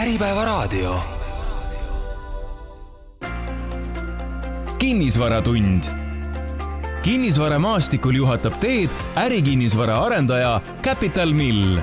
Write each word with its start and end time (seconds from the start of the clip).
Äripäevaraadio. 0.00 0.94
kinnisvaratund. 4.78 5.82
kinnisvaramaastikul 7.02 8.14
juhatab 8.14 8.52
teed 8.60 8.88
ärikinnisvara 9.16 9.96
arendaja 9.96 10.60
Capital 10.82 11.32
Mill 11.32 11.78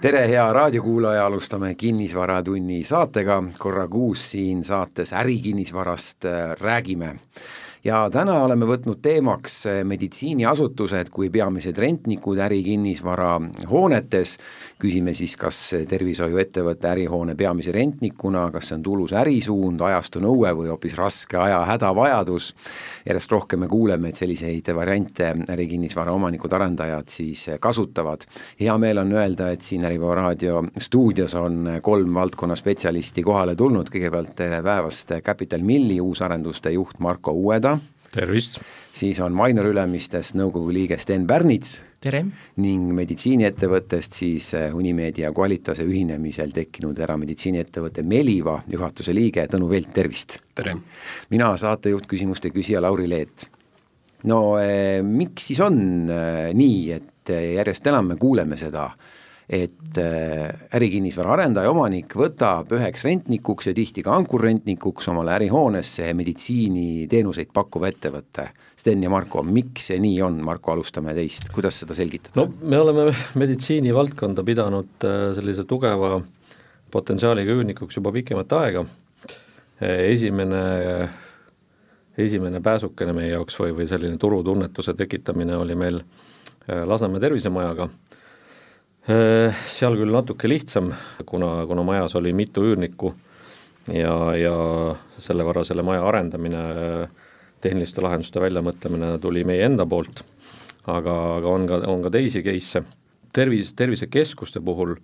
tere, 0.00 0.28
hea 0.28 0.52
raadiokuulaja, 0.52 1.26
alustame 1.26 1.74
Kinnisvaratunni 1.74 2.84
saatega, 2.84 3.44
korra 3.58 3.88
kuus 3.88 4.30
siin 4.30 4.64
saates 4.64 5.12
ärikinnisvarast 5.12 6.24
äh, 6.24 6.32
räägime 6.60 7.18
ja 7.84 8.08
täna 8.12 8.40
oleme 8.44 8.66
võtnud 8.68 9.00
teemaks 9.02 9.58
eh, 9.70 9.80
meditsiiniasutused 9.86 11.10
kui 11.14 11.30
peamised 11.30 11.78
rentnikud 11.78 12.38
ärikinnisvara 12.42 13.36
hoonetes, 13.70 14.36
küsime 14.78 15.14
siis, 15.16 15.34
kas 15.38 15.58
tervishoiuettevõtte 15.88 16.90
ärihoone 16.90 17.34
peamise 17.38 17.72
rentnikuna, 17.74 18.48
kas 18.54 18.70
see 18.70 18.78
on 18.78 18.84
tulus 18.86 19.14
ärisuund, 19.18 19.82
ajastu 19.88 20.22
nõue 20.22 20.52
või 20.58 20.70
hoopis 20.72 20.96
raske 20.98 21.38
aja 21.38 21.60
hädavajadus, 21.68 22.52
järjest 23.06 23.34
rohkem 23.34 23.64
me 23.64 23.70
kuuleme, 23.70 24.12
et 24.12 24.20
selliseid 24.20 24.72
variante 24.74 25.32
ärikinnisvara 25.50 26.14
omanikud, 26.14 26.52
arendajad 26.52 27.08
siis 27.12 27.46
kasutavad. 27.60 28.26
hea 28.60 28.78
meel 28.78 28.98
on 28.98 29.12
öelda, 29.12 29.50
et 29.50 29.62
siin 29.62 29.84
Äripäeva 29.88 30.14
raadio 30.14 30.62
stuudios 30.78 31.34
on 31.34 31.78
kolm 31.82 32.14
valdkonna 32.14 32.56
spetsialisti 32.56 33.22
kohale 33.22 33.54
tulnud, 33.56 33.90
kõigepealt 33.90 34.34
tere 34.36 34.62
päevast, 34.62 35.12
Capital 35.24 35.62
Milli 35.62 36.00
uusarenduste 36.00 36.70
juht 36.70 36.98
Marko 36.98 37.32
Uueda, 37.32 37.77
tervist! 38.12 38.60
siis 38.98 39.20
on 39.20 39.34
Mainor 39.36 39.68
Ülemistest 39.70 40.34
nõukogu 40.38 40.72
liige 40.74 40.98
Sten 40.98 41.26
Pärnits. 41.26 41.78
tere! 42.00 42.24
ning 42.62 42.92
meditsiiniettevõttest 42.96 44.16
siis 44.20 44.48
eh, 44.58 44.74
Unimedia 44.74 45.32
Qualitase 45.32 45.84
ühinemisel 45.86 46.52
tekkinud 46.54 46.98
erameditsiiniettevõtte 46.98 48.02
Meliva 48.02 48.58
juhatuse 48.70 49.14
liige 49.14 49.46
Tõnu 49.50 49.68
Velt, 49.70 49.92
tervist! 49.94 50.38
tere! 50.54 50.76
mina 51.30 51.52
saatejuht, 51.56 52.08
küsimuste 52.10 52.50
küsija 52.54 52.82
Lauri 52.82 53.08
Leet. 53.08 53.48
no 54.24 54.58
eh, 54.62 55.02
miks 55.04 55.50
siis 55.52 55.60
on 55.60 55.78
eh, 56.08 56.50
nii, 56.54 56.82
et 56.96 57.34
eh, 57.34 57.54
järjest 57.60 57.86
enam 57.92 58.12
me 58.14 58.16
kuuleme 58.20 58.56
seda 58.56 58.88
eh, 58.92 59.17
et 59.48 59.96
äh, 59.96 60.50
ärikinnisvara 60.76 61.32
arendaja, 61.32 61.70
omanik 61.72 62.12
võtab 62.20 62.68
üheks 62.76 63.06
rentnikuks 63.06 63.70
ja 63.70 63.72
tihti 63.76 64.02
ka 64.04 64.12
ankurrentnikuks 64.18 65.08
omale 65.08 65.32
ärihoonesse 65.38 66.10
meditsiiniteenuseid 66.18 67.48
pakkuva 67.56 67.88
ettevõtte. 67.88 68.50
Sten 68.78 69.00
ja 69.02 69.10
Marko, 69.10 69.40
miks 69.42 69.88
see 69.88 70.02
nii 70.04 70.18
on, 70.26 70.36
Marko, 70.44 70.74
alustame 70.74 71.14
teist, 71.16 71.48
kuidas 71.54 71.80
seda 71.80 71.96
selgitada? 71.96 72.44
no 72.44 72.68
me 72.68 72.80
oleme 72.82 73.06
meditsiinivaldkonda 73.40 74.44
pidanud 74.44 75.08
äh, 75.08 75.30
sellise 75.38 75.64
tugeva 75.68 76.18
potentsiaaliga 76.92 77.56
üürnikuks 77.56 77.96
juba 77.96 78.12
pikemat 78.12 78.52
aega, 78.56 78.84
esimene 79.80 80.60
esimene 82.18 82.60
pääsukene 82.64 83.12
meie 83.14 83.28
jaoks 83.30 83.56
või, 83.60 83.74
või 83.76 83.86
selline 83.88 84.16
turutunnetuse 84.18 84.94
tekitamine 84.98 85.56
oli 85.56 85.76
meil 85.78 86.00
äh, 86.00 86.84
Lasnamäe 86.88 87.20
tervisemajaga 87.22 87.88
Äh, 87.88 88.07
seal 89.08 89.96
küll 89.96 90.12
natuke 90.12 90.48
lihtsam, 90.50 90.90
kuna, 91.24 91.62
kuna 91.66 91.84
majas 91.86 92.12
oli 92.18 92.34
mitu 92.36 92.66
üürnikku 92.68 93.14
ja, 93.92 94.14
ja 94.36 94.54
selle 95.22 95.46
võrra 95.48 95.64
selle 95.64 95.84
maja 95.86 96.04
arendamine, 96.08 96.60
tehniliste 97.64 98.04
lahenduste 98.04 98.42
väljamõtlemine 98.42 99.14
tuli 99.22 99.44
meie 99.48 99.64
enda 99.66 99.86
poolt, 99.88 100.22
aga, 100.86 101.14
aga 101.38 101.54
on 101.54 101.66
ka, 101.70 101.80
on 101.90 102.04
ka 102.04 102.12
teisi 102.14 102.42
case'e. 102.44 102.84
tervis, 103.32 103.72
tervisekeskuste 103.76 104.60
puhul 104.64 104.96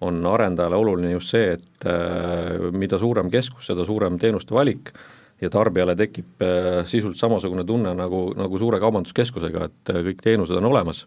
on 0.00 0.26
arendajale 0.26 0.76
oluline 0.76 1.12
just 1.12 1.34
see, 1.34 1.54
et 1.56 1.86
äh, 1.88 2.70
mida 2.72 2.98
suurem 2.98 3.30
keskus, 3.30 3.66
seda 3.68 3.84
suurem 3.84 4.18
teenuste 4.18 4.54
valik 4.56 4.92
ja 5.40 5.50
tarbijale 5.52 5.96
tekib 5.96 6.44
äh, 6.44 6.80
sisult 6.88 7.16
samasugune 7.20 7.64
tunne 7.68 7.92
nagu, 7.94 8.30
nagu 8.36 8.58
suure 8.58 8.80
kaubanduskeskusega, 8.80 9.68
et 9.68 9.92
kõik 10.08 10.24
teenused 10.24 10.56
on 10.56 10.70
olemas 10.72 11.04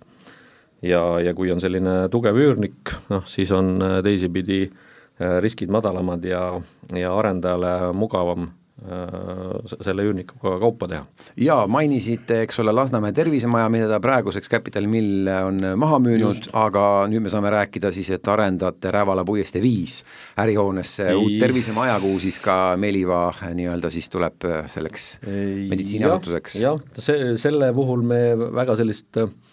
ja, 0.83 1.03
ja 1.23 1.35
kui 1.37 1.51
on 1.53 1.61
selline 1.63 2.07
tugev 2.13 2.39
üürnik, 2.39 2.95
noh 3.11 3.23
siis 3.29 3.53
on 3.55 3.77
äh, 3.81 4.01
teisipidi 4.05 4.65
äh, 4.67 5.39
riskid 5.43 5.71
madalamad 5.73 6.25
ja, 6.27 6.49
ja 6.97 7.13
arendajale 7.15 7.93
mugavam 7.95 8.49
äh, 8.83 9.77
selle 9.79 10.05
üürnikuga 10.09 10.57
kaupa 10.61 10.89
teha. 10.91 11.05
jaa, 11.39 11.67
mainisite, 11.71 12.41
eks 12.47 12.59
ole, 12.63 12.73
Lasnamäe 12.75 13.15
tervisemaja, 13.15 13.69
mida 13.73 13.87
ta 13.91 14.01
praeguseks 14.03 14.51
Capital 14.51 14.89
Mill 14.91 15.29
on 15.33 15.61
maha 15.79 16.01
müünud, 16.03 16.49
aga 16.59 16.85
nüüd 17.11 17.23
me 17.25 17.31
saame 17.33 17.53
rääkida 17.53 17.93
siis, 17.95 18.11
et 18.17 18.27
arendate 18.33 18.91
Rävala 18.93 19.23
puiestee 19.27 19.63
viis 19.63 20.01
ärihoonesse 20.43 21.13
uut 21.15 21.39
tervisemaja, 21.39 21.95
kuhu 22.03 22.19
siis 22.25 22.41
ka 22.43 22.75
Meliva 22.79 23.29
nii-öelda 23.53 23.93
siis 23.93 24.11
tuleb 24.11 24.51
selleks 24.75 25.07
meditsiiniasutuseks 25.23 26.59
ja,. 26.59 26.75
jah, 26.75 27.01
see, 27.07 27.33
selle 27.39 27.71
puhul 27.77 28.03
me 28.07 28.21
väga 28.59 28.75
sellist 28.81 29.23
Äh, 29.23 29.52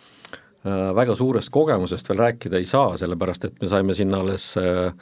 väga 0.65 1.15
suurest 1.17 1.51
kogemusest 1.53 2.09
veel 2.11 2.19
rääkida 2.21 2.59
ei 2.61 2.67
saa, 2.69 2.97
sellepärast 3.01 3.47
et 3.49 3.63
me 3.63 3.69
saime 3.69 3.95
sinna 3.97 4.21
alles 4.21 4.53
äh, 4.61 4.93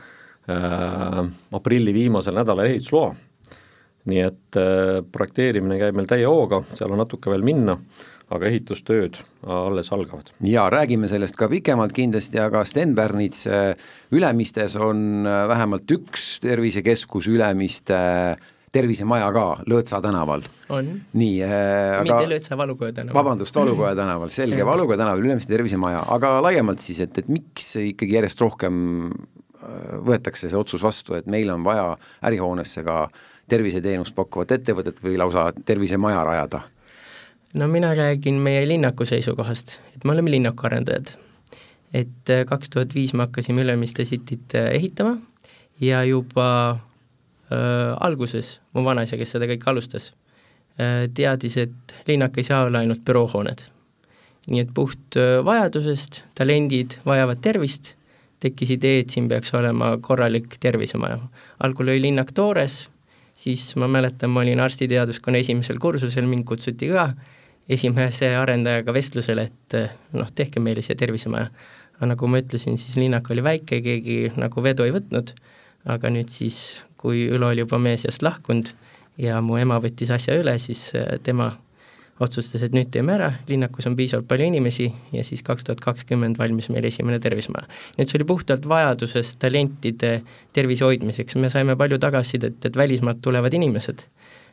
äh, 0.51 1.23
aprilli 1.53 1.95
viimasel 1.95 2.39
nädalal 2.39 2.71
ehitusloa. 2.71 3.15
nii 4.09 4.21
et 4.25 4.57
äh, 4.57 5.01
projekteerimine 5.13 5.81
käib 5.81 5.97
meil 5.99 6.07
täie 6.09 6.29
hooga, 6.31 6.63
seal 6.79 6.95
on 6.95 7.03
natuke 7.03 7.29
veel 7.29 7.43
minna, 7.45 7.75
aga 8.31 8.47
ehitustööd 8.49 9.19
alles 9.43 9.91
algavad. 9.93 10.31
jaa, 10.47 10.69
räägime 10.71 11.11
sellest 11.11 11.37
ka 11.37 11.49
pikemalt 11.49 11.93
kindlasti, 11.93 12.39
aga 12.39 12.63
Stenbärnits 12.65 13.47
äh, 13.47 13.75
Ülemistes 14.15 14.77
on 14.77 15.27
vähemalt 15.27 15.91
üks 15.91 16.39
tervisekeskus 16.45 17.27
Ülemiste 17.27 17.99
äh, 17.99 18.47
tervisemaja 18.73 19.31
ka 19.33 19.45
Lõõtsa 19.69 20.01
tänaval. 20.05 20.45
nii 20.69 21.43
äh,, 21.45 21.99
aga 22.01 22.05
mitte 22.05 22.31
Lõõtsa, 22.35 22.57
Valukoja 22.59 22.93
tänaval. 22.93 23.15
vabandust, 23.15 23.57
Valukoja 23.57 23.95
tänaval, 23.97 24.33
selge, 24.35 24.67
Valukoja 24.73 24.99
tänaval, 24.99 25.25
Ülemiste 25.25 25.55
tervisemaja, 25.55 26.05
aga 26.15 26.39
laiemalt 26.45 26.85
siis, 26.85 27.01
et, 27.05 27.19
et 27.19 27.29
miks 27.29 27.75
ikkagi 27.81 28.19
järjest 28.19 28.41
rohkem 28.41 28.81
äh, 29.09 29.99
võetakse 30.05 30.51
see 30.51 30.59
otsus 30.59 30.83
vastu, 30.85 31.17
et 31.19 31.27
meil 31.27 31.51
on 31.55 31.65
vaja 31.67 31.95
ärihoonesse 32.29 32.85
ka 32.87 33.07
terviseteenust 33.49 34.15
pakkuvat 34.17 34.53
ettevõtet 34.59 35.01
või 35.05 35.17
lausa 35.21 35.49
tervisemaja 35.65 36.25
rajada? 36.25 36.65
no 37.55 37.69
mina 37.69 37.95
räägin 37.97 38.43
meie 38.45 38.67
linnaku 38.69 39.07
seisukohast, 39.09 39.79
et 39.97 40.05
me 40.05 40.13
oleme 40.13 40.31
linnakuarendajad. 40.31 41.17
et 41.95 42.31
äh, 42.31 42.45
kaks 42.47 42.71
tuhat 42.71 42.95
viis 42.95 43.15
me 43.15 43.25
hakkasime 43.27 43.65
Ülemiste 43.65 44.05
Cityt 44.05 44.55
äh, 44.55 44.75
ehitama 44.77 45.17
ja 45.81 46.05
juba 46.05 46.79
äh, 47.53 47.95
alguses 48.01 48.59
mu 48.75 48.85
vanaisa, 48.87 49.19
kes 49.21 49.37
seda 49.37 49.49
kõike 49.51 49.71
alustas 49.71 50.11
äh,, 50.79 51.07
teadis, 51.15 51.59
et 51.65 51.97
linnak 52.09 52.39
ei 52.39 52.47
saa 52.47 52.65
olla 52.67 52.83
ainult 52.85 53.05
büroohooned. 53.07 53.67
nii 54.49 54.65
et 54.65 54.75
puht 54.75 55.17
äh, 55.21 55.39
vajadusest, 55.45 56.23
talendid 56.39 56.99
vajavad 57.07 57.41
tervist, 57.45 57.95
tekkis 58.41 58.71
idee, 58.79 59.03
et 59.03 59.11
siin 59.11 59.27
peaks 59.29 59.53
olema 59.55 59.97
korralik 60.01 60.57
tervisemaja. 60.61 61.19
algul 61.65 61.89
oli 61.89 62.03
linnak 62.09 62.33
toores, 62.33 62.87
siis 63.37 63.75
ma 63.77 63.89
mäletan, 63.89 64.31
ma 64.31 64.41
olin 64.41 64.61
arstiteaduskonna 64.61 65.43
esimesel 65.45 65.79
kursusel, 65.79 66.27
mind 66.27 66.47
kutsuti 66.49 66.89
ka 66.93 67.11
esimese 67.69 68.31
arendajaga 68.37 68.95
vestlusele, 68.97 69.45
et 69.51 69.77
noh, 70.17 70.31
tehke 70.35 70.61
meile 70.61 70.83
siia 70.83 70.97
tervisemaja. 70.97 71.51
aga 71.99 72.07
nagu 72.13 72.29
ma 72.31 72.39
ütlesin, 72.39 72.77
siis 72.79 72.95
linnak 72.97 73.27
oli 73.35 73.43
väike, 73.43 73.81
keegi 73.83 74.19
nagu 74.39 74.63
vedu 74.63 74.85
ei 74.87 74.93
võtnud, 74.95 75.33
aga 75.91 76.11
nüüd 76.15 76.31
siis 76.31 76.79
kui 76.99 77.29
Ülo 77.31 77.53
oli 77.53 77.65
juba 77.65 77.79
meie 77.83 77.97
seast 78.01 78.23
lahkunud 78.27 78.73
ja 79.19 79.41
mu 79.45 79.59
ema 79.59 79.79
võttis 79.83 80.11
asja 80.15 80.37
üle, 80.39 80.57
siis 80.63 80.91
äh, 80.99 81.17
tema 81.23 81.53
otsustas, 82.23 82.65
et 82.67 82.75
nüüd 82.75 82.91
teeme 82.91 83.15
ära, 83.15 83.29
linnakus 83.49 83.87
on 83.87 83.95
piisavalt 83.99 84.27
palju 84.31 84.49
inimesi 84.51 84.89
ja 85.15 85.23
siis 85.27 85.45
kaks 85.47 85.67
tuhat 85.67 85.83
kakskümmend 85.83 86.39
valmis 86.39 86.69
meil 86.75 86.87
esimene 86.89 87.21
tervisemaja. 87.23 87.69
nii 87.97 88.03
et 88.03 88.11
see 88.11 88.19
oli 88.19 88.27
puhtalt 88.27 88.67
vajadusest 88.69 89.39
talentide 89.43 90.13
tervise 90.55 90.87
hoidmiseks, 90.87 91.37
me 91.39 91.51
saime 91.51 91.77
palju 91.79 91.99
tagasisidet, 92.03 92.59
et 92.65 92.77
välismaalt 92.77 93.23
tulevad 93.23 93.55
inimesed, 93.55 94.03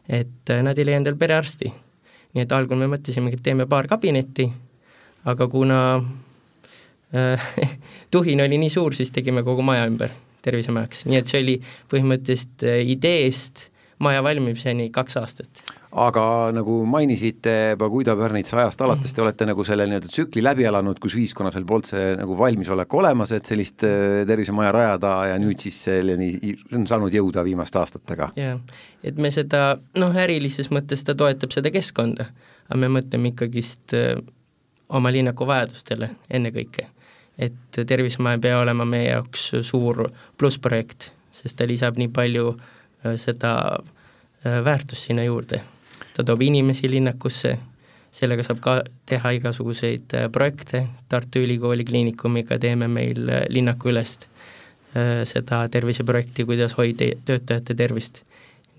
et 0.10 0.54
äh, 0.54 0.62
nad 0.66 0.78
ei 0.78 0.86
leia 0.86 1.02
endale 1.02 1.18
perearsti. 1.18 1.74
nii 2.36 2.44
et 2.44 2.52
algul 2.52 2.78
me 2.78 2.92
mõtlesimegi, 2.92 3.40
et 3.40 3.44
teeme 3.44 3.66
paar 3.66 3.88
kabinetti, 3.90 4.50
aga 5.26 5.48
kuna 5.50 5.80
äh, 7.16 7.50
tuhin 8.14 8.46
oli 8.46 8.62
nii 8.62 8.70
suur, 8.70 8.94
siis 8.94 9.12
tegime 9.12 9.44
kogu 9.44 9.66
maja 9.66 9.90
ümber 9.90 10.14
tervisemajaks, 10.46 11.06
nii 11.10 11.22
et 11.22 11.32
see 11.32 11.42
oli 11.44 11.56
põhimõtteliselt 11.92 12.68
äh, 12.68 12.84
ideest 12.96 13.70
maja 14.00 14.24
valmimiseni 14.24 14.90
kaks 14.92 15.18
aastat. 15.18 15.62
aga 15.96 16.52
nagu 16.52 16.82
mainisite 16.86 17.76
Paguida 17.80 18.16
Pärnitsa 18.20 18.58
ajast 18.60 18.82
alates, 18.84 19.14
te 19.16 19.22
olete 19.24 19.46
nagu 19.48 19.64
selle 19.64 19.86
nii-öelda 19.88 20.12
tsükli 20.12 20.44
läbi 20.44 20.66
elanud, 20.68 21.00
kus 21.00 21.16
ühiskonnas 21.16 21.56
veel 21.56 21.68
polnud 21.70 21.88
see 21.88 22.10
nagu 22.20 22.36
valmisolek 22.38 22.94
olemas, 23.00 23.32
et 23.32 23.48
sellist 23.48 23.86
äh, 23.88 24.24
tervisemaja 24.28 24.74
rajada 24.76 25.14
ja 25.32 25.38
nüüd 25.40 25.64
siis 25.64 25.78
selleni 25.88 26.34
on 26.76 26.88
saanud 26.90 27.16
jõuda 27.16 27.46
viimaste 27.48 27.80
aastatega. 27.80 28.32
jah, 28.40 28.60
et 29.04 29.22
me 29.22 29.32
seda 29.32 29.78
noh, 29.96 30.20
ärilises 30.26 30.72
mõttes 30.76 31.08
ta 31.08 31.16
toetab 31.16 31.56
seda 31.56 31.72
keskkonda, 31.72 32.28
aga 32.68 32.82
me 32.82 32.92
mõtleme 33.00 33.32
ikkagist 33.32 33.96
öö, 33.96 34.18
äh, 34.18 34.34
oma 34.96 35.10
linnaku 35.16 35.48
vajadustele 35.48 36.12
ennekõike 36.30 36.90
et 37.40 37.86
tervisemaja 37.88 38.38
ei 38.38 38.42
pea 38.42 38.60
olema 38.60 38.86
meie 38.88 39.10
jaoks 39.10 39.50
suur 39.68 40.06
plussprojekt, 40.38 41.12
sest 41.36 41.58
ta 41.60 41.68
lisab 41.68 42.00
nii 42.00 42.10
palju 42.16 42.52
äh, 42.56 43.16
seda 43.22 43.54
äh, 43.76 44.62
väärtust 44.66 45.10
sinna 45.10 45.24
juurde. 45.24 45.62
ta 46.16 46.24
toob 46.24 46.42
inimesi 46.42 46.90
linnakusse, 46.92 47.58
sellega 48.12 48.44
saab 48.44 48.62
ka 48.64 48.76
teha 49.06 49.34
igasuguseid 49.40 50.16
äh, 50.16 50.30
projekte, 50.32 50.86
Tartu 51.10 51.44
Ülikooli 51.44 51.86
Kliinikumiga 51.86 52.60
teeme 52.60 52.88
meil 52.88 53.28
linnakuülest 53.50 54.30
seda 55.28 55.58
terviseprojekti, 55.68 56.46
kuidas 56.48 56.78
hoida 56.78 57.10
töötajate 57.28 57.76
tervist. 57.76 58.22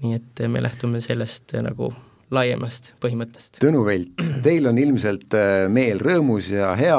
nii 0.00 0.14
et 0.17 0.41
me 0.49 0.62
lähtume 0.62 1.00
sellest 1.05 1.52
nagu 1.61 1.91
laiemast 2.34 2.93
põhimõttest. 3.02 3.61
Tõnu 3.62 3.84
Velt, 3.87 4.25
teil 4.46 4.67
on 4.70 4.81
ilmselt 4.81 5.37
äh, 5.38 5.67
meel 5.73 6.00
rõõmus 6.02 6.50
ja 6.55 6.73
hea, 6.78 6.99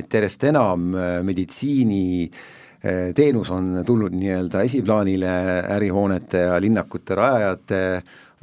et 0.00 0.12
järjest 0.12 0.44
enam 0.50 0.92
äh, 0.94 1.16
meditsiini 1.26 2.26
äh, 2.26 3.10
teenus 3.16 3.50
on 3.54 3.82
tulnud 3.86 4.14
nii-öelda 4.16 4.62
esiplaanile 4.68 5.32
ärihoonete 5.78 6.46
ja 6.48 6.60
linnakute 6.62 7.18
rajajate 7.18 7.82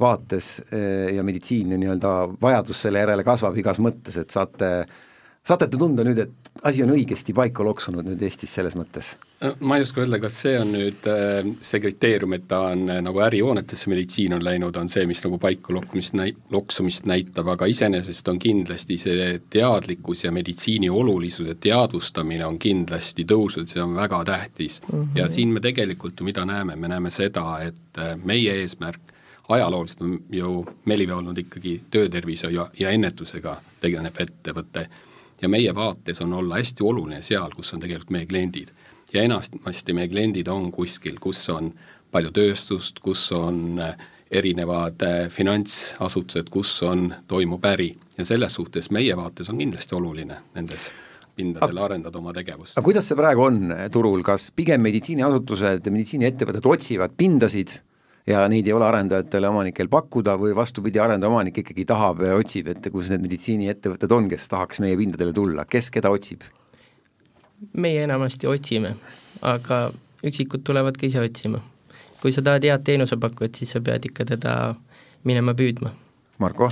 vaates 0.00 0.48
ja 1.14 1.22
meditsiin 1.22 1.70
nii-öelda 1.78 2.10
vajadus 2.42 2.80
selle 2.82 2.98
järele 2.98 3.22
kasvab 3.24 3.54
igas 3.62 3.78
mõttes, 3.78 4.16
et 4.18 4.34
saate, 4.34 4.70
saate 5.44 5.68
te 5.68 5.78
tunda 5.80 6.04
nüüd, 6.06 6.18
et 6.24 6.64
asi 6.64 6.82
on 6.84 6.92
õigesti 6.94 7.34
paika 7.36 7.64
loksunud 7.66 8.06
nüüd 8.06 8.22
Eestis 8.24 8.52
selles 8.56 8.76
mõttes? 8.78 9.14
ma 9.60 9.76
ei 9.76 9.82
oska 9.84 10.00
öelda, 10.00 10.16
kas 10.22 10.38
see 10.40 10.54
on 10.56 10.70
nüüd 10.72 11.04
äh, 11.10 11.44
see 11.60 11.80
kriteerium, 11.82 12.32
et 12.32 12.46
ta 12.48 12.62
on 12.70 12.86
äh, 12.88 13.00
nagu 13.04 13.20
ärihoonetesse 13.26 13.90
meditsiin 13.92 14.32
on 14.38 14.44
läinud, 14.46 14.76
on 14.80 14.88
see, 14.88 15.04
mis 15.10 15.20
nagu 15.26 15.36
paika 15.42 15.74
lokkumist 15.76 16.16
näi-, 16.16 16.32
loksumist 16.54 17.04
näitab, 17.10 17.50
aga 17.52 17.68
iseenesest 17.68 18.30
on 18.32 18.40
kindlasti 18.40 18.96
see 19.02 19.28
teadlikkus 19.52 20.24
ja 20.24 20.32
meditsiini 20.32 20.88
olulisuse 20.88 21.58
teadvustamine 21.60 22.46
on 22.46 22.56
kindlasti 22.62 23.26
tõusnud, 23.28 23.68
see 23.68 23.84
on 23.84 23.98
väga 23.98 24.22
tähtis 24.30 24.80
mm. 24.86 25.00
-hmm. 25.00 25.18
ja 25.20 25.28
siin 25.28 25.52
me 25.52 25.60
tegelikult 25.60 26.20
ju 26.20 26.30
mida 26.30 26.46
näeme, 26.48 26.76
me 26.76 26.88
näeme 26.88 27.12
seda, 27.12 27.58
et 27.68 27.98
äh, 27.98 28.16
meie 28.24 28.60
eesmärk 28.62 29.12
ajalooliselt 29.48 30.00
on 30.00 30.20
ju 30.32 30.66
Melive 30.84 31.12
olnud 31.14 31.38
ikkagi 31.38 31.82
töötervishoiu 31.90 32.54
ja, 32.54 32.70
ja 32.78 32.90
ennetusega 32.96 33.58
tegeleb 33.80 34.16
ettevõte 34.18 34.88
ja 35.44 35.50
meie 35.52 35.74
vaates 35.76 36.22
on 36.24 36.32
olla 36.32 36.58
hästi 36.60 36.84
oluline 36.84 37.20
seal, 37.22 37.52
kus 37.56 37.74
on 37.76 37.82
tegelikult 37.84 38.14
meie 38.16 38.26
kliendid. 38.26 38.72
ja 39.12 39.22
enamasti 39.22 39.92
meie 39.92 40.08
kliendid 40.08 40.48
on 40.48 40.72
kuskil, 40.72 41.20
kus 41.20 41.44
on 41.52 41.70
palju 42.10 42.32
tööstust, 42.34 42.98
kus 43.04 43.26
on 43.36 43.78
äh, 43.82 43.94
erinevad 44.30 45.02
äh, 45.02 45.28
finantsasutused, 45.30 46.50
kus 46.50 46.72
on, 46.82 47.12
toimub 47.28 47.64
äri 47.70 47.92
ja 48.18 48.24
selles 48.24 48.54
suhtes 48.54 48.90
meie 48.90 49.16
vaates 49.16 49.50
on 49.52 49.60
kindlasti 49.60 49.94
oluline 49.94 50.40
nendes 50.54 50.90
pindadel 51.34 51.80
arendada 51.82 52.18
oma 52.18 52.32
tegevust. 52.34 52.78
aga 52.78 52.86
kuidas 52.86 53.08
see 53.10 53.18
praegu 53.18 53.44
on 53.44 53.74
turul, 53.92 54.22
kas 54.26 54.50
pigem 54.56 54.82
meditsiiniasutused, 54.86 55.90
meditsiiniettevõtted 55.90 56.70
otsivad 56.70 57.16
pindasid 57.18 57.80
ja 58.26 58.44
neid 58.48 58.66
ei 58.68 58.72
ole 58.72 58.86
arendajatele, 58.88 59.48
omanikel 59.52 59.90
pakkuda 59.92 60.36
või 60.40 60.54
vastupidi, 60.56 61.00
arendaja 61.02 61.32
omanik 61.32 61.60
ikkagi 61.60 61.84
tahab 61.88 62.22
ja 62.24 62.36
otsib, 62.38 62.70
et 62.72 62.88
kus 62.92 63.10
need 63.12 63.24
meditsiiniettevõtted 63.26 64.14
on, 64.16 64.30
kes 64.32 64.48
tahaks 64.52 64.80
meie 64.84 64.96
pindadele 65.00 65.34
tulla, 65.36 65.66
kes 65.68 65.92
keda 65.94 66.12
otsib? 66.14 66.46
meie 67.80 68.02
enamasti 68.04 68.48
otsime, 68.50 68.90
aga 69.40 69.86
üksikud 70.26 70.64
tulevad 70.66 70.98
ka 71.00 71.06
ise 71.06 71.22
otsima. 71.22 71.62
kui 72.20 72.32
sa 72.32 72.42
tahad 72.42 72.64
head 72.64 72.82
teenusepakkujat, 72.84 73.54
siis 73.60 73.72
sa 73.76 73.80
pead 73.84 74.04
ikka 74.08 74.24
teda 74.24 74.74
minema 75.28 75.54
püüdma. 75.54 75.92
Marko? 76.40 76.70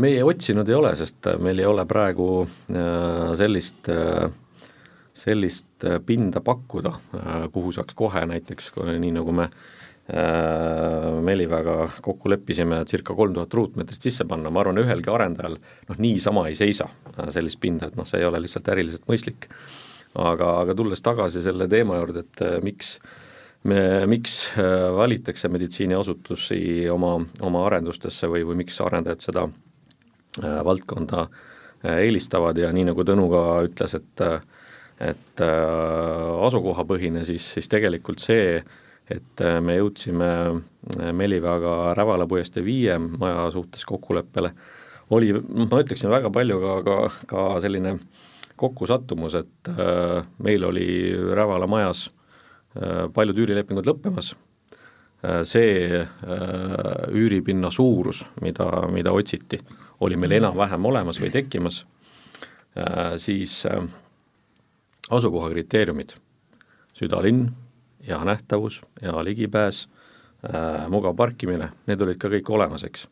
meie 0.00 0.22
otsinud 0.24 0.68
ei 0.70 0.74
ole, 0.74 0.94
sest 0.96 1.26
meil 1.42 1.58
ei 1.60 1.66
ole 1.68 1.84
praegu 1.86 2.46
äh, 2.46 3.34
sellist 3.36 3.90
äh, 3.92 4.30
sellist 5.14 5.84
pinda 6.06 6.40
pakkuda, 6.40 6.94
äh, 7.18 7.46
kuhu 7.52 7.72
saaks 7.74 7.94
kohe 7.94 8.24
näiteks, 8.26 8.72
nii 8.98 9.12
nagu 9.18 9.34
me 9.36 9.50
Äh, 9.50 9.83
Meliväega 10.04 11.86
kokku 12.04 12.28
leppisime 12.28 12.82
circa 12.84 13.14
kolm 13.16 13.32
tuhat 13.38 13.54
ruutmeetrit 13.56 14.04
sisse 14.04 14.26
panna, 14.28 14.50
ma 14.52 14.60
arvan, 14.60 14.82
ühelgi 14.82 15.08
arendajal 15.08 15.56
noh, 15.56 15.96
niisama 15.96 16.42
ei 16.50 16.58
seisa 16.58 16.90
äh, 17.14 17.30
sellist 17.32 17.56
pinda, 17.62 17.88
et 17.88 17.96
noh, 17.96 18.04
see 18.04 18.20
ei 18.20 18.28
ole 18.28 18.42
lihtsalt 18.44 18.68
äriliselt 18.74 19.08
mõistlik. 19.08 19.48
aga, 20.14 20.50
aga 20.60 20.74
tulles 20.76 21.02
tagasi 21.02 21.40
selle 21.42 21.68
teema 21.72 21.96
juurde, 22.02 22.26
et 22.26 22.44
äh, 22.44 22.58
miks 22.62 22.98
me, 23.64 24.04
miks 24.06 24.36
valitakse 24.98 25.48
meditsiiniasutusi 25.48 26.60
oma, 26.92 27.16
oma 27.40 27.64
arendustesse 27.66 28.28
või, 28.28 28.44
või 28.44 28.60
miks 28.60 28.76
arendajad 28.84 29.24
seda 29.24 29.48
valdkonda 30.68 31.28
eelistavad 31.96 32.58
ja 32.60 32.68
nii, 32.74 32.90
nagu 32.90 33.04
Tõnu 33.08 33.30
ka 33.32 33.42
ütles, 33.64 33.96
et 33.96 34.28
et 35.04 35.40
asukohapõhine, 35.42 37.24
siis, 37.26 37.46
siis 37.56 37.66
tegelikult 37.72 38.20
see, 38.22 38.60
et 39.10 39.42
äh, 39.44 39.58
me 39.60 39.76
jõudsime 39.78 40.28
äh, 40.30 41.10
Meliväega 41.16 41.92
Rävala 41.96 42.26
puiestee 42.28 42.64
viie 42.64 42.96
maja 42.98 43.48
suhtes 43.52 43.84
kokkuleppele, 43.88 44.52
oli, 45.14 45.32
ma 45.34 45.82
ütleksin 45.82 46.12
väga 46.12 46.30
palju 46.32 46.60
ka, 46.62 46.76
ka, 46.86 46.96
ka 47.28 47.44
selline 47.64 47.98
kokkusattumus, 48.60 49.36
et 49.42 49.72
äh, 49.72 50.24
meil 50.44 50.64
oli 50.70 50.88
Rävala 51.36 51.68
majas 51.70 52.08
paljud 53.14 53.36
üürilepingud 53.38 53.86
lõppemas. 53.86 54.32
See 55.46 56.00
üüripinna 57.14 57.68
suurus, 57.70 58.24
mida, 58.42 58.66
mida 58.90 59.12
otsiti, 59.14 59.60
oli 60.02 60.18
meil 60.18 60.34
enam-vähem 60.40 60.88
olemas 60.90 61.20
või 61.22 61.30
tekkimas. 61.30 61.84
Siis 63.22 63.54
asukoha 65.14 65.52
kriteeriumid, 65.54 66.16
südalinn 66.98 67.46
hea 68.06 68.20
nähtavus, 68.24 68.80
hea 69.02 69.24
ligipääs 69.24 69.84
äh,, 70.44 70.86
mugav 70.92 71.16
parkimine, 71.16 71.70
need 71.88 72.02
olid 72.04 72.20
ka 72.20 72.30
kõik 72.32 72.50
olemas, 72.56 72.86
eks. 72.88 73.06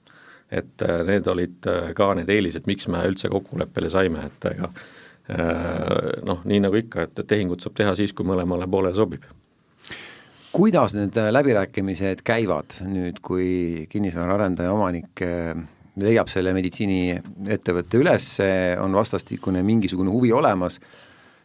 et 0.50 0.84
äh, 0.84 1.04
need 1.08 1.28
olid 1.28 1.68
äh, 1.70 1.92
ka 1.96 2.12
need 2.18 2.30
eelised, 2.30 2.66
miks 2.70 2.88
me 2.92 3.04
üldse 3.08 3.30
kokkuleppele 3.32 3.90
saime, 3.92 4.26
et 4.28 4.50
ega 4.52 4.72
äh, 4.72 6.18
noh, 6.28 6.42
nii 6.44 6.64
nagu 6.66 6.80
ikka, 6.82 7.08
et 7.08 7.22
tehingut 7.26 7.64
saab 7.64 7.78
teha 7.78 7.94
siis, 7.98 8.12
kui 8.12 8.28
mõlemale 8.28 8.68
poolele 8.70 8.96
sobib 8.96 9.28
kuidas 10.52 10.92
need 10.96 11.16
äh, 11.16 11.30
läbirääkimised 11.32 12.20
käivad 12.24 12.82
nüüd, 12.84 13.22
kui 13.24 13.86
kinnisvaraarendaja 13.92 14.72
omanik 14.74 15.24
äh, 15.24 15.54
leiab 16.02 16.28
selle 16.32 16.54
meditsiiniettevõtte 16.56 17.98
üles, 18.00 18.26
on 18.80 18.94
vastastikune 18.96 19.60
mingisugune 19.66 20.08
huvi 20.08 20.30
olemas, 20.32 20.78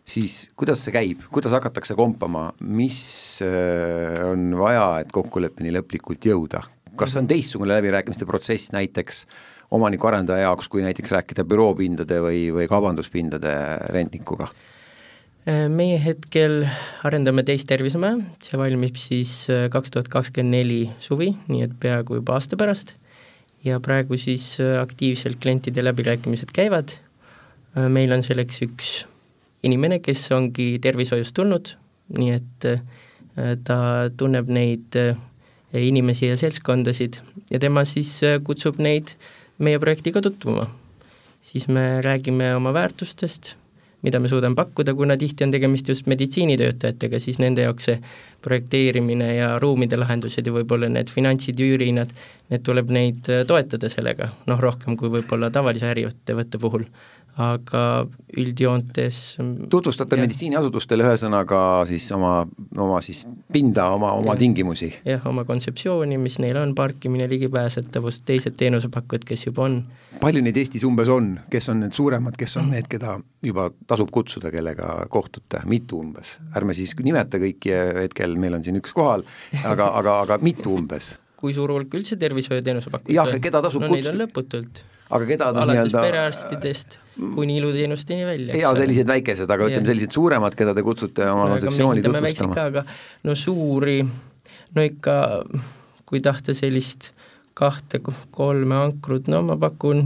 siis 0.07 0.47
kuidas 0.57 0.81
see 0.85 0.95
käib, 0.95 1.25
kuidas 1.33 1.53
hakatakse 1.57 1.95
kompama, 1.97 2.49
mis 2.63 2.99
äh, 3.45 4.23
on 4.27 4.49
vaja, 4.59 5.03
et 5.03 5.13
kokkuleppeni 5.13 5.73
lõplikult 5.75 6.29
jõuda? 6.31 6.63
kas 6.97 7.11
see 7.13 7.19
on 7.21 7.27
teistsugune 7.29 7.75
läbirääkimiste 7.75 8.25
protsess 8.25 8.71
näiteks 8.73 9.27
omaniku-arendaja 9.77 10.47
jaoks, 10.47 10.65
kui 10.71 10.81
näiteks 10.81 11.11
rääkida 11.13 11.43
büroopindade 11.45 12.17
või, 12.23 12.47
või 12.55 12.65
kaubanduspindade 12.71 13.51
rentnikuga? 13.93 14.47
Äh, 15.45 15.67
meie 15.69 15.99
hetkel 16.01 16.63
arendame 17.05 17.43
teist 17.45 17.69
tervisemaja, 17.69 18.23
see 18.41 18.57
valmib 18.57 18.97
siis 18.97 19.43
äh, 19.53 19.67
kaks 19.73 19.93
tuhat 19.93 20.09
kakskümmend 20.13 20.55
neli 20.57 20.79
suvi, 21.03 21.33
nii 21.51 21.67
et 21.67 21.75
peaaegu 21.83 22.17
juba 22.21 22.39
aasta 22.39 22.57
pärast, 22.57 22.95
ja 23.67 23.77
praegu 23.83 24.17
siis 24.17 24.55
aktiivselt 24.81 25.37
klientide 25.43 25.83
läbirääkimised 25.83 26.55
käivad, 26.55 26.95
meil 27.91 28.13
on 28.15 28.23
selleks 28.25 28.61
üks 28.63 28.91
inimene, 29.65 29.99
kes 30.03 30.27
ongi 30.35 30.75
tervishoiust 30.83 31.35
tulnud, 31.37 31.73
nii 32.17 32.33
et 32.35 32.67
äh, 32.69 33.53
ta 33.65 33.77
tunneb 34.17 34.49
neid 34.53 34.97
äh, 34.99 35.17
inimesi 35.77 36.29
ja 36.29 36.37
seltskondasid 36.39 37.19
ja 37.51 37.61
tema 37.61 37.85
siis 37.87 38.17
äh, 38.25 38.39
kutsub 38.43 38.81
neid 38.83 39.15
meie 39.57 39.79
projektiga 39.81 40.21
tutvuma. 40.21 40.67
siis 41.41 41.67
me 41.67 42.01
räägime 42.03 42.55
oma 42.55 42.73
väärtustest, 42.73 43.53
mida 44.03 44.19
me 44.19 44.27
suudame 44.27 44.55
pakkuda, 44.55 44.93
kuna 44.93 45.15
tihti 45.17 45.43
on 45.43 45.51
tegemist 45.51 45.87
just 45.87 46.05
meditsiinitöötajatega, 46.05 47.19
siis 47.19 47.39
nende 47.39 47.63
jaoks 47.63 47.85
see 47.87 48.01
projekteerimine 48.43 49.29
ja 49.35 49.53
ruumide 49.59 49.97
lahendused 49.97 50.45
ja 50.45 50.53
võib-olla 50.53 50.89
need 50.91 51.07
finantsid, 51.09 51.59
üürihinnad, 51.63 52.11
need 52.51 52.65
tuleb 52.67 52.91
neid 52.91 53.31
toetada 53.47 53.89
sellega, 53.89 54.33
noh 54.47 54.59
rohkem 54.59 54.97
kui 54.99 55.09
võib-olla 55.13 55.49
tavalise 55.53 55.87
äriettevõtte 55.87 56.59
puhul 56.59 56.83
aga 57.37 57.81
üldjoontes 58.37 59.17
tutvustate 59.69 60.17
meditsiiniasutustele 60.17 61.05
ühesõnaga 61.05 61.59
siis 61.85 62.07
oma, 62.15 62.31
oma 62.73 62.97
siis 63.05 63.21
pinda, 63.53 63.91
oma, 63.93 64.15
oma 64.17 64.33
ja, 64.33 64.39
tingimusi? 64.41 64.89
jah, 65.05 65.21
oma 65.29 65.45
kontseptsiooni, 65.45 66.17
mis 66.21 66.39
neil 66.41 66.57
on, 66.57 66.73
parkimine, 66.77 67.27
ligipääsetavus, 67.29 68.23
teised 68.25 68.57
teenusepakkujad, 68.57 69.27
kes 69.29 69.47
juba 69.49 69.67
on. 69.67 69.77
palju 70.23 70.41
neid 70.41 70.57
Eestis 70.57 70.85
umbes 70.87 71.13
on, 71.13 71.35
kes 71.53 71.69
on 71.73 71.85
need 71.85 71.93
suuremad, 71.97 72.39
kes 72.41 72.57
on 72.57 72.71
need, 72.73 72.89
keda 72.89 73.19
juba 73.45 73.69
tasub 73.87 74.11
kutsuda, 74.13 74.51
kellega 74.53 75.05
kohtute, 75.13 75.61
mitu 75.69 76.01
umbes? 76.01 76.39
ärme 76.57 76.73
siis 76.77 76.97
nimeta 77.05 77.41
kõiki, 77.41 77.73
hetkel 78.01 78.37
meil 78.41 78.57
on 78.57 78.65
siin 78.65 78.81
üks 78.81 78.97
kohal, 78.97 79.27
aga, 79.61 79.93
aga, 80.01 80.21
aga 80.25 80.41
mitu 80.41 80.73
umbes? 80.73 81.15
kui 81.37 81.53
suur 81.53 81.69
hulk 81.69 81.93
üldse 81.93 82.17
tervishoiuteenuse 82.17 82.89
pakkujaid 82.89 83.35
jah, 83.35 83.41
keda 83.41 83.61
tasub 83.61 83.85
no, 83.85 83.91
kutsuda? 83.93 84.09
Neid 84.09 84.15
on 84.15 84.23
lõputult 84.25 84.87
aga 85.13 85.27
keda 85.29 85.51
ta 85.53 85.61
alates 85.63 85.85
nii-öelda 85.85 86.01
perearstidest 86.03 87.03
kuni 87.17 87.57
iluteenusteni 87.57 88.25
välja. 88.25 88.57
ja 88.57 88.75
sellised 88.77 89.09
väikesed, 89.09 89.49
aga 89.49 89.67
ütleme, 89.69 89.89
sellised 89.89 90.15
suuremad, 90.15 90.55
keda 90.57 90.75
te 90.77 90.85
kutsute 90.85 91.25
oma 91.31 91.49
kontseptsiooni 91.53 92.05
tutvustama. 92.05 92.55
aga 92.67 92.85
no 93.27 93.35
suuri, 93.35 93.99
no 94.75 94.85
ikka 94.85 95.17
kui 96.07 96.21
tahta 96.23 96.55
sellist 96.57 97.11
kahte-kolme 97.57 98.77
ankrut, 98.77 99.27
no 99.31 99.41
ma 99.47 99.57
pakun 99.57 100.05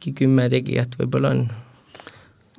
mingi 0.00 0.16
kümme 0.16 0.48
tegijat 0.48 0.96
võib-olla 0.98 1.34
on 1.34 1.42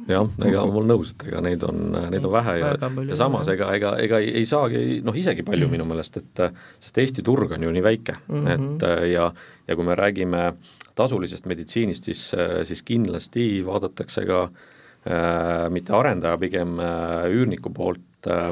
jah, 0.09 0.27
ega 0.47 0.65
ma 0.65 0.79
olen 0.81 0.93
nõus, 0.95 1.13
et 1.13 1.27
ega 1.29 1.41
neid 1.45 1.63
on, 1.67 1.79
neid 2.13 2.25
on 2.25 2.33
vähe 2.33 2.57
ja, 2.59 2.73
ja 3.07 3.19
samas 3.19 3.49
ega, 3.53 3.69
ega, 3.75 3.95
ega 4.01 4.19
ei, 4.23 4.33
ei 4.41 4.49
saagi 4.49 5.01
noh, 5.05 5.15
isegi 5.17 5.45
palju 5.47 5.69
minu 5.71 5.85
meelest, 5.89 6.21
et 6.21 6.43
sest 6.79 7.01
Eesti 7.03 7.25
turg 7.25 7.53
on 7.57 7.67
ju 7.67 7.71
nii 7.71 7.85
väike 7.85 8.17
mm, 8.19 8.45
-hmm. 8.45 8.75
et 8.75 9.11
ja, 9.11 9.31
ja 9.67 9.75
kui 9.75 9.85
me 9.85 9.95
räägime 9.95 10.53
tasulisest 10.95 11.45
meditsiinist, 11.47 12.03
siis, 12.03 12.31
siis 12.67 12.83
kindlasti 12.83 13.65
vaadatakse 13.65 14.25
ka 14.27 14.43
äh, 14.43 14.71
mitte 15.69 15.95
arendaja, 15.97 16.37
pigem 16.41 16.77
äh, 16.79 17.25
üürniku 17.31 17.71
poolt 17.73 18.29
äh, 18.29 18.51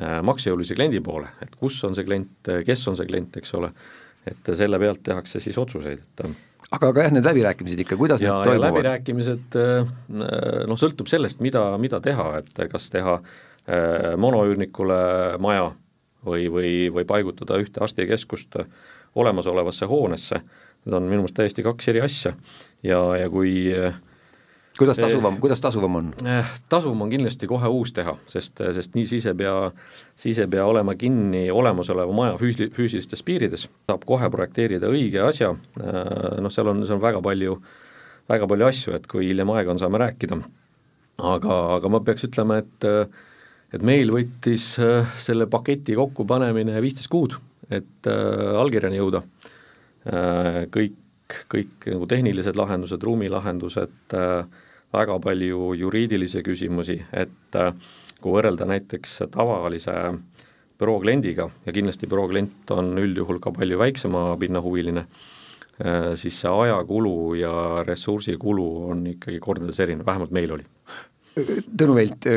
äh, 0.00 0.16
maksejõulise 0.24 0.76
kliendi 0.78 1.02
poole, 1.04 1.28
et 1.44 1.54
kus 1.60 1.82
on 1.84 1.96
see 1.96 2.06
klient, 2.06 2.52
kes 2.66 2.88
on 2.88 2.96
see 2.96 3.08
klient, 3.08 3.36
eks 3.40 3.54
ole, 3.58 3.72
et 4.28 4.54
selle 4.56 4.80
pealt 4.80 5.02
tehakse 5.04 5.42
siis 5.44 5.58
otsuseid, 5.60 6.00
et 6.00 6.24
aga, 6.74 6.90
aga 6.90 7.06
jah, 7.06 7.14
need 7.14 7.28
läbirääkimised 7.28 7.84
ikka, 7.84 7.98
kuidas 8.00 8.24
ja, 8.24 8.36
need 8.38 8.50
toimuvad? 8.50 8.78
läbirääkimised 8.80 9.58
äh, 9.60 9.94
noh, 10.68 10.80
sõltub 10.80 11.10
sellest, 11.10 11.42
mida, 11.44 11.66
mida 11.82 12.00
teha, 12.04 12.28
et 12.42 12.66
kas 12.72 12.90
teha 12.94 13.18
äh, 13.20 14.12
monoüürnikule 14.20 15.00
maja 15.42 15.70
või, 16.26 16.48
või, 16.52 16.74
või 16.94 17.08
paigutada 17.08 17.58
ühte 17.60 17.82
arstikeskust 17.84 18.60
olemasolevasse 19.14 19.86
hoonesse 19.86 20.42
need 20.84 20.96
on 20.96 21.06
minu 21.08 21.22
meelest 21.22 21.36
täiesti 21.38 21.64
kaks 21.64 21.88
eri 21.92 22.02
asja 22.04 22.34
ja, 22.84 23.00
ja 23.18 23.28
kui 23.32 23.54
kuidas 24.78 24.98
eh, 24.98 25.06
tasuvam, 25.06 25.36
kuidas 25.40 25.60
tasuvam 25.60 25.98
on? 26.00 26.10
Eh, 26.26 26.50
tasuvam 26.68 27.04
on 27.04 27.12
kindlasti 27.12 27.48
kohe 27.50 27.70
uus 27.70 27.92
teha, 27.94 28.16
sest, 28.30 28.62
sest 28.76 28.96
nii 28.96 29.06
siis 29.10 29.26
ei 29.30 29.36
pea, 29.38 29.54
siis 30.18 30.40
ei 30.42 30.50
pea 30.50 30.64
olema 30.66 30.96
kinni 30.98 31.46
olemasoleva 31.54 32.14
maja 32.16 32.38
füüsi-, 32.40 32.70
füüsilistes 32.74 33.22
piirides, 33.26 33.68
saab 33.90 34.06
kohe 34.08 34.30
projekteerida 34.32 34.90
õige 34.90 35.22
asja, 35.26 35.52
eh, 35.80 36.40
noh, 36.42 36.52
seal 36.54 36.72
on, 36.72 36.82
seal 36.86 36.98
on 36.98 37.04
väga 37.04 37.22
palju, 37.24 37.58
väga 38.30 38.50
palju 38.50 38.68
asju, 38.70 38.96
et 38.98 39.06
kui 39.10 39.28
hiljem 39.30 39.54
aega 39.54 39.74
on, 39.74 39.82
saame 39.82 40.02
rääkida. 40.02 40.40
aga, 41.34 41.60
aga 41.76 41.88
ma 41.94 42.02
peaks 42.02 42.26
ütlema, 42.30 42.58
et 42.64 42.90
et 43.74 43.82
meil 43.82 44.10
võttis 44.14 44.76
selle 45.18 45.46
paketi 45.50 45.96
kokkupanemine 45.98 46.78
viisteist 46.82 47.10
kuud, 47.10 47.32
et 47.74 48.06
allkirjani 48.06 49.00
jõuda 49.00 49.22
kõik, 50.74 50.94
kõik 51.50 51.88
nagu 51.90 52.06
tehnilised 52.08 52.56
lahendused, 52.58 53.02
ruumilahendused, 53.02 53.96
äh, 54.14 54.63
väga 54.94 55.18
palju 55.22 55.74
juriidilisi 55.78 56.42
küsimusi, 56.46 56.98
et 57.12 57.58
äh, 57.60 57.72
kui 58.20 58.34
võrrelda 58.34 58.68
näiteks 58.68 59.22
tavalise 59.34 59.94
büroo 60.80 60.98
kliendiga 61.02 61.48
ja 61.66 61.72
kindlasti 61.74 62.08
büroo 62.10 62.28
klient 62.30 62.70
on 62.74 62.94
üldjuhul 62.98 63.40
ka 63.42 63.52
palju 63.54 63.78
väiksema 63.78 64.26
pinnahuviline, 64.40 65.04
siis 66.18 66.36
see 66.40 66.50
ajakulu 66.50 67.34
ja 67.38 67.52
ressursikulu 67.86 68.66
on 68.90 69.00
ikkagi 69.10 69.40
kordades 69.42 69.80
erinev, 69.82 70.06
vähemalt 70.06 70.34
meil 70.34 70.54
oli. 70.54 70.66
Tõnu 71.34 71.96
Velt, 71.96 72.28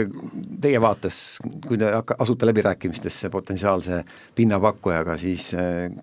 teie 0.61 0.79
vaates, 0.81 1.19
kui 1.67 1.77
te 1.77 1.91
hakka-, 1.93 2.17
asute 2.23 2.49
läbirääkimistesse 2.49 3.29
potentsiaalse 3.33 4.01
pinnapakkujaga, 4.37 5.17
siis 5.21 5.51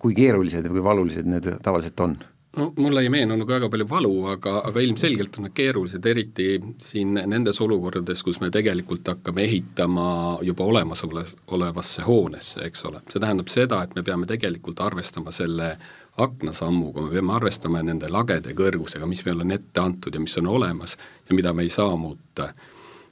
kui 0.03 0.15
keerulised 0.15 0.69
või 0.69 0.79
kui 0.79 0.87
valulised 0.91 1.31
need 1.31 1.51
tavaliselt 1.63 2.05
on? 2.07 2.15
No 2.57 2.73
mulle 2.77 3.03
ei 3.03 3.11
meenunud 3.11 3.49
väga 3.49 3.69
palju 3.71 3.87
valu, 3.91 4.13
aga, 4.35 4.59
aga 4.69 4.83
ilmselgelt 4.85 5.39
on 5.39 5.49
need 5.49 5.57
keerulised, 5.57 6.07
eriti 6.07 6.49
siin 6.83 7.15
nendes 7.15 7.61
olukordades, 7.65 8.23
kus 8.23 8.41
me 8.43 8.51
tegelikult 8.55 9.09
hakkame 9.11 9.45
ehitama 9.49 10.07
juba 10.43 10.69
olemasolevasse 10.71 12.07
hoonesse, 12.07 12.63
eks 12.69 12.85
ole. 12.91 13.03
see 13.11 13.21
tähendab 13.21 13.51
seda, 13.53 13.83
et 13.83 13.95
me 13.95 14.03
peame 14.03 14.29
tegelikult 14.31 14.81
arvestama 14.81 15.33
selle 15.35 15.75
aknasammuga, 16.19 17.09
me 17.09 17.17
peame 17.17 17.35
arvestama 17.35 17.83
nende 17.83 18.11
lagede 18.13 18.55
kõrgusega, 18.55 19.07
mis 19.11 19.25
meile 19.27 19.43
on 19.43 19.57
ette 19.57 19.83
antud 19.83 20.15
ja 20.15 20.23
mis 20.23 20.39
on 20.39 20.53
olemas 20.53 20.99
ja 21.29 21.35
mida 21.35 21.53
me 21.53 21.67
ei 21.67 21.75
saa 21.75 21.97
muuta 21.97 22.53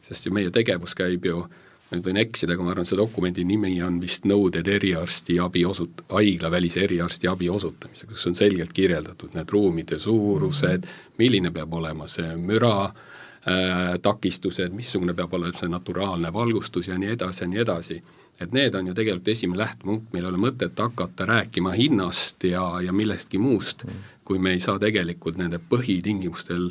sest 0.02 0.26
ju 0.26 0.34
meie 0.34 0.50
tegevus 0.50 0.96
käib 0.98 1.26
ju, 1.26 1.44
ma 1.44 1.48
nüüd 1.92 2.06
võin 2.08 2.20
eksida, 2.22 2.56
aga 2.56 2.64
ma 2.64 2.72
arvan, 2.72 2.86
see 2.88 2.98
dokumendi 2.98 3.44
nimi 3.46 3.72
on 3.84 3.98
vist 4.02 4.26
nõuded 4.28 4.68
eriarstiabi 4.68 5.64
osut-, 5.68 6.04
haiglavälise 6.12 6.84
eriarstiabi 6.86 7.50
osutamiseks, 7.52 8.10
kus 8.14 8.28
on 8.30 8.38
selgelt 8.38 8.72
kirjeldatud 8.76 9.36
need 9.36 9.52
ruumide 9.52 9.98
suurused, 10.02 10.88
milline 11.20 11.52
peab 11.54 11.74
olema 11.78 12.08
see 12.10 12.32
müra 12.40 12.74
äh,, 12.88 13.98
takistused, 14.02 14.74
missugune 14.76 15.14
peab 15.18 15.34
olema 15.38 15.54
see 15.58 15.70
naturaalne 15.72 16.32
valgustus 16.32 16.88
ja 16.88 16.98
nii 16.98 17.14
edasi 17.16 17.44
ja 17.44 17.52
nii 17.52 17.62
edasi. 17.66 18.02
et 18.40 18.52
need 18.52 18.74
on 18.74 18.86
ju 18.88 18.94
tegelikult 18.94 19.28
esimene 19.28 19.60
lähtepunkt, 19.60 20.08
meil 20.12 20.24
ei 20.24 20.30
ole 20.30 20.38
mõtet 20.40 20.78
hakata 20.80 21.26
rääkima 21.28 21.76
hinnast 21.76 22.44
ja, 22.44 22.64
ja 22.82 22.92
millestki 22.92 23.38
muust, 23.38 23.84
kui 24.24 24.38
me 24.38 24.56
ei 24.56 24.60
saa 24.60 24.78
tegelikult 24.82 25.36
nende 25.38 25.60
põhitingimustel 25.70 26.70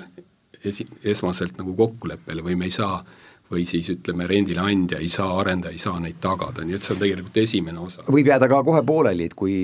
esi-, 0.65 0.89
esmaselt 1.03 1.59
nagu 1.61 1.75
kokkuleppele 1.77 2.43
või 2.43 2.57
me 2.57 2.67
ei 2.67 2.75
saa 2.75 2.97
või 3.51 3.65
siis 3.67 3.89
ütleme, 3.93 4.27
rendileandja 4.29 4.99
ei 5.01 5.09
saa, 5.11 5.29
arendaja 5.41 5.75
ei 5.75 5.81
saa 5.81 5.99
neid 5.99 6.19
tagada, 6.23 6.63
nii 6.65 6.77
et 6.77 6.87
see 6.87 6.95
on 6.95 7.01
tegelikult 7.01 7.39
esimene 7.41 7.79
osa. 7.83 8.05
võib 8.07 8.29
jääda 8.31 8.47
ka 8.51 8.61
kohe 8.67 8.81
pooleli, 8.87 9.27
et 9.29 9.35
kui 9.37 9.55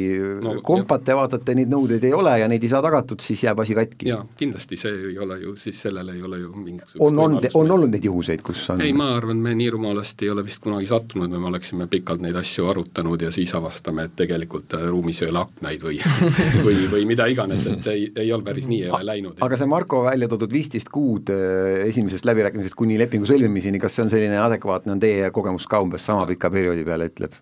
no, 0.44 0.58
kompate 0.66 1.16
vaatate, 1.18 1.56
neid 1.58 1.72
nõudeid 1.72 2.04
ei 2.08 2.14
ole 2.16 2.34
ja 2.42 2.50
neid 2.52 2.64
ei 2.64 2.72
saa 2.72 2.82
tagatud, 2.86 3.24
siis 3.24 3.44
jääb 3.48 3.62
asi 3.64 3.78
katki. 3.78 4.10
jaa, 4.12 4.24
kindlasti 4.40 4.80
see 4.80 4.94
ei 5.12 5.18
ole 5.24 5.40
ju, 5.44 5.56
siis 5.60 5.82
sellele 5.88 6.18
ei 6.18 6.24
ole 6.28 6.42
ju 6.44 6.52
mingisugust 6.56 7.02
on, 7.04 7.20
on, 7.24 7.40
on 7.54 7.76
olnud 7.78 7.94
neid 7.94 8.08
juhuseid, 8.10 8.44
kus 8.46 8.66
on 8.74 8.84
ei, 8.84 8.94
ma 8.98 9.10
arvan, 9.16 9.40
me 9.44 9.56
nii 9.58 9.70
rumalasti 9.78 10.28
ei 10.28 10.34
ole 10.34 10.44
vist 10.48 10.62
kunagi 10.64 10.90
sattunud, 10.90 11.32
me 11.32 11.52
oleksime 11.52 11.88
pikalt 11.92 12.24
neid 12.24 12.36
asju 12.40 12.68
arutanud 12.72 13.22
ja 13.24 13.32
siis 13.34 13.54
avastame, 13.58 14.08
et 14.10 14.18
tegelikult 14.20 14.78
äh, 14.78 14.88
ruumis 14.92 15.22
ei 15.24 15.32
ole 15.32 15.44
aknaid 15.46 15.88
või 15.88 16.02
või, 16.68 16.78
või 16.92 17.08
mida 17.10 17.28
iganes, 17.32 17.66
et 17.72 17.88
ei, 17.94 18.08
ei 18.16 18.34
ole 18.36 18.46
päris 18.48 18.68
nii, 18.72 18.84
ei 18.88 18.92
ole 18.92 19.10
läinud. 19.12 19.42
aga 19.46 19.60
see 19.60 19.70
Marko 19.70 20.04
välja 20.08 20.30
toodud 20.32 20.54
viisteist 20.54 20.92
kuud 20.94 21.32
äh, 21.34 21.88
esimesest 21.88 22.28
läbirääkimisest 22.28 22.78
kuni 22.78 23.00
lepingu 23.00 23.30
sõlmimiseni, 23.30 23.77
siiani, 23.78 23.82
kas 23.82 23.96
see 23.96 24.04
on 24.04 24.10
selline 24.10 24.40
adekvaatne, 24.42 24.92
on 24.94 25.00
teie 25.00 25.32
kogemus 25.32 25.68
ka 25.68 25.82
umbes 25.82 26.06
sama 26.06 26.26
pika 26.28 26.50
perioodi 26.50 26.86
peale, 26.86 27.10
ütleb? 27.10 27.34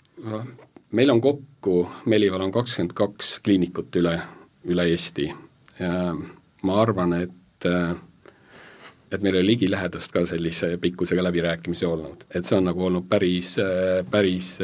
meil 0.92 1.10
on 1.10 1.22
kokku, 1.22 1.88
Melival 2.06 2.42
on 2.42 2.52
kakskümmend 2.52 2.94
kaks 2.94 3.40
kliinikut 3.44 3.96
üle, 3.96 4.20
üle 4.66 4.86
Eesti 4.90 5.28
ja 5.80 6.16
ma 6.64 6.82
arvan, 6.82 7.14
et 7.14 7.68
et 9.12 9.22
meil 9.22 9.36
ei 9.36 9.42
ole 9.42 9.48
ligilähedast 9.48 10.12
ka 10.12 10.26
sellise 10.26 10.78
pikkusega 10.82 11.24
läbirääkimisi 11.24 11.86
olnud, 11.86 12.26
et 12.36 12.46
see 12.46 12.58
on 12.58 12.66
nagu 12.70 12.86
olnud 12.88 13.06
päris, 13.10 13.56
päris 14.12 14.56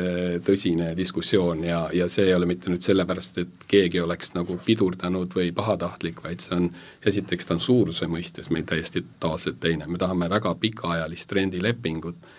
tõsine 0.46 0.92
diskussioon 0.98 1.64
ja, 1.68 1.82
ja 1.94 2.10
see 2.10 2.26
ei 2.26 2.36
ole 2.36 2.50
mitte 2.50 2.72
nüüd 2.74 2.82
sellepärast, 2.86 3.38
et 3.44 3.66
keegi 3.72 4.02
oleks 4.02 4.34
nagu 4.34 4.58
pidurdanud 4.66 5.38
või 5.38 5.52
pahatahtlik, 5.56 6.24
vaid 6.26 6.42
see 6.42 6.58
on, 6.58 6.70
esiteks 7.06 7.48
ta 7.48 7.58
on 7.58 7.64
suuruse 7.64 8.10
mõistes 8.10 8.50
meil 8.50 8.66
täiesti 8.68 9.06
totaalselt 9.06 9.62
teine, 9.62 9.88
me 9.88 10.02
tahame 10.02 10.30
väga 10.30 10.56
pikaajalist 10.66 11.38
rendilepingut 11.38 12.32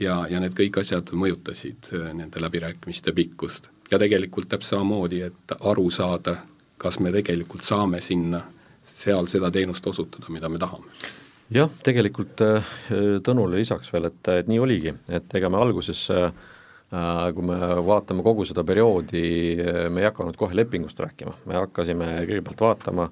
ja, 0.00 0.22
ja 0.30 0.40
need 0.40 0.54
kõik 0.58 0.80
asjad 0.82 1.10
mõjutasid 1.12 1.90
äh, 1.92 2.10
nende 2.14 2.42
läbirääkimiste 2.42 3.12
pikkust. 3.12 3.72
ja 3.90 3.98
tegelikult 3.98 4.48
täpselt 4.48 4.78
samamoodi, 4.78 5.22
et 5.26 5.58
aru 5.60 5.90
saada, 5.90 6.36
kas 6.78 7.00
me 7.00 7.10
tegelikult 7.12 7.66
saame 7.66 8.00
sinna 8.00 8.44
seal 8.82 9.26
seda 9.26 9.50
teenust 9.50 9.86
osutada, 9.86 10.30
mida 10.30 10.48
me 10.48 10.58
tahame 10.58 10.86
jah, 11.54 11.72
tegelikult 11.84 12.42
äh, 12.44 12.76
Tõnule 13.24 13.58
lisaks 13.60 13.92
veel, 13.92 14.10
et, 14.10 14.30
et 14.42 14.48
nii 14.50 14.60
oligi, 14.62 14.94
et 15.12 15.36
ega 15.38 15.50
me 15.52 15.60
alguses 15.60 16.04
äh, 16.14 16.30
kui 17.34 17.44
me 17.44 17.58
vaatame 17.84 18.24
kogu 18.24 18.46
seda 18.48 18.64
perioodi, 18.64 19.22
me 19.92 20.00
ei 20.00 20.08
hakanud 20.08 20.38
kohe 20.40 20.56
lepingust 20.56 21.00
rääkima, 21.04 21.34
me 21.44 21.58
hakkasime 21.58 22.06
kõigepealt 22.22 22.62
vaatama, 22.64 23.10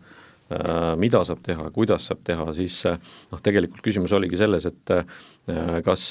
mida 0.96 1.20
saab 1.26 1.42
teha, 1.44 1.66
kuidas 1.74 2.06
saab 2.08 2.22
teha, 2.24 2.46
siis 2.56 2.78
noh, 2.86 3.42
tegelikult 3.44 3.82
küsimus 3.84 4.14
oligi 4.16 4.38
selles, 4.40 4.64
et 4.70 4.92
kas 5.84 6.06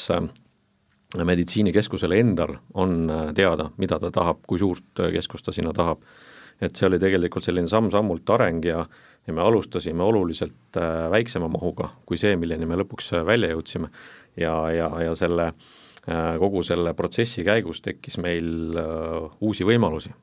meditsiinikeskusele 1.25 2.19
endal 2.21 2.53
on 2.77 3.09
teada, 3.33 3.71
mida 3.81 3.97
ta 4.03 4.11
tahab, 4.13 4.43
kui 4.45 4.61
suurt 4.61 5.01
keskust 5.15 5.49
ta 5.49 5.55
sinna 5.55 5.73
tahab. 5.73 6.05
et 6.61 6.71
see 6.71 6.85
oli 6.87 6.95
tegelikult 7.01 7.43
selline 7.43 7.67
samm-sammult 7.67 8.29
areng 8.31 8.63
ja 8.63 8.85
ja 9.27 9.33
me 9.33 9.41
alustasime 9.41 10.03
oluliselt 10.03 10.77
äh, 10.77 11.09
väiksema 11.11 11.47
mahuga 11.47 11.89
kui 12.05 12.17
see, 12.17 12.35
milleni 12.39 12.67
me 12.69 12.77
lõpuks 12.81 13.13
äh, 13.15 13.25
välja 13.25 13.49
jõudsime. 13.53 13.89
ja, 14.37 14.53
ja, 14.71 14.89
ja 15.03 15.15
selle, 15.15 15.47
äh, 16.09 16.35
kogu 16.39 16.63
selle 16.63 16.93
protsessi 16.93 17.43
käigus 17.43 17.81
tekkis 17.81 18.17
meil 18.17 18.77
uusi 19.41 19.65
võimalusi, 19.65 20.13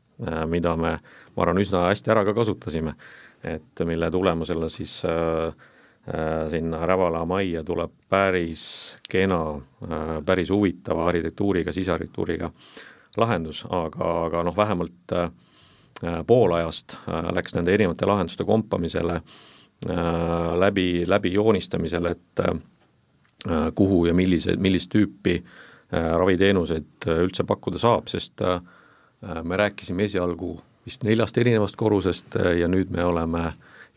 mida 0.47 0.77
me, 0.77 0.97
ma 1.35 1.43
arvan, 1.43 1.59
üsna 1.59 1.89
hästi 1.89 2.11
ära 2.15 2.25
ka 2.25 2.35
kasutasime. 2.37 2.95
et 3.43 3.81
mille 3.85 4.11
tulemusel 4.11 4.69
siis 4.71 5.03
sinna 6.51 6.87
Rävala 6.87 7.25
majja 7.27 7.63
tuleb 7.65 7.91
päris 8.11 8.97
kena, 9.11 9.61
päris 10.27 10.51
huvitava 10.51 11.09
arhitektuuriga, 11.09 11.73
sisearhitektuuriga 11.73 12.51
lahendus, 13.17 13.65
aga, 13.71 14.11
aga 14.27 14.43
noh, 14.47 14.57
vähemalt 14.57 15.15
äh, 15.17 15.31
pool 16.27 16.55
ajast 16.59 16.97
äh, 17.09 17.31
läks 17.35 17.57
nende 17.57 17.75
erinevate 17.75 18.09
lahenduste 18.09 18.47
kompamisele 18.49 19.23
läbi, 20.63 21.03
läbi 21.11 21.33
joonistamisel, 21.35 22.05
et 22.07 22.41
kuhu 23.75 24.05
ja 24.07 24.13
millise, 24.15 24.55
millist 24.55 24.93
tüüpi 24.93 25.33
raviteenuseid 25.91 27.09
üldse 27.17 27.43
pakkuda 27.43 27.81
saab, 27.83 28.07
sest 28.07 28.45
me 29.43 29.59
rääkisime 29.59 30.07
esialgu 30.07 30.53
vist 30.87 31.03
neljast 31.03 31.43
erinevast 31.43 31.75
korrusest 31.81 32.39
ja 32.61 32.71
nüüd 32.71 32.95
me 32.95 33.03
oleme 33.03 33.43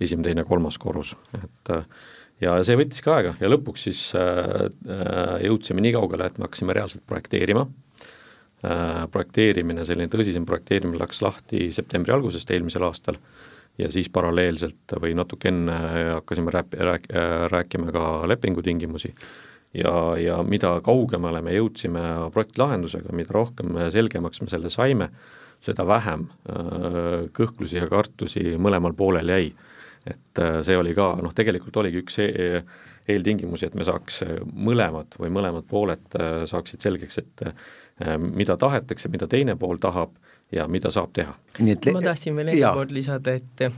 esimene, 0.01 0.31
teine, 0.31 0.47
kolmas 0.50 0.81
korrus, 0.81 1.13
et 1.38 1.75
ja 2.43 2.55
see 2.65 2.77
võttis 2.79 3.03
ka 3.03 3.17
aega 3.19 3.33
ja 3.39 3.50
lõpuks 3.51 3.88
siis 3.88 4.01
äh, 4.17 4.67
äh, 4.67 5.35
jõudsime 5.45 5.83
nii 5.85 5.95
kaugele, 5.95 6.27
et 6.27 6.39
me 6.39 6.47
hakkasime 6.47 6.75
reaalselt 6.75 7.05
projekteerima 7.07 7.65
äh,, 7.65 8.05
projekteerimine, 9.12 9.86
selline 9.86 10.12
tõsisem 10.12 10.45
projekteerimine 10.48 11.01
läks 11.01 11.22
lahti 11.25 11.69
septembri 11.75 12.13
algusest 12.15 12.51
eelmisel 12.51 12.86
aastal 12.88 13.19
ja 13.77 13.89
siis 13.91 14.10
paralleelselt 14.13 14.95
või 15.01 15.15
natuke 15.17 15.51
enne 15.51 15.75
hakkasime 16.15 16.53
rääp-, 16.55 16.77
rääk-, 16.89 17.10
rääkima 17.51 17.91
ka 17.91 18.05
lepingutingimusi. 18.31 19.12
Ja, 19.75 20.15
ja 20.15 20.38
mida 20.48 20.77
kaugemale 20.84 21.41
me 21.43 21.51
jõudsime 21.57 22.01
projektlahendusega, 22.31 23.12
mida 23.12 23.36
rohkem 23.36 23.75
selgemaks 23.91 24.39
me 24.39 24.48
selle 24.48 24.72
saime, 24.72 25.10
seda 25.60 25.84
vähem 25.88 26.29
äh, 26.48 27.25
kõhklusi 27.36 27.81
ja 27.81 27.89
kartusi 27.91 28.55
mõlemal 28.62 28.95
poolel 28.95 29.34
jäi. 29.34 29.50
Et 30.05 30.39
äh, 30.39 30.62
see 30.63 30.77
oli 30.79 30.93
ka, 30.95 31.15
noh 31.19 31.36
tegelikult 31.36 31.75
oligi 31.81 32.03
üks 32.05 32.22
e 32.24 32.29
eeltingimusi, 33.12 33.67
et 33.67 33.75
me 33.77 33.86
saaks 33.86 34.22
äh, 34.25 34.38
mõlemad 34.45 35.17
või 35.22 35.31
mõlemad 35.34 35.67
pooled 35.69 36.17
äh, 36.17 36.43
saaksid 36.50 36.86
selgeks, 36.86 37.19
et 37.22 37.45
mida 38.19 38.57
tahetakse, 38.59 39.09
mida 39.09 39.27
teine 39.31 39.55
pool 39.55 39.77
tahab 39.79 40.15
ja 40.51 40.67
mida 40.67 40.91
saab 40.91 41.13
teha. 41.15 41.35
ma 41.93 42.01
tahtsin 42.01 42.35
veel 42.35 42.51
enda 42.53 42.73
poolt 42.75 42.91
lisada, 42.91 43.35
et 43.35 43.69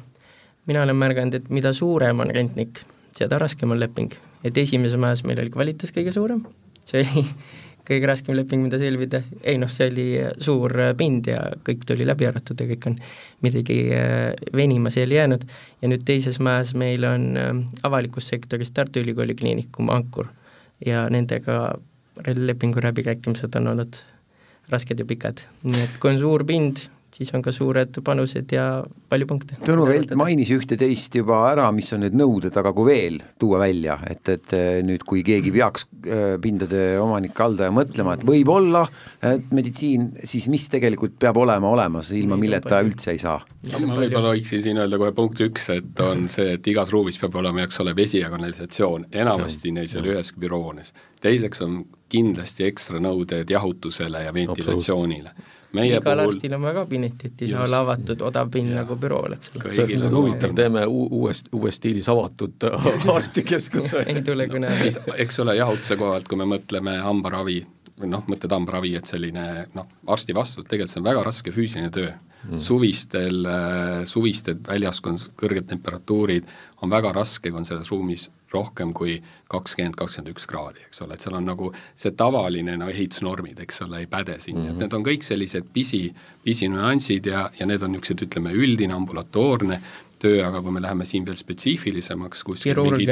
mina 0.68 0.84
olen 0.84 0.98
märganud, 0.98 1.38
et 1.38 1.50
mida 1.54 1.74
suurem 1.74 2.20
on 2.26 2.34
rentnik, 2.34 2.82
seda 3.18 3.40
raskem 3.40 3.72
on 3.72 3.80
leping. 3.80 4.12
et 4.44 4.58
esimeses 4.58 5.00
majas 5.00 5.24
meil 5.26 5.40
oli 5.42 5.54
kvalitas 5.54 5.94
kõige 5.94 6.14
suurem, 6.14 6.44
see 6.86 7.04
oli 7.04 7.24
kõige 7.88 8.10
raskem 8.10 8.36
leping, 8.36 8.66
mida 8.66 8.80
sõlmida, 8.82 9.22
ei 9.48 9.58
noh, 9.62 9.70
see 9.72 9.88
oli 9.88 10.08
suur 10.44 10.74
pind 11.00 11.30
ja 11.32 11.40
kõik 11.66 11.86
tuli 11.88 12.06
läbi 12.08 12.28
arvatud 12.28 12.60
ja 12.60 12.68
kõik 12.74 12.90
on 12.90 12.98
midagi 13.46 13.78
venima 14.56 14.92
seal 14.92 15.14
jäänud 15.16 15.46
ja 15.82 15.92
nüüd 15.92 16.04
teises 16.08 16.42
majas 16.44 16.74
meil 16.76 17.06
on 17.08 17.30
avalikus 17.88 18.28
sektoris 18.34 18.74
Tartu 18.76 19.00
Ülikooli 19.06 19.38
Kliinikum 19.40 19.94
Ankur 19.94 20.28
ja 20.86 21.06
nendega 21.10 21.78
lepingu 22.26 22.84
läbirääkimised 22.84 23.56
on 23.60 23.74
olnud 23.74 24.04
rasked 24.72 25.00
ja 25.00 25.08
pikad, 25.08 25.42
nii 25.64 25.86
et 25.86 25.98
kui 26.02 26.12
on 26.12 26.22
suur 26.22 26.44
pind, 26.48 26.88
siis 27.18 27.32
on 27.34 27.42
ka 27.42 27.54
suured 27.56 27.98
panused 28.06 28.52
ja 28.54 28.66
palju 29.10 29.28
punkte. 29.30 29.58
Tõnu 29.66 29.88
Velt 29.88 30.12
mainis 30.20 30.52
ühte-teist 30.54 31.16
juba 31.18 31.40
ära, 31.50 31.70
mis 31.74 31.90
on 31.96 32.04
need 32.04 32.18
nõuded, 32.18 32.54
aga 32.60 32.74
kui 32.76 32.90
veel 32.90 33.18
tuua 33.40 33.62
välja, 33.64 33.98
et, 34.10 34.22
et 34.34 34.56
eh, 34.58 34.68
nüüd, 34.86 35.06
kui 35.08 35.24
keegi 35.26 35.54
peaks 35.56 35.88
eh, 36.04 36.36
pindade 36.44 36.84
omanik, 37.02 37.34
haldaja 37.40 37.74
mõtlema, 37.74 38.18
et 38.18 38.26
võib-olla 38.28 38.84
et 39.26 39.50
meditsiin, 39.56 40.10
siis 40.28 40.50
mis 40.52 40.68
tegelikult 40.74 41.18
peab 41.22 41.40
olema 41.42 41.72
olemas, 41.72 42.12
ilma 42.18 42.38
milleta 42.40 42.84
üldse 42.86 43.16
ei 43.16 43.24
saa? 43.24 43.40
ma 43.78 43.98
võib-olla 43.98 44.36
võiksin 44.36 44.64
siin 44.64 44.80
öelda 44.80 45.00
kohe 45.00 45.14
punkt 45.16 45.42
üks, 45.48 45.72
et 45.74 46.04
on 46.04 46.28
see, 46.32 46.58
et 46.58 46.72
igas 46.72 46.92
ruumis 46.94 47.20
peab 47.22 47.40
olema, 47.40 47.66
eks 47.66 47.82
ole, 47.84 47.96
vesi 47.98 48.22
ja 48.22 48.32
kanalisatsioon, 48.34 49.10
enamasti 49.24 49.74
neil 49.76 49.90
seal 49.92 50.12
üheski 50.12 50.44
büroohoones. 50.44 50.94
teiseks 51.24 51.64
on 51.66 51.82
kindlasti 52.10 52.66
ekstra 52.68 53.02
nõuded 53.04 53.50
jahutusele 53.50 54.24
ja 54.28 54.34
ventilatsioonile. 54.34 55.32
Meie 55.76 55.98
igal 55.98 56.04
puhul 56.06 56.22
arstil 56.24 56.54
on 56.56 56.64
väga 56.64 56.84
kabinetit, 56.86 57.42
ei 57.44 57.50
saa 57.52 57.66
olla 57.66 57.82
avatud 57.84 58.22
odav 58.24 58.52
pind 58.52 58.72
nagu 58.72 58.96
bürool, 59.00 59.36
eks 59.36 59.52
ole. 59.54 59.74
see 59.76 59.98
on 60.00 60.16
huvitav, 60.16 60.54
teeme 60.56 60.86
uuest, 60.88 61.50
uues 61.52 61.76
stiilis 61.76 62.08
avatud 62.12 62.68
arstikeskuse 63.18 64.06
ei 64.14 64.24
tule 64.26 64.48
kõne 64.48 64.72
alla. 64.72 64.80
siis 64.80 65.00
eks 65.26 65.44
ole, 65.44 65.58
jahutuse 65.60 66.00
koha 66.00 66.16
pealt, 66.16 66.30
kui 66.32 66.40
me 66.40 66.48
mõtleme 66.56 66.96
hambaravi, 67.04 67.60
või 68.00 68.14
noh, 68.14 68.24
mõtled 68.32 68.56
hambaravi, 68.56 68.96
et 68.96 69.12
selline 69.12 69.68
noh, 69.76 69.92
arsti 70.08 70.36
vastuvõtt, 70.38 70.72
tegelikult 70.72 70.96
see 70.96 71.04
on 71.04 71.10
väga 71.10 71.28
raske 71.28 71.54
füüsiline 71.56 71.92
töö 71.94 72.16
mm.. 72.44 72.60
suvistel, 72.64 73.46
äh, 73.46 74.06
suvistel 74.06 74.60
väljas, 74.68 75.02
kui 75.02 75.14
on 75.14 75.22
kõrged 75.40 75.70
temperatuurid, 75.70 76.50
on 76.82 76.94
väga 76.94 77.14
raske, 77.16 77.50
kui 77.50 77.60
on 77.60 77.68
selles 77.68 77.92
ruumis 77.92 78.30
rohkem 78.54 78.94
kui 78.96 79.18
kakskümmend, 79.52 79.98
kakskümmend 80.00 80.32
üks 80.32 80.48
kraadi, 80.48 80.86
eks 80.88 81.02
ole, 81.04 81.18
et 81.18 81.24
seal 81.24 81.36
on 81.36 81.48
nagu 81.50 81.72
see 81.98 82.14
tavaline 82.16 82.78
no 82.80 82.88
ehitusnormid, 82.92 83.60
eks 83.64 83.82
ole, 83.84 84.04
ei 84.04 84.10
päde 84.12 84.38
siin 84.40 84.58
mm, 84.58 84.64
-hmm. 84.64 84.72
et 84.72 84.84
need 84.86 84.94
on 84.96 85.04
kõik 85.04 85.28
sellised 85.28 85.68
pisi, 85.74 86.02
pisinüansid 86.44 87.28
ja, 87.28 87.50
ja 87.60 87.68
need 87.68 87.84
on 87.84 87.92
niisugused, 87.92 88.24
ütleme, 88.30 88.54
üldine 88.56 88.96
ambulatoorne 88.96 89.82
töö, 90.20 90.40
aga 90.46 90.62
kui 90.66 90.74
me 90.74 90.82
läheme 90.82 91.06
siin 91.06 91.26
veel 91.26 91.38
spetsiifilisemaks, 91.40 92.44
kuskil 92.48 92.80
mingid 92.88 93.12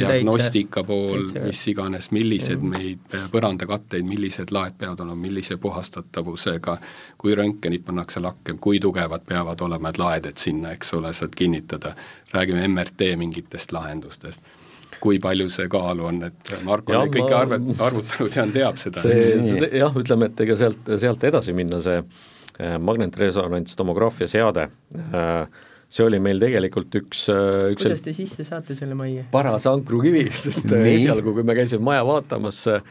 diagnostika 0.00 0.84
pool, 0.86 1.26
mis 1.44 1.62
iganes, 1.72 2.10
millised 2.14 2.62
mm. 2.62 2.76
meid, 2.76 3.16
põrandakatteid, 3.32 4.06
millised 4.08 4.52
laed 4.54 4.78
peavad 4.78 5.02
olema, 5.04 5.18
millise 5.26 5.58
puhastatavusega, 5.62 6.78
kui 7.18 7.34
röntgenid 7.38 7.84
pannakse 7.86 8.22
lakke, 8.22 8.54
kui 8.62 8.80
tugevad 8.82 9.26
peavad 9.28 9.66
olema 9.66 9.90
need 9.90 10.02
laed, 10.02 10.30
et 10.30 10.46
sinna, 10.46 10.72
eks 10.76 10.94
ole, 10.98 11.12
saad 11.16 11.34
kinnitada, 11.38 11.94
räägime 12.34 12.66
MRT 12.68 13.12
mingitest 13.18 13.74
lahendustest 13.74 14.56
kui 14.98 15.20
palju 15.22 15.46
see 15.52 15.68
kaalu 15.70 16.06
on, 16.08 16.22
et 16.26 16.52
Marko 16.66 16.96
on 16.96 17.10
kõike 17.12 17.30
ma... 17.30 17.42
arvet, 17.44 17.68
arvutanud 17.86 18.34
ja 18.34 18.44
teab 18.54 18.80
seda. 18.80 19.04
see, 19.04 19.20
see 19.46 19.68
jah, 19.78 19.94
ütleme, 20.00 20.30
et 20.32 20.42
ega 20.42 20.56
sealt, 20.58 20.90
sealt 20.98 21.26
edasi 21.28 21.54
minna, 21.54 21.78
see 21.84 22.00
äh, 22.00 22.78
magnetresonantstomograafia 22.82 24.26
seade 24.30 24.68
äh, 24.96 25.66
see 25.88 26.04
oli 26.04 26.20
meil 26.20 26.40
tegelikult 26.42 26.96
üks, 27.00 27.26
äh, 27.32 27.72
üks 27.72 27.84
kuidas 27.84 28.04
te 28.04 28.14
sisse 28.16 28.44
saate 28.46 28.76
selle 28.78 28.96
majja? 28.98 29.26
paras 29.32 29.68
ankrukivi, 29.70 30.26
sest 30.44 30.68
äh, 30.76 30.88
esialgu, 30.94 31.32
kui 31.36 31.46
me 31.46 31.56
käisime 31.56 31.86
maja 31.88 32.04
vaatamas, 32.08 32.60
äh, 32.74 32.82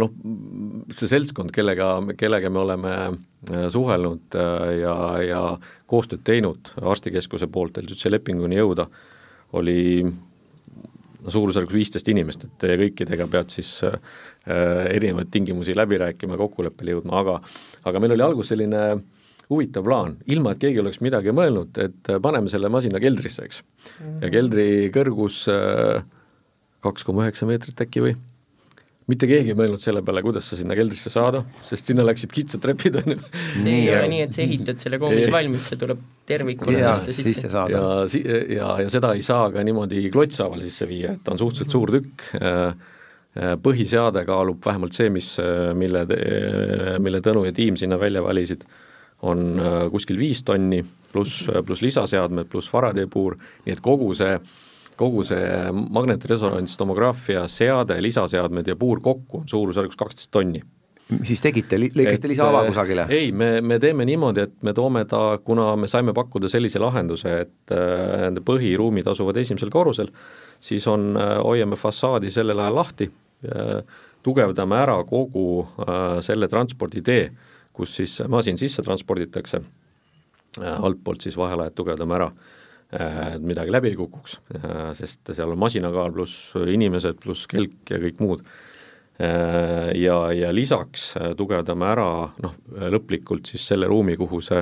noh, 0.00 0.14
see 0.92 1.10
seltskond, 1.10 1.52
kellega, 1.56 1.90
kellega 2.20 2.52
me 2.52 2.62
oleme 2.64 2.94
suhelnud 3.72 4.34
ja, 4.76 4.94
ja 5.24 5.42
koostööd 5.88 6.20
teinud 6.26 6.72
arstikeskuse 6.82 7.48
poolt, 7.52 7.78
et 7.80 7.88
üldse 7.88 8.12
lepinguni 8.12 8.58
jõuda, 8.58 8.84
oli 9.56 9.78
no 11.24 11.32
suurusjärgus 11.32 11.74
viisteist 11.74 12.08
inimest, 12.12 12.44
et 12.46 12.66
kõikidega 12.82 13.28
pead 13.30 13.52
siis 13.52 13.70
äh, 13.86 13.96
erinevaid 14.94 15.30
tingimusi 15.32 15.76
läbi 15.76 15.98
rääkima, 16.00 16.38
kokkuleppele 16.40 16.96
jõudma, 16.96 17.22
aga 17.22 17.38
aga 17.88 18.02
meil 18.02 18.16
oli 18.16 18.24
alguses 18.26 18.52
selline 18.54 18.82
äh, 18.92 19.00
huvitav 19.48 19.84
plaan, 19.86 20.16
ilma 20.28 20.52
et 20.52 20.62
keegi 20.62 20.80
oleks 20.82 21.00
midagi 21.04 21.32
mõelnud, 21.34 21.76
et 21.80 22.12
äh, 22.12 22.20
paneme 22.22 22.50
selle 22.52 22.70
masina 22.72 23.00
keldrisse, 23.02 23.44
eks 23.48 23.62
mm. 23.62 23.92
-hmm. 23.98 24.16
ja 24.24 24.32
keldri 24.32 24.66
kõrgus 24.94 25.44
äh, 25.52 26.02
kaks 26.84 27.06
koma 27.06 27.24
üheksa 27.26 27.48
meetrit 27.48 27.80
äkki 27.86 28.04
või? 28.04 28.16
mitte 29.08 29.24
keegi 29.24 29.54
ei 29.54 29.56
mõelnud 29.56 29.80
selle 29.80 30.02
peale, 30.04 30.20
kuidas 30.20 30.50
sa 30.50 30.56
sinna 30.58 30.76
keldrisse 30.76 31.08
saada, 31.08 31.40
sest 31.64 31.88
sinna 31.88 32.04
läksid 32.04 32.32
kitsad 32.32 32.60
trepid, 32.60 32.98
on 33.00 33.14
ju. 33.14 33.16
see 33.54 33.76
ei 33.78 33.94
ole 33.94 34.10
nii, 34.12 34.20
et 34.26 34.36
sa 34.36 34.42
ehitad 34.44 34.82
selle 34.84 34.98
koomis 35.00 35.30
valmis, 35.32 35.68
see 35.70 35.80
tuleb 35.80 36.02
tervikuna 36.28 36.82
tõsta 36.82 37.14
sisse, 37.14 37.24
sisse 37.30 37.50
saada. 37.54 37.72
ja, 37.72 38.42
ja, 38.52 38.68
ja 38.84 38.90
seda 38.92 39.14
ei 39.16 39.24
saa 39.24 39.48
ka 39.54 39.64
niimoodi 39.64 40.04
klotshaaval 40.12 40.60
sisse 40.60 40.88
viia, 40.90 41.14
et 41.16 41.24
ta 41.24 41.32
on 41.32 41.40
suhteliselt 41.40 41.72
suur 41.72 41.94
tükk, 41.96 42.26
äh, 42.36 42.92
põhiseade 43.64 44.26
kaalub 44.28 44.60
vähemalt 44.66 44.96
see, 44.96 45.08
mis, 45.14 45.30
mille, 45.78 46.04
mille 47.00 47.20
Tõnu 47.24 47.44
ja 47.46 47.52
tiim 47.54 47.76
sinna 47.80 47.96
välja 48.00 48.20
valisid 48.24 48.64
on 49.22 49.60
äh, 49.60 49.90
kuskil 49.90 50.18
viis 50.18 50.42
tonni, 50.46 50.84
pluss, 51.12 51.48
äh, 51.48 51.62
pluss 51.66 51.82
lisaseadmed, 51.82 52.48
pluss 52.50 52.70
Faraday 52.70 53.08
puur, 53.10 53.38
nii 53.66 53.76
et 53.76 53.84
kogu 53.84 54.12
see 54.18 54.38
kogu 54.98 55.22
see 55.22 55.68
magnetresonantstomograafia 55.94 57.44
seade, 57.46 58.00
lisaseadmed 58.02 58.66
ja 58.66 58.74
puur 58.76 58.98
kokku 59.00 59.44
on 59.44 59.46
suurusjärgus 59.46 59.98
kaksteist 59.98 60.30
tonni. 60.34 60.62
siis 61.22 61.40
tegite, 61.40 61.78
lõikasite 61.78 62.30
lisaava 62.30 62.64
äh, 62.64 62.72
kusagile? 62.72 63.04
ei, 63.14 63.30
me, 63.32 63.60
me 63.60 63.78
teeme 63.78 64.06
niimoodi, 64.08 64.48
et 64.48 64.56
me 64.66 64.74
toome 64.74 65.04
ta, 65.06 65.38
kuna 65.44 65.70
me 65.76 65.88
saime 65.88 66.14
pakkuda 66.14 66.50
sellise 66.50 66.82
lahenduse, 66.82 67.36
et 67.46 67.74
nende 68.24 68.42
põhiruumid 68.42 69.06
asuvad 69.10 69.38
esimesel 69.38 69.70
korrusel, 69.70 70.10
siis 70.60 70.86
on 70.90 71.14
hoiame 71.16 71.78
fassaadi 71.78 72.30
sellel 72.34 72.58
ajal 72.58 72.82
lahti 72.82 73.10
tugevdame 74.26 74.82
ära 74.82 74.98
kogu 75.06 75.62
selle 76.26 76.50
transporditee 76.50 77.30
kus 77.78 77.98
siis 78.00 78.18
masin 78.30 78.58
sisse 78.58 78.82
transporditakse, 78.86 79.62
äh, 80.60 80.78
altpoolt 80.78 81.26
siis 81.26 81.38
vahelaed 81.38 81.76
tugevdame 81.78 82.16
ära, 82.18 82.30
äh, 82.92 83.20
et 83.36 83.44
midagi 83.44 83.74
läbi 83.74 83.92
ei 83.92 83.98
kukuks, 83.98 84.40
äh, 84.58 84.90
sest 84.98 85.30
seal 85.32 85.54
on 85.54 85.62
masinakaal 85.62 86.12
pluss 86.16 86.56
inimesed 86.58 87.22
pluss 87.22 87.46
kelk 87.50 87.94
ja 87.94 88.02
kõik 88.02 88.24
muud. 88.24 88.48
Ja, 89.18 90.16
ja 90.30 90.52
lisaks 90.54 91.08
tugevdame 91.34 91.88
ära 91.90 92.04
noh, 92.38 92.52
lõplikult 92.94 93.48
siis 93.50 93.64
selle 93.66 93.88
ruumi, 93.90 94.14
kuhu 94.14 94.38
see, 94.46 94.60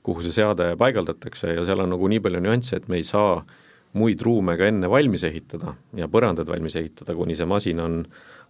kuhu 0.00 0.24
see 0.24 0.32
seade 0.32 0.70
paigaldatakse 0.80 1.50
ja 1.52 1.66
seal 1.68 1.82
on 1.84 1.92
nagu 1.92 2.08
nii 2.08 2.22
palju 2.24 2.40
nüansse, 2.40 2.78
et 2.80 2.88
me 2.88 2.96
ei 2.96 3.04
saa 3.04 3.42
muid 4.00 4.22
ruume 4.22 4.56
ka 4.56 4.70
enne 4.70 4.88
valmis 4.90 5.24
ehitada 5.28 5.74
ja 5.98 6.08
põrandad 6.10 6.48
valmis 6.48 6.78
ehitada, 6.80 7.12
kuni 7.18 7.36
see 7.36 7.48
masin 7.50 7.84
on, 7.84 8.00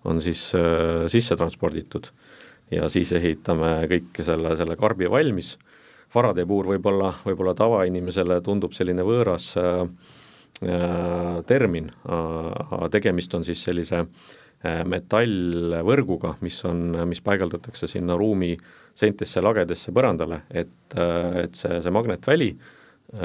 on 0.06 0.20
siis 0.22 0.50
äh, 0.54 1.08
sisse 1.10 1.34
transporditud 1.40 2.10
ja 2.70 2.88
siis 2.92 3.12
ehitame 3.18 3.74
kõik 3.90 4.22
selle, 4.26 4.54
selle 4.58 4.76
karbi 4.80 5.10
valmis. 5.10 5.56
Faraday 6.10 6.46
puur 6.46 6.66
võib-olla, 6.72 7.12
võib-olla 7.24 7.54
tavainimesele 7.54 8.40
tundub 8.42 8.74
selline 8.74 9.04
võõras 9.06 9.52
äh, 9.60 9.84
termin, 11.46 11.86
tegemist 12.92 13.34
on 13.34 13.44
siis 13.46 13.62
sellise 13.64 14.02
metallvõrguga, 14.60 16.34
mis 16.44 16.58
on, 16.68 16.82
mis 17.08 17.22
paigaldatakse 17.24 17.88
sinna 17.88 18.16
ruumi 18.20 18.50
seintesse, 18.98 19.40
lagedesse, 19.40 19.92
põrandale, 19.96 20.42
et, 20.52 20.98
et 21.40 21.56
see, 21.56 21.80
see 21.80 21.94
magnetväli 21.94 22.50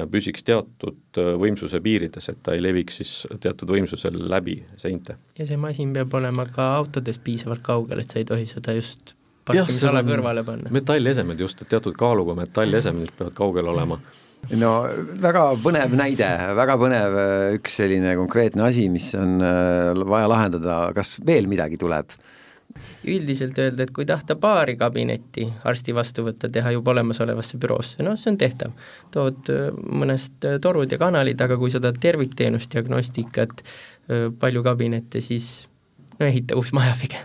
püsiks 0.10 0.46
teatud 0.48 1.20
võimsuse 1.42 1.82
piirides, 1.84 2.30
et 2.32 2.40
ta 2.42 2.56
ei 2.56 2.64
leviks 2.64 3.02
siis 3.02 3.12
teatud 3.44 3.70
võimsusel 3.76 4.16
läbi 4.32 4.62
seinte. 4.82 5.18
ja 5.38 5.46
see 5.46 5.60
masin 5.60 5.92
peab 5.94 6.14
olema 6.18 6.48
ka 6.48 6.72
autodest 6.80 7.22
piisavalt 7.24 7.62
kaugel, 7.66 8.00
et 8.02 8.10
sa 8.10 8.22
ei 8.22 8.26
tohi 8.32 8.48
seda 8.50 8.74
just 8.80 9.14
parkimisala 9.46 10.04
kõrvale 10.06 10.46
panna. 10.48 10.74
metallesemed 10.74 11.40
just, 11.40 11.62
et 11.62 11.72
teatud 11.72 11.96
kaaluga 11.98 12.36
metallesemed, 12.42 13.16
peavad 13.18 13.38
kaugel 13.38 13.74
olema 13.74 14.00
no 14.54 14.72
väga 15.22 15.48
põnev 15.64 15.96
näide, 15.98 16.28
väga 16.58 16.78
põnev 16.80 17.18
üks 17.58 17.80
selline 17.80 18.16
konkreetne 18.20 18.66
asi, 18.68 18.88
mis 18.94 19.08
on 19.18 19.40
äh, 19.44 20.06
vaja 20.06 20.30
lahendada, 20.32 20.80
kas 20.98 21.18
veel 21.26 21.50
midagi 21.52 21.82
tuleb? 21.82 22.14
üldiselt 23.08 23.56
öelda, 23.62 23.86
et 23.86 23.92
kui 23.96 24.04
tahta 24.10 24.36
paari 24.42 24.74
kabinetti 24.76 25.46
arsti 25.70 25.94
vastu 25.96 26.26
võtta, 26.26 26.50
teha 26.52 26.74
juba 26.74 26.92
olemasolevasse 26.92 27.60
büroosse, 27.62 28.02
noh, 28.04 28.18
see 28.20 28.34
on 28.34 28.40
tehtav. 28.42 28.74
tood 29.14 29.52
äh, 29.54 29.70
mõnest 29.72 30.48
äh, 30.48 30.58
torud 30.62 30.92
ja 30.92 31.00
kanalid, 31.02 31.40
aga 31.42 31.58
kui 31.62 31.72
sa 31.72 31.82
tahad 31.84 32.02
tervikteenust, 32.04 32.72
diagnostikat, 32.74 33.64
palju 34.38 34.62
kabinette, 34.62 35.18
siis 35.18 35.66
no 36.20 36.28
ehita 36.28 36.54
uus 36.60 36.70
maja 36.78 36.94
pigem 37.00 37.24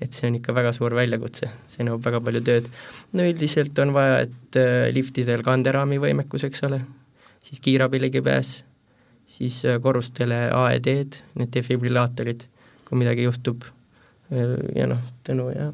et 0.00 0.16
see 0.16 0.28
on 0.30 0.38
ikka 0.38 0.54
väga 0.56 0.72
suur 0.76 0.94
väljakutse, 0.96 1.50
see 1.70 1.84
nõuab 1.86 2.04
väga 2.06 2.22
palju 2.24 2.42
tööd. 2.46 2.70
no 3.16 3.26
üldiselt 3.26 3.78
on 3.82 3.92
vaja, 3.96 4.22
et 4.26 4.60
äh, 4.60 4.88
liftidel 4.94 5.44
kanderaami 5.46 6.00
võimekus, 6.02 6.46
eks 6.48 6.64
ole, 6.68 6.80
siis 7.44 7.60
kiirabi 7.64 8.00
ligipääs, 8.06 8.54
siis 9.30 9.60
äh, 9.68 9.80
korrustele 9.82 10.46
AED-d, 10.56 11.20
need 11.40 11.52
defibrillaatorid, 11.56 12.46
kui 12.88 13.02
midagi 13.02 13.28
juhtub 13.28 13.68
äh, 14.32 14.56
ja 14.78 14.88
noh, 14.90 15.04
Tõnu 15.26 15.50
ja 15.52 15.70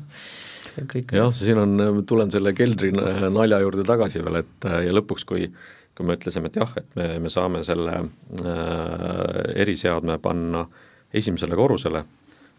kõik. 0.91 1.15
jah, 1.17 1.33
siin 1.33 1.63
on, 1.63 2.05
tulen 2.07 2.35
selle 2.35 2.53
keldri 2.53 2.91
nalja 2.93 3.63
juurde 3.63 3.87
tagasi 3.87 4.21
veel, 4.27 4.43
et 4.43 4.71
ja 4.85 4.93
lõpuks, 4.93 5.25
kui 5.25 5.47
kui 5.97 6.05
me 6.05 6.17
ütlesime, 6.19 6.51
et 6.51 6.59
jah, 6.61 6.73
et 6.77 6.99
me, 6.99 7.07
me 7.25 7.31
saame 7.33 7.63
selle 7.65 7.95
äh, 7.97 9.39
eriseadme 9.65 10.19
panna 10.21 10.67
esimesele 11.17 11.57
korrusele 11.57 12.03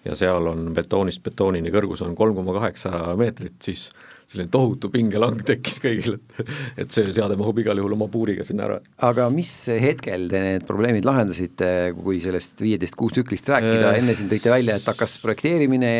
ja 0.06 0.16
seal 0.18 0.52
on 0.52 0.70
betoonist 0.76 1.24
betoonini 1.26 1.74
kõrgus 1.74 2.04
on 2.06 2.16
kolm 2.18 2.38
koma 2.38 2.56
kaheksa 2.60 3.16
meetrit, 3.20 3.58
siis 3.64 3.90
selline 4.28 4.52
tohutu 4.52 4.90
pingelang 4.92 5.40
tekkis 5.48 5.78
kõigil, 5.80 6.18
et 6.18 6.84
et 6.84 6.94
see 6.94 7.14
seade 7.16 7.38
mahub 7.40 7.62
igal 7.62 7.80
juhul 7.80 7.96
oma 7.96 8.10
puuriga 8.12 8.44
sinna 8.48 8.66
ära. 8.68 8.78
aga 9.08 9.30
mis 9.32 9.52
hetkel 9.82 10.28
te 10.32 10.42
need 10.44 10.66
probleemid 10.68 11.08
lahendasite, 11.08 11.70
kui 11.96 12.20
sellest 12.24 12.60
viieteist 12.64 12.98
kuus 13.00 13.16
tsüklist 13.16 13.48
rääkida, 13.54 13.94
enne 14.02 14.16
siin 14.18 14.30
tõite 14.32 14.52
välja, 14.52 14.76
et 14.78 14.88
hakkas 14.92 15.16
projekteerimine 15.24 15.94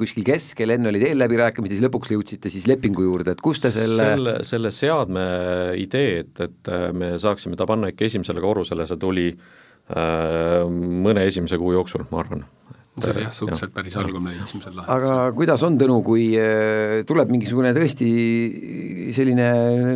kuskil 0.00 0.24
keskel, 0.26 0.72
enne 0.74 0.92
olid 0.92 1.04
eelläbirääkimised, 1.10 1.76
siis 1.76 1.84
lõpuks 1.84 2.16
jõudsite 2.16 2.52
siis 2.52 2.66
lepingu 2.70 3.04
juurde, 3.04 3.36
et 3.36 3.44
kust 3.44 3.66
te 3.66 3.72
selle 3.74 4.12
selle, 4.14 4.36
selle 4.48 4.72
seadme 4.74 5.24
idee, 5.78 6.22
et, 6.24 6.44
et 6.48 6.76
me 6.96 7.16
saaksime 7.20 7.58
ta 7.60 7.68
panna 7.68 7.92
ikka 7.92 8.08
esimesele 8.08 8.40
korrusele, 8.44 8.88
see 8.88 9.00
tuli 9.02 9.28
äh, 9.28 10.64
mõne 11.04 11.28
esimese 11.28 11.60
kuu 11.60 11.76
jooksul, 11.76 12.08
ma 12.08 12.24
arvan 12.24 12.48
see 13.02 13.14
oli 13.14 13.24
jah, 13.24 13.34
suhteliselt 13.34 13.74
päris 13.74 13.96
algul 14.00 14.22
me 14.24 14.34
leidsime 14.34 14.64
selle 14.64 14.84
aga 14.94 15.16
kuidas 15.36 15.64
on, 15.66 15.78
Tõnu, 15.78 15.98
kui 16.06 16.24
äh, 16.38 17.00
tuleb 17.08 17.30
mingisugune 17.32 17.70
tõesti 17.76 18.08
selline 19.14 19.48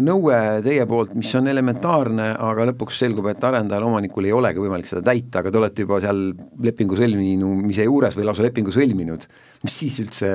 nõue 0.05 0.39
teie 0.65 0.87
poolt, 0.89 1.15
mis 1.19 1.33
on 1.39 1.51
elementaarne, 1.53 2.33
aga 2.51 2.69
lõpuks 2.71 3.01
selgub, 3.03 3.29
et 3.33 3.45
arendajal, 3.49 3.89
omanikul 3.89 4.29
ei 4.29 4.35
olegi 4.37 4.63
võimalik 4.63 4.91
seda 4.91 5.03
täita, 5.11 5.43
aga 5.43 5.53
te 5.53 5.61
olete 5.61 5.87
juba 5.87 6.01
seal 6.05 6.29
lepingu 6.63 6.99
sõlmimise 6.99 7.89
juures 7.89 8.19
või 8.19 8.29
lausa 8.29 8.47
lepingu 8.47 8.75
sõlminud, 8.75 9.27
mis 9.67 9.81
siis 9.85 9.99
üldse 10.05 10.31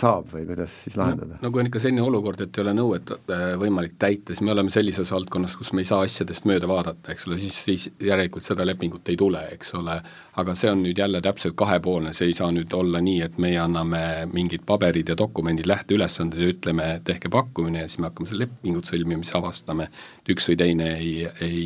saab 0.00 0.30
või 0.32 0.46
kuidas 0.48 0.74
siis 0.84 0.96
lahendada 0.98 1.36
no,? 1.36 1.40
no 1.44 1.50
kui 1.52 1.62
on 1.62 1.68
ikka 1.70 1.82
selline 1.82 2.02
olukord, 2.04 2.40
et 2.44 2.58
ei 2.58 2.64
ole 2.64 2.74
nõuet 2.76 3.12
äh, 3.16 3.44
võimalik 3.60 3.96
täita, 4.00 4.32
siis 4.32 4.42
me 4.46 4.54
oleme 4.54 4.72
sellises 4.72 5.12
valdkonnas, 5.14 5.56
kus 5.60 5.72
me 5.76 5.84
ei 5.84 5.88
saa 5.90 6.02
asjadest 6.06 6.48
mööda 6.48 6.68
vaadata, 6.70 7.12
eks 7.14 7.28
ole, 7.28 7.38
siis, 7.42 7.60
siis 7.68 7.86
järelikult 8.06 8.46
seda 8.46 8.66
lepingut 8.66 9.08
ei 9.12 9.18
tule, 9.20 9.42
eks 9.56 9.74
ole, 9.78 10.00
aga 10.40 10.56
see 10.58 10.72
on 10.72 10.84
nüüd 10.86 10.98
jälle 11.00 11.22
täpselt 11.24 11.56
kahepoolne, 11.60 12.14
see 12.16 12.30
ei 12.30 12.36
saa 12.36 12.50
nüüd 12.54 12.72
olla 12.76 13.02
nii, 13.04 13.20
et 13.28 13.40
meie 13.42 13.60
anname 13.62 14.02
mingid 14.32 14.66
paberid 14.66 15.12
ja 15.12 15.18
dokumendid, 15.18 15.68
lähteülesanded 15.70 16.40
ja 16.40 16.52
ütleme, 16.54 16.90
tehke 17.06 17.32
pakkumine 17.32 17.84
ja 17.84 17.88
siis 17.88 18.02
me 18.02 18.10
hakkame 18.10 18.30
seda 18.30 18.44
lepingut 18.46 18.88
sõlmima, 18.90 19.24
siis 19.26 19.38
avastame, 19.40 19.90
et 20.22 20.34
üks 20.36 20.50
või 20.50 20.60
teine 20.64 20.94
ei, 20.98 21.16
ei 21.44 21.64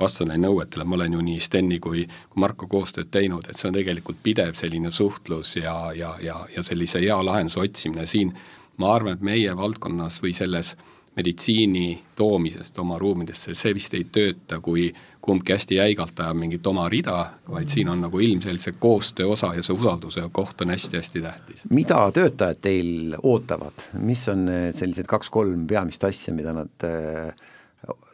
vastane 0.00 0.36
nõuetele, 0.38 0.84
ma 0.84 0.98
olen 0.98 1.16
ju 1.18 1.24
nii 1.24 1.40
Steni 1.40 1.78
kui, 1.82 2.04
Marko 2.38 2.68
koostööd 2.70 3.10
teinud, 3.10 3.48
et 3.48 3.58
see 3.58 3.70
on 3.70 3.78
tegelikult 3.78 4.20
pidev 4.22 4.54
selline 4.58 4.92
suhtlus 4.94 5.56
ja, 5.56 5.74
ja, 5.96 6.14
ja, 6.22 6.38
ja 6.54 6.62
sellise 6.62 7.02
hea 7.02 7.18
lahenduse 7.24 7.60
otsimine 7.64 8.06
siin, 8.06 8.32
ma 8.78 8.94
arvan, 8.94 9.18
et 9.18 9.26
meie 9.26 9.56
valdkonnas 9.56 10.22
või 10.22 10.34
selles 10.36 10.76
meditsiini 11.18 11.98
toomisest 12.16 12.78
oma 12.78 12.98
ruumidesse, 12.98 13.54
see 13.58 13.74
vist 13.74 13.94
ei 13.98 14.04
tööta, 14.12 14.60
kui 14.62 14.86
kumbki 15.28 15.52
hästi 15.56 15.80
jäigalt 15.80 16.20
ajab 16.22 16.38
mingit 16.38 16.66
oma 16.70 16.84
rida, 16.88 17.16
vaid 17.50 17.72
siin 17.72 17.90
on 17.90 18.04
nagu 18.06 18.20
ilmselgelt 18.22 18.62
see 18.62 18.76
koostöö 18.78 19.32
osa 19.34 19.50
ja 19.56 19.64
see 19.66 19.74
usalduse 19.74 20.22
koht 20.32 20.62
on 20.62 20.70
hästi-hästi 20.70 21.22
tähtis. 21.24 21.66
mida 21.74 21.98
töötajad 22.14 22.62
teil 22.62 23.18
ootavad, 23.18 23.88
mis 23.98 24.22
on 24.30 24.46
sellised 24.78 25.10
kaks-kolm 25.10 25.66
peamist 25.66 26.06
asja, 26.06 26.34
mida 26.34 26.54
nad 26.54 26.86
äh, 26.86 27.34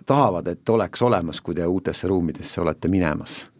tahavad, 0.06 0.46
et 0.46 0.68
oleks 0.68 1.02
olemas, 1.02 1.40
kui 1.40 1.54
te 1.54 1.66
uutesse 1.66 2.08
ruumidesse 2.08 2.60
olete 2.60 2.88
minemas? 2.88 3.50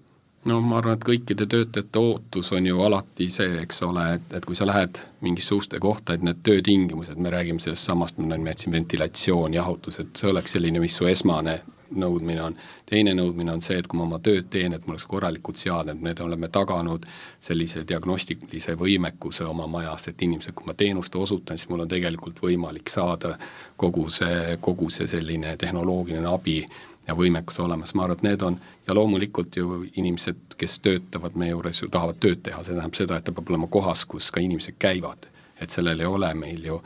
no 0.45 0.61
ma 0.61 0.79
arvan, 0.79 0.99
et 0.99 1.05
kõikide 1.09 1.47
töötajate 1.49 1.99
ootus 1.99 2.53
on 2.53 2.67
ju 2.67 2.81
alati 2.85 3.31
see, 3.33 3.55
eks 3.63 3.83
ole, 3.87 4.05
et, 4.19 4.35
et 4.37 4.45
kui 4.45 4.57
sa 4.57 4.67
lähed 4.69 5.01
mingisse 5.25 5.57
uste 5.57 5.81
kohta, 5.81 6.15
et 6.15 6.25
need 6.27 6.43
töötingimused, 6.45 7.17
me 7.17 7.33
räägime 7.33 7.63
sellest 7.65 7.89
samast, 7.89 8.19
ma 8.19 8.37
nimetasin 8.37 8.77
ventilatsioon, 8.77 9.55
jahutus, 9.57 10.03
et 10.03 10.21
see 10.21 10.29
oleks 10.31 10.57
selline, 10.57 10.83
mis 10.85 10.97
su 10.97 11.09
esmane 11.09 11.63
nõudmine 11.99 12.43
on. 12.43 12.57
teine 12.87 13.15
nõudmine 13.15 13.53
on 13.53 13.63
see, 13.63 13.79
et 13.79 13.87
kui 13.87 13.99
ma 13.99 14.05
oma 14.05 14.19
tööd 14.23 14.49
teen, 14.51 14.73
et 14.73 14.87
mul 14.87 14.97
oleks 14.97 15.07
korralikud 15.11 15.59
seadmed, 15.59 16.01
me 16.03 16.15
oleme 16.25 16.49
taganud 16.53 17.07
sellise 17.41 17.85
diagnostilise 17.89 18.77
võimekuse 18.81 19.45
oma 19.45 19.67
majas, 19.71 20.09
et 20.09 20.23
inimesed, 20.23 20.55
kui 20.55 20.67
ma 20.67 20.75
teenust 20.79 21.17
osutan, 21.17 21.59
siis 21.59 21.71
mul 21.71 21.85
on 21.85 21.91
tegelikult 21.91 22.43
võimalik 22.43 22.91
saada 22.93 23.37
kogu 23.77 24.09
see, 24.11 24.59
kogu 24.61 24.91
see 24.91 25.07
selline 25.11 25.57
tehnoloogiline 25.61 26.29
abi 26.31 26.59
ja 27.09 27.15
võimekus 27.15 27.61
olemas, 27.61 27.95
ma 27.95 28.07
arvan, 28.07 28.17
et 28.17 28.27
need 28.29 28.43
on, 28.43 28.59
ja 28.87 28.97
loomulikult 28.97 29.57
ju 29.57 29.85
inimesed, 29.97 30.57
kes 30.59 30.81
töötavad 30.81 31.37
meie 31.37 31.53
juures 31.53 31.83
ju 31.83 31.89
tahavad 31.93 32.21
tööd 32.21 32.43
teha, 32.43 32.63
see 32.65 32.73
tähendab 32.73 32.99
seda, 32.99 33.19
et 33.19 33.29
ta 33.29 33.33
peab 33.33 33.53
olema 33.53 33.69
kohas, 33.71 34.07
kus 34.09 34.31
ka 34.33 34.41
inimesed 34.41 34.79
käivad. 34.79 35.31
et 35.61 35.71
sellel 35.71 36.01
ei 36.01 36.07
ole 36.07 36.29
meil 36.35 36.65
ju 36.67 36.81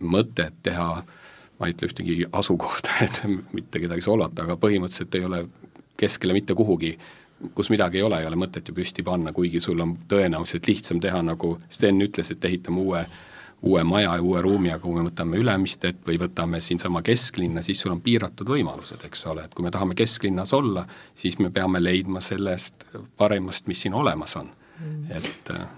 mõtet 0.00 0.54
teha 0.64 0.86
äh, 0.98 1.25
ma 1.58 1.68
ei 1.68 1.76
ütle 1.76 1.90
ühtegi 1.90 2.18
asukohta, 2.32 2.98
et 3.06 3.22
mitte 3.52 3.82
kedagi 3.82 4.04
solvata, 4.04 4.44
aga 4.46 4.58
põhimõtteliselt 4.60 5.14
ei 5.18 5.28
ole 5.28 5.44
keskele 5.96 6.36
mitte 6.36 6.54
kuhugi, 6.54 6.96
kus 7.56 7.70
midagi 7.72 8.00
ei 8.00 8.04
ole, 8.04 8.20
ei 8.20 8.28
ole 8.28 8.36
mõtet 8.40 8.68
ju 8.68 8.74
püsti 8.76 9.04
panna, 9.04 9.32
kuigi 9.36 9.60
sul 9.60 9.80
on 9.80 9.96
tõenäoliselt 10.08 10.68
lihtsam 10.68 11.00
teha, 11.00 11.22
nagu 11.24 11.56
Sten 11.72 12.00
ütles, 12.04 12.32
et 12.32 12.44
ehitame 12.44 12.84
uue 12.84 13.06
uue 13.62 13.84
maja 13.84 14.16
ja 14.16 14.22
uue 14.22 14.42
ruumi, 14.42 14.70
aga 14.70 14.82
kui 14.82 14.94
me 14.98 15.06
võtame 15.06 15.38
Ülemistet 15.40 16.02
või 16.06 16.18
võtame 16.20 16.60
siinsama 16.60 17.00
kesklinna, 17.02 17.62
siis 17.64 17.80
sul 17.80 17.94
on 17.94 18.02
piiratud 18.04 18.48
võimalused, 18.52 19.00
eks 19.08 19.24
ole, 19.32 19.46
et 19.46 19.54
kui 19.56 19.64
me 19.64 19.72
tahame 19.74 19.96
kesklinnas 19.96 20.52
olla, 20.56 20.84
siis 21.16 21.38
me 21.40 21.50
peame 21.50 21.80
leidma 21.82 22.20
sellest 22.20 22.84
parimast, 23.16 23.66
mis 23.66 23.86
siin 23.86 23.96
olemas 23.96 24.36
on. 24.36 24.50
Et, 25.10 25.26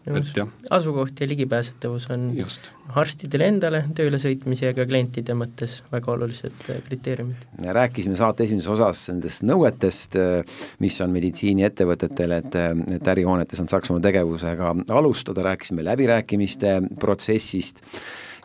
et 0.06 0.30
jah. 0.36 0.50
asukoht 0.74 1.20
ja 1.20 1.28
ligipääsetavus 1.28 2.08
on 2.10 2.28
Just. 2.36 2.70
arstidele 2.98 3.48
endale 3.52 3.82
tööle 3.96 4.18
sõitmise 4.22 4.68
ja 4.68 4.74
ka 4.76 4.86
klientide 4.88 5.36
mõttes 5.38 5.78
väga 5.92 6.12
olulised 6.14 6.64
äh, 6.68 6.80
kriteeriumid. 6.86 7.44
rääkisime 7.78 8.18
saate 8.18 8.46
esimeses 8.48 8.70
osas 8.74 9.04
nendest 9.12 9.44
nõuetest, 9.46 10.18
äh, 10.18 10.62
mis 10.82 10.98
on 11.04 11.12
meditsiiniettevõtetele, 11.14 12.40
et, 12.44 12.58
äh, 12.58 12.70
et 12.98 13.12
ärihoonetes 13.14 13.62
nad 13.62 13.74
saaks 13.74 13.92
oma 13.94 14.02
tegevusega 14.04 14.72
alustada, 14.98 15.44
rääkisime 15.50 15.84
läbirääkimiste 15.86 16.78
protsessist 16.98 17.84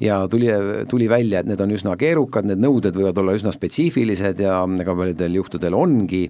ja 0.01 0.23
tuli, 0.29 0.51
tuli 0.89 1.09
välja, 1.09 1.41
et 1.41 1.49
need 1.49 1.61
on 1.63 1.73
üsna 1.73 1.95
keerukad, 1.99 2.47
need 2.49 2.61
nõuded 2.61 2.95
võivad 2.97 3.17
olla 3.21 3.35
üsna 3.37 3.53
spetsiifilised 3.55 4.41
ja 4.43 4.61
väga 4.69 4.95
paljudel 4.99 5.41
juhtudel 5.41 5.77
ongi 5.77 6.27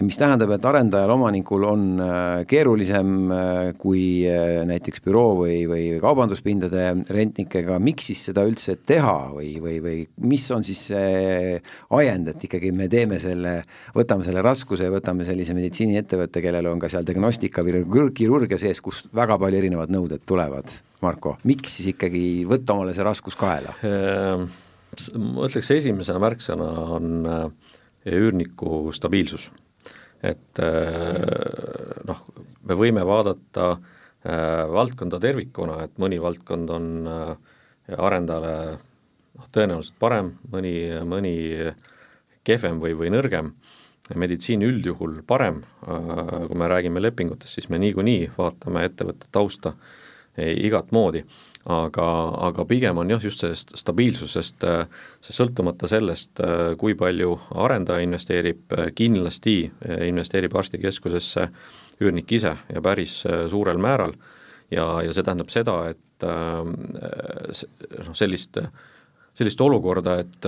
ja 0.00 0.06
mis 0.08 0.16
tähendab, 0.16 0.48
et 0.54 0.64
arendajal, 0.64 1.10
omanikul 1.12 1.64
on 1.68 1.82
äh, 2.00 2.42
keerulisem 2.48 3.10
äh, 3.34 3.58
kui 3.78 4.24
äh, 4.24 4.62
näiteks 4.68 5.02
büroo 5.04 5.34
või, 5.42 5.58
või 5.68 5.82
kaubanduspindade 6.00 6.86
rentnikega, 7.12 7.76
miks 7.84 8.08
siis 8.08 8.22
seda 8.30 8.46
üldse 8.48 8.78
teha 8.88 9.16
või, 9.34 9.50
või, 9.60 9.76
või 9.84 9.98
mis 10.24 10.46
on 10.56 10.64
siis 10.64 10.86
see 10.88 11.60
ajend, 11.98 12.32
et 12.32 12.48
ikkagi 12.48 12.72
me 12.72 12.88
teeme 12.88 13.20
selle, 13.20 13.58
võtame 13.96 14.24
selle 14.24 14.44
raskuse 14.46 14.88
ja 14.88 14.94
võtame 14.94 15.28
sellise 15.28 15.56
meditsiiniettevõtte, 15.58 16.40
kellel 16.48 16.72
on 16.72 16.80
ka 16.80 16.88
seal 16.92 17.04
diagnostika 17.04 17.66
või 17.66 17.84
kirurgia 18.16 18.60
sees, 18.62 18.80
kust 18.80 19.12
väga 19.16 19.36
palju 19.42 19.60
erinevad 19.60 19.92
nõuded 19.92 20.24
tulevad, 20.24 20.80
Marko, 21.04 21.36
miks 21.44 21.76
siis 21.76 21.92
ikkagi 21.92 22.46
võtta 22.48 22.72
omale 22.72 22.96
see 22.96 23.04
raskus 23.04 23.36
kaela? 23.40 23.76
Ehm, 23.84 24.48
ma 25.20 25.48
ütleks, 25.48 25.74
esimese 25.76 26.16
märksõna 26.16 26.76
on 26.96 27.26
üürniku 28.08 28.86
stabiilsus 28.96 29.50
et 30.22 30.60
äh, 30.62 32.02
noh, 32.08 32.22
me 32.68 32.76
võime 32.76 33.04
vaadata 33.06 33.72
äh, 33.72 34.64
valdkonda 34.70 35.20
tervikuna, 35.22 35.80
et 35.84 35.98
mõni 36.02 36.20
valdkond 36.22 36.72
on 36.76 36.88
arendajale 37.90 38.54
noh, 38.76 39.48
tõenäoliselt 39.52 39.98
parem, 39.98 40.34
mõni, 40.52 40.74
mõni 41.08 41.34
kehvem 42.46 42.80
või, 42.82 42.94
või 42.98 43.12
nõrgem, 43.14 43.54
meditsiin 44.18 44.62
üldjuhul 44.66 45.20
parem, 45.26 45.60
kui 45.84 46.58
me 46.58 46.66
räägime 46.70 47.02
lepingutest, 47.02 47.54
siis 47.54 47.68
me 47.70 47.78
niikuinii 47.78 48.32
vaatame 48.34 48.82
ettevõtte 48.88 49.28
tausta 49.30 49.74
igat 50.36 50.90
moodi 50.94 51.22
aga, 51.64 52.06
aga 52.48 52.64
pigem 52.64 52.98
on 53.02 53.10
jah, 53.12 53.22
just 53.22 53.42
sellest 53.44 53.74
stabiilsusest, 53.76 54.64
see 55.20 55.36
sõltumata 55.36 55.88
sellest, 55.90 56.40
kui 56.80 56.96
palju 56.98 57.34
arendaja 57.60 58.04
investeerib, 58.06 58.72
kindlasti 58.96 59.56
investeerib 60.08 60.56
arstikeskusesse 60.56 61.48
üürnik 62.00 62.32
ise 62.32 62.54
ja 62.72 62.80
päris 62.84 63.20
suurel 63.52 63.80
määral. 63.82 64.16
Ja, 64.70 65.02
ja 65.04 65.12
see 65.12 65.26
tähendab 65.26 65.50
seda, 65.52 65.76
et 65.90 66.24
noh, 66.24 68.14
sellist 68.16 68.56
äh, 68.60 68.70
sellist 69.34 69.60
olukorda, 69.62 70.16
et, 70.20 70.46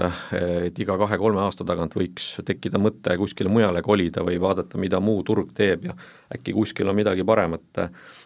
et 0.67 0.79
iga 0.83 0.97
kahe-kolme 1.01 1.41
aasta 1.45 1.65
tagant 1.67 1.95
võiks 1.97 2.35
tekkida 2.45 2.81
mõte 2.83 3.15
kuskile 3.21 3.53
mujale 3.53 3.83
kolida 3.85 4.25
või 4.27 4.41
vaadata, 4.43 4.81
mida 4.81 5.01
muu 5.01 5.23
turg 5.27 5.53
teeb 5.57 5.87
ja 5.89 5.95
äkki 6.35 6.55
kuskil 6.57 6.91
on 6.91 6.99
midagi 6.99 7.25
paremat 7.25 7.85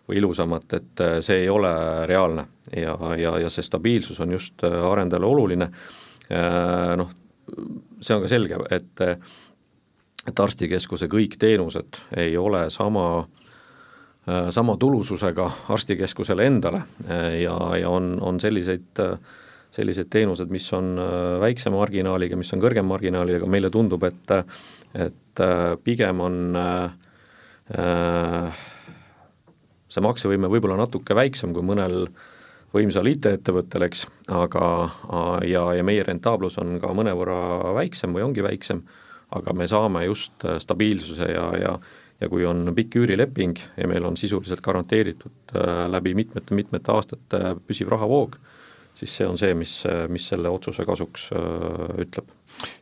või 0.08 0.18
ilusamat, 0.22 0.76
et 0.78 1.04
see 1.26 1.44
ei 1.44 1.52
ole 1.52 1.72
reaalne. 2.08 2.46
Ja, 2.74 2.96
ja, 3.20 3.36
ja 3.44 3.50
see 3.52 3.62
stabiilsus 3.62 4.18
on 4.24 4.32
just 4.34 4.64
arendajale 4.66 5.28
oluline, 5.28 5.70
noh, 6.98 7.12
see 8.00 8.16
on 8.16 8.24
ka 8.24 8.32
selge, 8.32 8.62
et 8.70 9.06
et 10.26 10.40
arstikeskuse 10.42 11.06
kõik 11.06 11.36
teenused 11.38 12.00
ei 12.18 12.32
ole 12.36 12.64
sama 12.74 13.28
sama 14.50 14.74
tulususega 14.76 15.44
arstikeskusele 15.70 16.46
endale. 16.50 16.80
Ja, 17.38 17.54
ja 17.78 17.90
on, 17.90 18.16
on 18.20 18.40
selliseid 18.42 18.98
äh, 18.98 19.12
sellised 19.76 20.08
teenused, 20.12 20.50
mis 20.52 20.66
on 20.76 20.94
äh, 21.00 21.08
väiksema 21.42 21.80
marginaaliga, 21.80 22.38
mis 22.38 22.52
on 22.56 22.62
kõrgema 22.62 22.94
marginaaliga, 22.94 23.48
meile 23.50 23.72
tundub, 23.72 24.04
et 24.08 24.36
et 24.96 25.44
äh, 25.44 25.74
pigem 25.84 26.22
on 26.24 26.56
äh, 26.56 28.54
see 29.92 30.04
maksevõime 30.04 30.48
võib-olla 30.52 30.78
natuke 30.80 31.16
väiksem 31.16 31.52
kui 31.56 31.64
mõnel 31.66 32.06
võimsal 32.76 33.08
IT-ettevõttel, 33.08 33.86
eks, 33.86 34.06
aga 34.32 34.64
ja, 35.48 35.62
ja 35.78 35.84
meie 35.86 36.02
rentaablus 36.04 36.58
on 36.60 36.76
ka 36.82 36.90
mõnevõrra 36.96 37.72
väiksem 37.76 38.16
või 38.16 38.24
ongi 38.26 38.44
väiksem, 38.44 38.82
aga 39.36 39.54
me 39.56 39.68
saame 39.70 40.04
just 40.06 40.44
stabiilsuse 40.62 41.30
ja, 41.32 41.46
ja 41.60 41.78
ja 42.16 42.30
kui 42.32 42.46
on 42.48 42.70
pikk 42.72 42.94
üürileping 42.96 43.58
ja 43.76 43.84
meil 43.90 44.06
on 44.08 44.14
sisuliselt 44.16 44.62
garanteeritud 44.64 45.52
läbi 45.92 46.14
mitmete-mitmete 46.16 46.88
aastate 46.94 47.40
püsiv 47.68 47.90
rahavoog, 47.92 48.38
siis 48.96 49.12
see 49.18 49.26
on 49.28 49.37
see, 49.40 49.52
mis, 49.59 49.72
mis 50.12 50.26
selle 50.32 50.50
otsuse 50.52 50.87
kasuks 50.88 51.28
äh, 51.37 52.02
ütleb. 52.06 52.32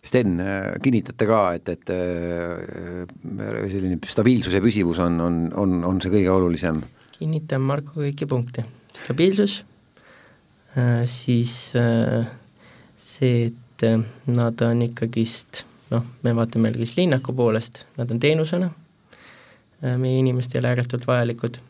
Sten, 0.05 0.37
kinnitate 0.85 1.27
ka, 1.27 1.40
et, 1.59 1.70
et 1.72 1.90
äh, 1.90 3.05
selline 3.72 3.98
stabiilsus 4.07 4.55
ja 4.55 4.62
püsivus 4.62 5.00
on, 5.03 5.18
on, 5.24 5.38
on, 5.59 5.81
on 5.88 6.03
see 6.05 6.12
kõige 6.12 6.33
olulisem? 6.35 6.85
kinnitan 7.14 7.62
Marko 7.62 8.00
kõiki 8.03 8.27
punkte, 8.29 8.64
stabiilsus 9.05 9.61
äh,, 10.77 11.05
siis 11.11 11.72
äh, 11.79 12.27
see, 12.98 13.50
et 13.50 13.87
äh, 13.87 14.03
nad 14.27 14.62
on 14.66 14.83
ikkagist 14.87 15.64
noh, 15.92 16.07
me 16.24 16.35
vaatame 16.37 16.72
jälgis 16.72 16.96
linnaku 16.98 17.35
poolest, 17.37 17.85
nad 17.98 18.11
on 18.11 18.20
teenusena 18.20 18.70
äh, 18.70 19.96
meie 20.00 20.18
inimestele 20.22 20.70
ääretult 20.72 21.07
vajalikud 21.07 21.61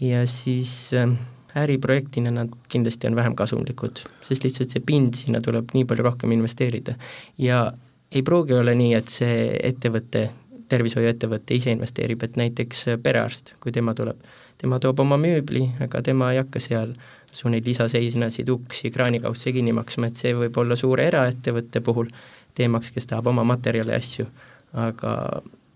ja 0.00 0.24
siis 0.30 0.74
äh, 0.96 1.12
äriprojektina 1.58 2.30
nad 2.34 2.52
kindlasti 2.68 3.08
on 3.10 3.16
vähem 3.18 3.36
kasumlikud, 3.38 4.02
sest 4.22 4.44
lihtsalt 4.44 4.74
see 4.74 4.82
pind, 4.86 5.16
sinna 5.18 5.40
tuleb 5.44 5.74
nii 5.74 5.86
palju 5.88 6.06
rohkem 6.06 6.32
investeerida. 6.36 6.94
ja 7.38 7.72
ei 8.12 8.22
pruugi 8.22 8.54
olla 8.54 8.74
nii, 8.74 8.94
et 8.94 9.08
see 9.08 9.50
ettevõte, 9.62 10.28
tervishoiuettevõte 10.70 11.54
ise 11.54 11.70
investeerib, 11.74 12.22
et 12.22 12.36
näiteks 12.38 12.84
perearst, 13.02 13.54
kui 13.60 13.72
tema 13.72 13.94
tuleb, 13.94 14.18
tema 14.58 14.78
toob 14.82 15.00
oma 15.02 15.18
mööbli, 15.18 15.64
aga 15.82 16.02
tema 16.06 16.32
ei 16.32 16.40
hakka 16.42 16.62
seal 16.62 16.94
su 17.32 17.50
neid 17.50 17.66
lisaseisnasid, 17.66 18.48
uksi, 18.50 18.90
kraanikausse 18.90 19.52
kinni 19.54 19.72
maksma, 19.74 20.10
et 20.10 20.18
see 20.18 20.34
võib 20.34 20.58
olla 20.58 20.76
suure 20.78 21.06
eraettevõtte 21.10 21.82
puhul 21.86 22.10
teemaks, 22.58 22.90
kes 22.94 23.06
tahab 23.10 23.30
oma 23.30 23.44
materjale 23.46 23.94
ja 23.94 24.02
asju, 24.02 24.26
aga 24.74 25.14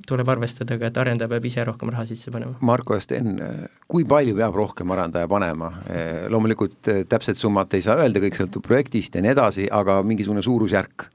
tuleb 0.09 0.29
arvestada 0.35 0.79
ka, 0.79 0.91
et 0.91 1.01
arendaja 1.01 1.31
peab 1.33 1.49
ise 1.49 1.65
rohkem 1.67 1.93
raha 1.93 2.05
sisse 2.09 2.33
panema. 2.35 2.57
Marko 2.65 2.97
ja 2.97 3.03
Sten, 3.03 3.35
kui 3.91 4.07
palju 4.09 4.37
peab 4.39 4.57
rohkem 4.59 4.95
arendaja 4.95 5.29
panema? 5.31 5.71
loomulikult 6.31 6.93
eh, 6.93 7.03
täpset 7.09 7.39
summat 7.41 7.75
ei 7.75 7.85
saa 7.85 7.99
öelda, 8.03 8.23
kõik 8.23 8.39
sõltub 8.39 8.65
projektist 8.67 9.17
ja 9.17 9.25
nii 9.25 9.33
edasi, 9.35 9.69
aga 9.73 10.01
mingisugune 10.07 10.43
suurusjärk 10.45 11.09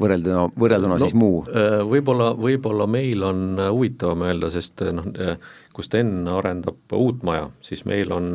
võrrelduna, 0.00 0.46
võrrelduna 0.58 0.96
no, 0.96 1.02
siis 1.02 1.16
muu? 1.18 1.42
Eh, 1.48 1.80
võib-olla, 1.88 2.32
võib-olla 2.38 2.88
meil 2.90 3.24
on 3.26 3.42
huvitavam 3.68 4.26
öelda, 4.28 4.52
sest 4.54 4.84
eh, 4.84 4.94
noh, 4.96 5.10
kui 5.72 5.86
Sten 5.86 6.28
arendab 6.30 6.96
uut 6.96 7.24
maja, 7.26 7.48
siis 7.64 7.84
meil 7.88 8.12
on 8.14 8.32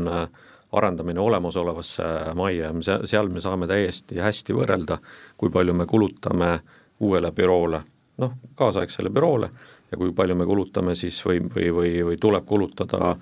arendamine 0.78 1.22
olemasolevasse 1.24 2.08
majja, 2.36 2.74
seal 3.08 3.30
me 3.32 3.42
saame 3.44 3.70
täiesti 3.70 4.20
hästi 4.20 4.56
võrrelda, 4.58 4.98
kui 5.40 5.54
palju 5.54 5.74
me 5.78 5.88
kulutame 5.88 6.58
uuele 7.06 7.32
büroole, 7.32 7.80
noh, 8.20 8.34
kaasaegsele 8.60 9.12
büroole 9.14 9.50
ja 9.92 9.98
kui 10.00 10.14
palju 10.16 10.36
me 10.38 10.48
kulutame 10.48 10.96
siis 10.98 11.20
või, 11.26 11.42
või, 11.54 11.70
või, 11.74 11.92
või 12.10 12.18
tuleb 12.22 12.46
kulutada 12.48 13.14
äh, 13.14 13.20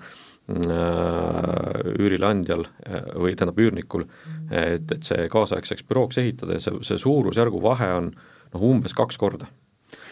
üürileandjal 1.98 2.66
äh, 2.66 3.12
või 3.14 3.36
tähendab 3.36 3.60
üürnikul, 3.62 4.06
et, 4.50 4.90
et 4.90 5.06
see 5.06 5.28
kaasaegseks 5.32 5.86
bürooks 5.88 6.18
ehitada 6.22 6.58
ja 6.58 6.64
see, 6.64 6.82
see 6.86 6.98
suurusjärgu 7.02 7.62
vahe 7.62 7.92
on 8.00 8.10
noh, 8.16 8.66
umbes 8.72 8.96
kaks 8.96 9.18
korda. 9.20 9.46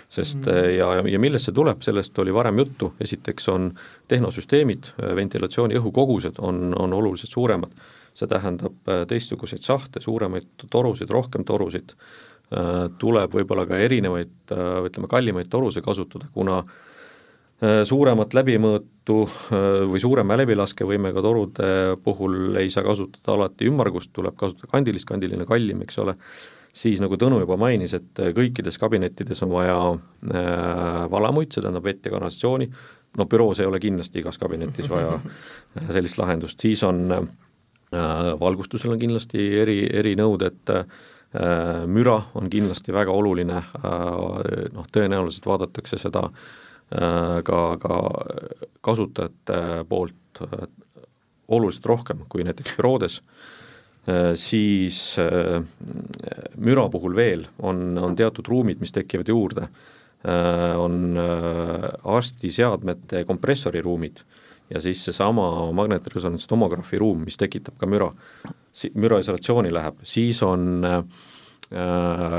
sest 0.08 0.44
mm. 0.46 0.70
ja, 0.76 0.88
ja 1.10 1.18
millest 1.18 1.48
see 1.48 1.56
tuleb, 1.56 1.82
sellest 1.82 2.18
oli 2.22 2.32
varem 2.34 2.58
juttu, 2.58 2.92
esiteks 3.00 3.48
on 3.48 3.72
tehnosüsteemid, 4.08 4.92
ventilatsiooni 5.16 5.78
õhukogused 5.80 6.38
on, 6.38 6.74
on 6.78 6.92
oluliselt 6.92 7.32
suuremad, 7.32 7.72
see 8.14 8.28
tähendab 8.30 8.92
teistsuguseid 9.10 9.64
sahte, 9.66 10.00
suuremaid 10.04 10.68
torusid, 10.70 11.10
rohkem 11.10 11.42
torusid, 11.44 11.96
Äh, 11.96 12.33
tuleb 13.00 13.34
võib-olla 13.34 13.66
ka 13.68 13.78
erinevaid, 13.80 14.32
äh, 14.52 14.80
ütleme, 14.88 15.08
kallimaid 15.10 15.48
torusid 15.50 15.84
kasutada, 15.84 16.28
kuna 16.34 16.60
äh, 16.60 17.82
suuremat 17.88 18.34
läbimõõtu 18.36 19.20
või 19.90 20.00
suurema 20.02 20.36
läbilaskevõimega 20.40 21.22
torude 21.24 21.70
puhul 22.04 22.58
ei 22.60 22.70
saa 22.72 22.84
kasutada 22.86 23.36
alati 23.36 23.68
ümmargust, 23.70 24.12
tuleb 24.16 24.36
kasutada 24.36 24.70
kandilist, 24.70 25.08
kandiline 25.08 25.46
kallim, 25.48 25.82
eks 25.84 25.98
ole, 26.02 26.16
siis 26.74 27.00
nagu 27.02 27.18
Tõnu 27.20 27.40
juba 27.42 27.56
mainis, 27.60 27.94
et 27.94 28.22
kõikides 28.36 28.78
kabinettides 28.80 29.44
on 29.46 29.54
vaja 29.54 29.78
valamuid, 31.12 31.52
see 31.52 31.62
tähendab 31.62 31.86
vett 31.86 32.06
ja 32.06 32.14
kanalisatsiooni, 32.14 32.66
no 33.20 33.28
büroos 33.30 33.60
ei 33.62 33.68
ole 33.70 33.78
kindlasti 33.80 34.18
igas 34.24 34.40
kabinetis 34.42 34.90
vaja 34.90 35.20
sellist 35.94 36.18
lahendust, 36.18 36.58
siis 36.60 36.82
on 36.82 37.06
valgustusel 38.40 38.96
on 38.96 38.98
kindlasti 38.98 39.44
eri, 39.62 39.78
erinõuded 40.00 40.72
äh, 40.74 40.82
Äh, 40.82 41.13
müra 41.90 42.18
on 42.38 42.50
kindlasti 42.50 42.94
väga 42.94 43.12
oluline, 43.14 43.56
äh, 43.58 44.68
noh, 44.74 44.86
tõenäoliselt 44.92 45.46
vaadatakse 45.48 45.98
seda 45.98 46.28
äh, 46.28 47.40
ka, 47.46 47.60
ka 47.82 47.98
kasutajate 48.84 49.82
poolt 49.88 50.42
oluliselt 51.48 51.86
rohkem 51.86 52.24
kui 52.28 52.44
näiteks 52.46 52.74
büroodes, 52.78 53.20
siis 54.40 54.96
müra 56.60 56.84
puhul 56.92 57.14
veel 57.16 57.44
on, 57.62 57.94
on 58.00 58.16
teatud 58.18 58.48
ruumid, 58.50 58.80
mis 58.82 58.92
tekivad 58.92 59.28
juurde, 59.30 59.68
on 60.80 61.16
arstiseadmete 62.16 63.22
kompressoriruumid 63.28 64.24
ja 64.70 64.80
siis 64.80 65.04
seesama 65.04 65.70
magnetresonantstomografi 65.76 66.98
ruum, 67.00 67.24
mis 67.26 67.38
tekitab 67.40 67.76
ka 67.80 67.88
müra. 67.90 68.10
Si-, 68.74 68.92
müroisolatsiooni 68.98 69.72
läheb, 69.74 70.00
siis 70.08 70.40
on 70.42 70.84
äh, 70.88 71.02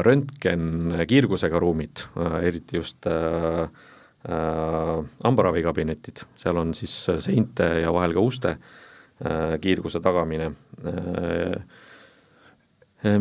röntgen 0.05 0.95
kiirgusega 1.07 1.59
ruumid 1.61 2.07
äh,, 2.17 2.39
eriti 2.49 2.81
just 2.81 3.07
äh, 3.07 3.63
äh, 3.63 4.91
hambaravikabinetid, 5.23 6.25
seal 6.41 6.59
on 6.61 6.73
siis 6.77 6.97
seinte 7.23 7.69
ja 7.85 7.93
vahel 7.95 8.15
ka 8.17 8.25
uste 8.25 8.55
äh, 8.55 9.55
kiirguse 9.61 10.01
tagamine 10.03 10.51
äh,, 10.83 11.59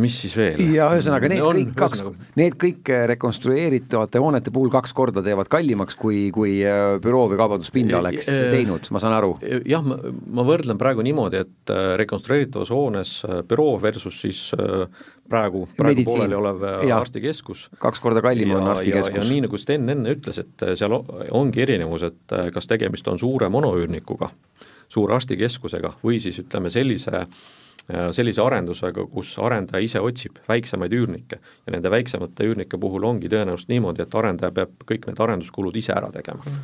mis 0.01 0.17
siis 0.25 0.37
veel? 0.39 0.61
ja 0.75 0.89
ühesõnaga 0.95 1.31
need 1.33 1.45
On, 1.45 1.57
kõik 1.57 1.75
kaks 1.79 2.03
need 2.41 2.59
kõik 2.61 2.93
äh, 2.93 3.05
rekonstrueeritavate 3.15 4.23
hoonete 4.23 4.53
puhul 4.55 4.73
kaks 4.75 4.95
korda 4.97 5.23
teevad 5.25 5.51
kallimaks, 5.53 5.99
kui, 6.01 6.29
kui 6.35 6.59
äh, 6.67 6.97
büroo 7.05 7.27
või 7.33 7.41
kaubanduspinda 7.41 7.99
oleks 8.01 8.31
Äh, 8.35 8.51
teinud, 8.53 8.89
ma 8.95 9.03
saan 9.03 9.17
aru. 9.17 9.35
jah, 9.69 9.85
ma, 9.85 9.99
ma 10.39 10.45
võrdlen 10.47 10.79
praegu 10.81 11.05
niimoodi, 11.07 11.43
et 11.45 11.73
äh, 11.73 11.95
rekonstrueeritavas 12.01 12.73
hoones 12.75 13.17
äh, 13.29 13.43
büroo 13.49 13.77
versus 13.83 14.21
siis 14.25 14.47
äh, 14.57 14.87
praegu, 15.29 15.65
praegu 15.77 16.05
pooleli 16.07 16.37
olev 16.37 16.63
äh, 16.63 16.87
Jaa. 16.89 17.01
arstikeskus. 17.01 17.69
kaks 17.79 18.01
korda 18.01 18.23
kallim 18.25 18.55
on 18.55 18.63
ja 18.67 18.77
arstikeskus. 18.77 19.29
nii 19.31 19.45
nagu 19.47 19.61
Sten 19.61 19.89
enne 19.95 20.15
ütles, 20.17 20.41
et 20.43 20.65
äh, 20.67 20.75
seal 20.79 20.97
ongi 21.31 21.65
erinevus, 21.65 22.07
et 22.11 22.37
äh, 22.37 22.51
kas 22.55 22.69
tegemist 22.71 23.09
on 23.09 23.21
suure 23.21 23.49
monoüürnikuga, 23.53 24.31
suure 24.89 25.17
arstikeskusega 25.19 25.95
või 26.05 26.21
siis 26.23 26.41
ütleme 26.45 26.73
sellise 26.73 27.27
sellise 27.87 28.41
arendusega, 28.41 29.05
kus 29.13 29.35
arendaja 29.45 29.85
ise 29.85 30.01
otsib 30.01 30.39
väiksemaid 30.49 30.95
üürnikke. 30.97 31.39
Ja 31.67 31.75
nende 31.75 31.91
väiksemate 31.93 32.47
üürnike 32.49 32.81
puhul 32.81 33.05
ongi 33.05 33.29
tõenäoliselt 33.33 33.73
niimoodi, 33.75 34.05
et 34.07 34.17
arendaja 34.17 34.55
peab 34.57 34.87
kõik 34.89 35.05
need 35.11 35.21
arenduskulud 35.21 35.77
ise 35.77 35.93
ära 35.93 36.09
tegema. 36.15 36.57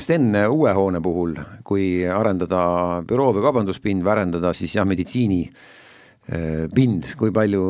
Sten, 0.00 0.32
uue 0.50 0.74
hoone 0.74 1.02
puhul, 1.04 1.38
kui 1.66 1.86
arendada 2.10 2.64
büroo 3.06 3.30
või 3.36 3.46
kaubanduspind 3.46 4.02
või 4.02 4.14
arendada 4.16 4.50
siis 4.56 4.74
jah, 4.74 4.86
meditsiini 4.88 5.40
eh, 5.46 6.66
pind, 6.74 7.14
kui 7.20 7.30
palju 7.34 7.64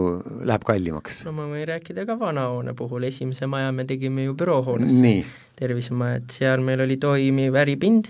läheb 0.48 0.64
kallimaks? 0.64 1.24
no 1.28 1.36
ma 1.36 1.48
võin 1.52 1.68
rääkida 1.74 2.08
ka 2.08 2.16
vana 2.20 2.48
hoone 2.54 2.72
puhul, 2.78 3.04
esimese 3.10 3.48
maja 3.50 3.72
me 3.72 3.84
tegime 3.88 4.30
ju 4.30 4.36
büroohoones, 4.38 4.96
nii, 5.04 5.24
tervisemaja, 5.60 6.22
et 6.22 6.38
seal 6.40 6.64
meil 6.64 6.80
oli 6.86 6.96
toimiv 7.02 7.60
äripind, 7.60 8.08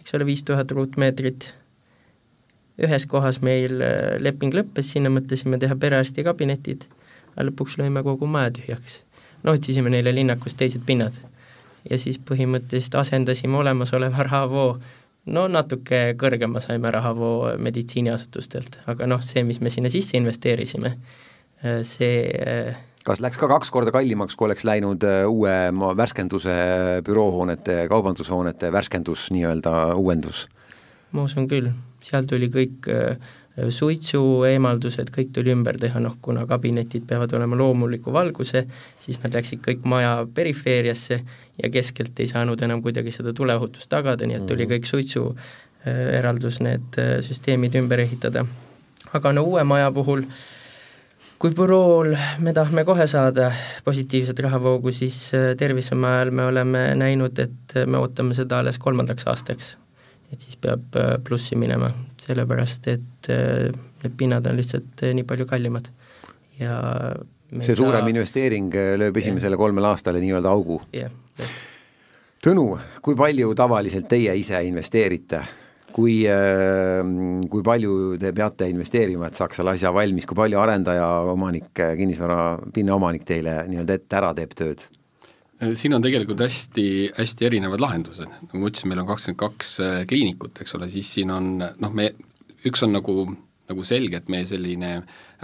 eks 0.00 0.16
ole, 0.16 0.24
viis 0.32 0.40
tuhat 0.48 0.72
ruutmeetrit, 0.72 1.52
ühes 2.80 3.06
kohas 3.06 3.40
meil 3.44 3.82
äh, 3.84 4.16
leping 4.22 4.54
lõppes, 4.54 4.92
sinna 4.94 5.12
mõtlesime 5.12 5.58
teha 5.60 5.76
perearsti 5.76 6.24
kabinetid, 6.24 6.86
aga 7.34 7.48
lõpuks 7.50 7.76
lõime 7.80 8.04
kogu 8.06 8.28
maja 8.30 8.52
tühjaks. 8.58 9.00
no 9.42 9.52
otsisime 9.52 9.90
neile 9.90 10.14
linnakust 10.14 10.56
teised 10.56 10.84
pinnad. 10.86 11.12
ja 11.90 11.98
siis 11.98 12.18
põhimõtteliselt 12.18 12.94
asendasime 12.94 13.58
olemasoleva 13.58 14.22
rahavoo, 14.28 14.78
no 15.26 15.48
natuke 15.48 16.14
kõrgema 16.18 16.60
saime 16.60 16.90
rahavoo 16.90 17.58
meditsiiniasutustelt, 17.58 18.80
aga 18.86 19.06
noh, 19.06 19.22
see, 19.22 19.44
mis 19.44 19.60
me 19.60 19.70
sinna 19.70 19.90
sisse 19.90 20.16
investeerisime, 20.16 20.96
see 21.82 22.24
äh, 22.46 22.80
kas 23.04 23.20
läks 23.20 23.38
ka 23.38 23.48
kaks 23.50 23.70
korda 23.70 23.92
kallimaks, 23.92 24.36
kui 24.38 24.46
oleks 24.46 24.64
läinud 24.64 25.04
uue 25.28 25.54
värskenduse 25.98 26.56
büroohoonete, 27.04 27.86
kaubandushoonete 27.90 28.72
värskendus, 28.72 29.28
nii-öelda 29.34 29.94
uuendus? 29.98 30.46
ma 31.12 31.26
usun 31.26 31.44
küll, 31.50 31.68
seal 32.02 32.26
tuli 32.28 32.48
kõik 32.52 32.88
äh, 32.90 33.32
suitsu 33.52 34.22
eemaldused, 34.48 35.10
kõik 35.12 35.32
tuli 35.36 35.52
ümber 35.52 35.76
teha, 35.80 36.00
noh 36.00 36.16
kuna 36.24 36.46
kabinetid 36.48 37.04
peavad 37.08 37.34
olema 37.36 37.58
loomuliku 37.60 38.12
valguse, 38.12 38.64
siis 39.02 39.20
nad 39.24 39.34
läksid 39.36 39.60
kõik 39.64 39.84
maja 39.88 40.22
perifeeriasse 40.34 41.20
ja 41.62 41.70
keskelt 41.72 42.20
ei 42.20 42.30
saanud 42.30 42.62
enam 42.64 42.82
kuidagi 42.82 43.12
seda 43.12 43.34
tuleohutust 43.36 43.90
tagada, 43.92 44.26
nii 44.26 44.40
et 44.40 44.48
tuli 44.48 44.68
kõik 44.70 44.88
suitsu 44.88 45.26
äh, 45.34 46.16
eraldus, 46.18 46.62
need 46.64 46.98
äh, 47.00 47.18
süsteemid 47.24 47.76
ümber 47.82 48.00
ehitada. 48.06 48.46
aga 49.12 49.32
no 49.32 49.44
uue 49.44 49.64
maja 49.64 49.90
puhul 49.92 50.24
kui 51.38 51.50
bürool 51.50 52.14
me 52.38 52.52
tahame 52.54 52.84
kohe 52.84 53.06
saada 53.06 53.50
positiivset 53.84 54.38
rahavoogu, 54.38 54.92
siis 54.92 55.32
Tervisemajal 55.58 56.30
me 56.30 56.44
oleme 56.46 56.94
näinud, 56.94 57.38
et 57.38 57.76
me 57.86 57.98
ootame 57.98 58.34
seda 58.34 58.62
alles 58.62 58.78
kolmandaks 58.78 59.26
aastaks. 59.26 59.76
Et 60.32 60.40
siis 60.40 60.56
peab 60.60 60.96
äh, 60.96 61.16
plussi 61.24 61.56
minema, 61.60 61.92
sellepärast 62.22 62.88
et 62.92 63.30
äh, 63.32 63.68
need 64.02 64.16
pinnad 64.18 64.46
on 64.48 64.58
lihtsalt 64.58 65.04
äh, 65.04 65.14
nii 65.16 65.26
palju 65.28 65.46
kallimad 65.50 65.90
ja 66.58 66.78
see 67.52 67.60
ei 67.60 67.66
saa- 67.68 67.80
suurem 67.82 68.08
investeering 68.14 68.72
lööb 69.00 69.18
esimesele 69.20 69.58
kolmele 69.60 69.92
aastale 69.92 70.22
nii-öelda 70.24 70.52
augu. 70.52 70.80
jah, 70.96 71.12
jah. 71.40 71.58
Tõnu, 72.42 72.64
kui 73.04 73.14
palju 73.14 73.52
tavaliselt 73.54 74.08
teie 74.10 74.32
ise 74.38 74.62
investeerite? 74.66 75.44
kui, 75.92 76.22
kui 77.52 77.62
palju 77.62 77.94
te 78.16 78.30
peate 78.32 78.64
investeerima, 78.72 79.26
et 79.28 79.36
saaks 79.36 79.58
selle 79.60 79.74
asja 79.76 79.90
valmis, 79.92 80.24
kui 80.24 80.38
palju 80.38 80.56
arendaja, 80.56 81.04
omanik, 81.28 81.68
kinnisvara 81.76 82.38
pinnaomanik 82.72 83.26
teile 83.28 83.58
nii-öelda 83.68 83.98
ette 84.00 84.16
ära 84.16 84.30
teeb 84.38 84.54
tööd? 84.56 84.86
Siin 85.74 85.94
on 85.94 86.02
tegelikult 86.02 86.40
hästi, 86.42 87.12
hästi 87.18 87.46
erinevad 87.46 87.82
lahendused, 87.82 88.26
nagu 88.26 88.60
ma 88.60 88.70
ütlesin, 88.70 88.90
meil 88.90 89.02
on 89.04 89.08
kakskümmend 89.12 89.40
kaks 89.42 89.78
äh, 89.82 90.02
kliinikut, 90.10 90.60
eks 90.62 90.76
ole, 90.78 90.90
siis 90.90 91.08
siin 91.18 91.30
on 91.34 91.54
noh, 91.62 91.94
me, 91.94 92.08
üks 92.68 92.82
on 92.82 92.94
nagu, 92.96 93.14
nagu 93.70 93.84
selge, 93.86 94.18
et 94.18 94.30
meie 94.32 94.46
selline 94.48 94.92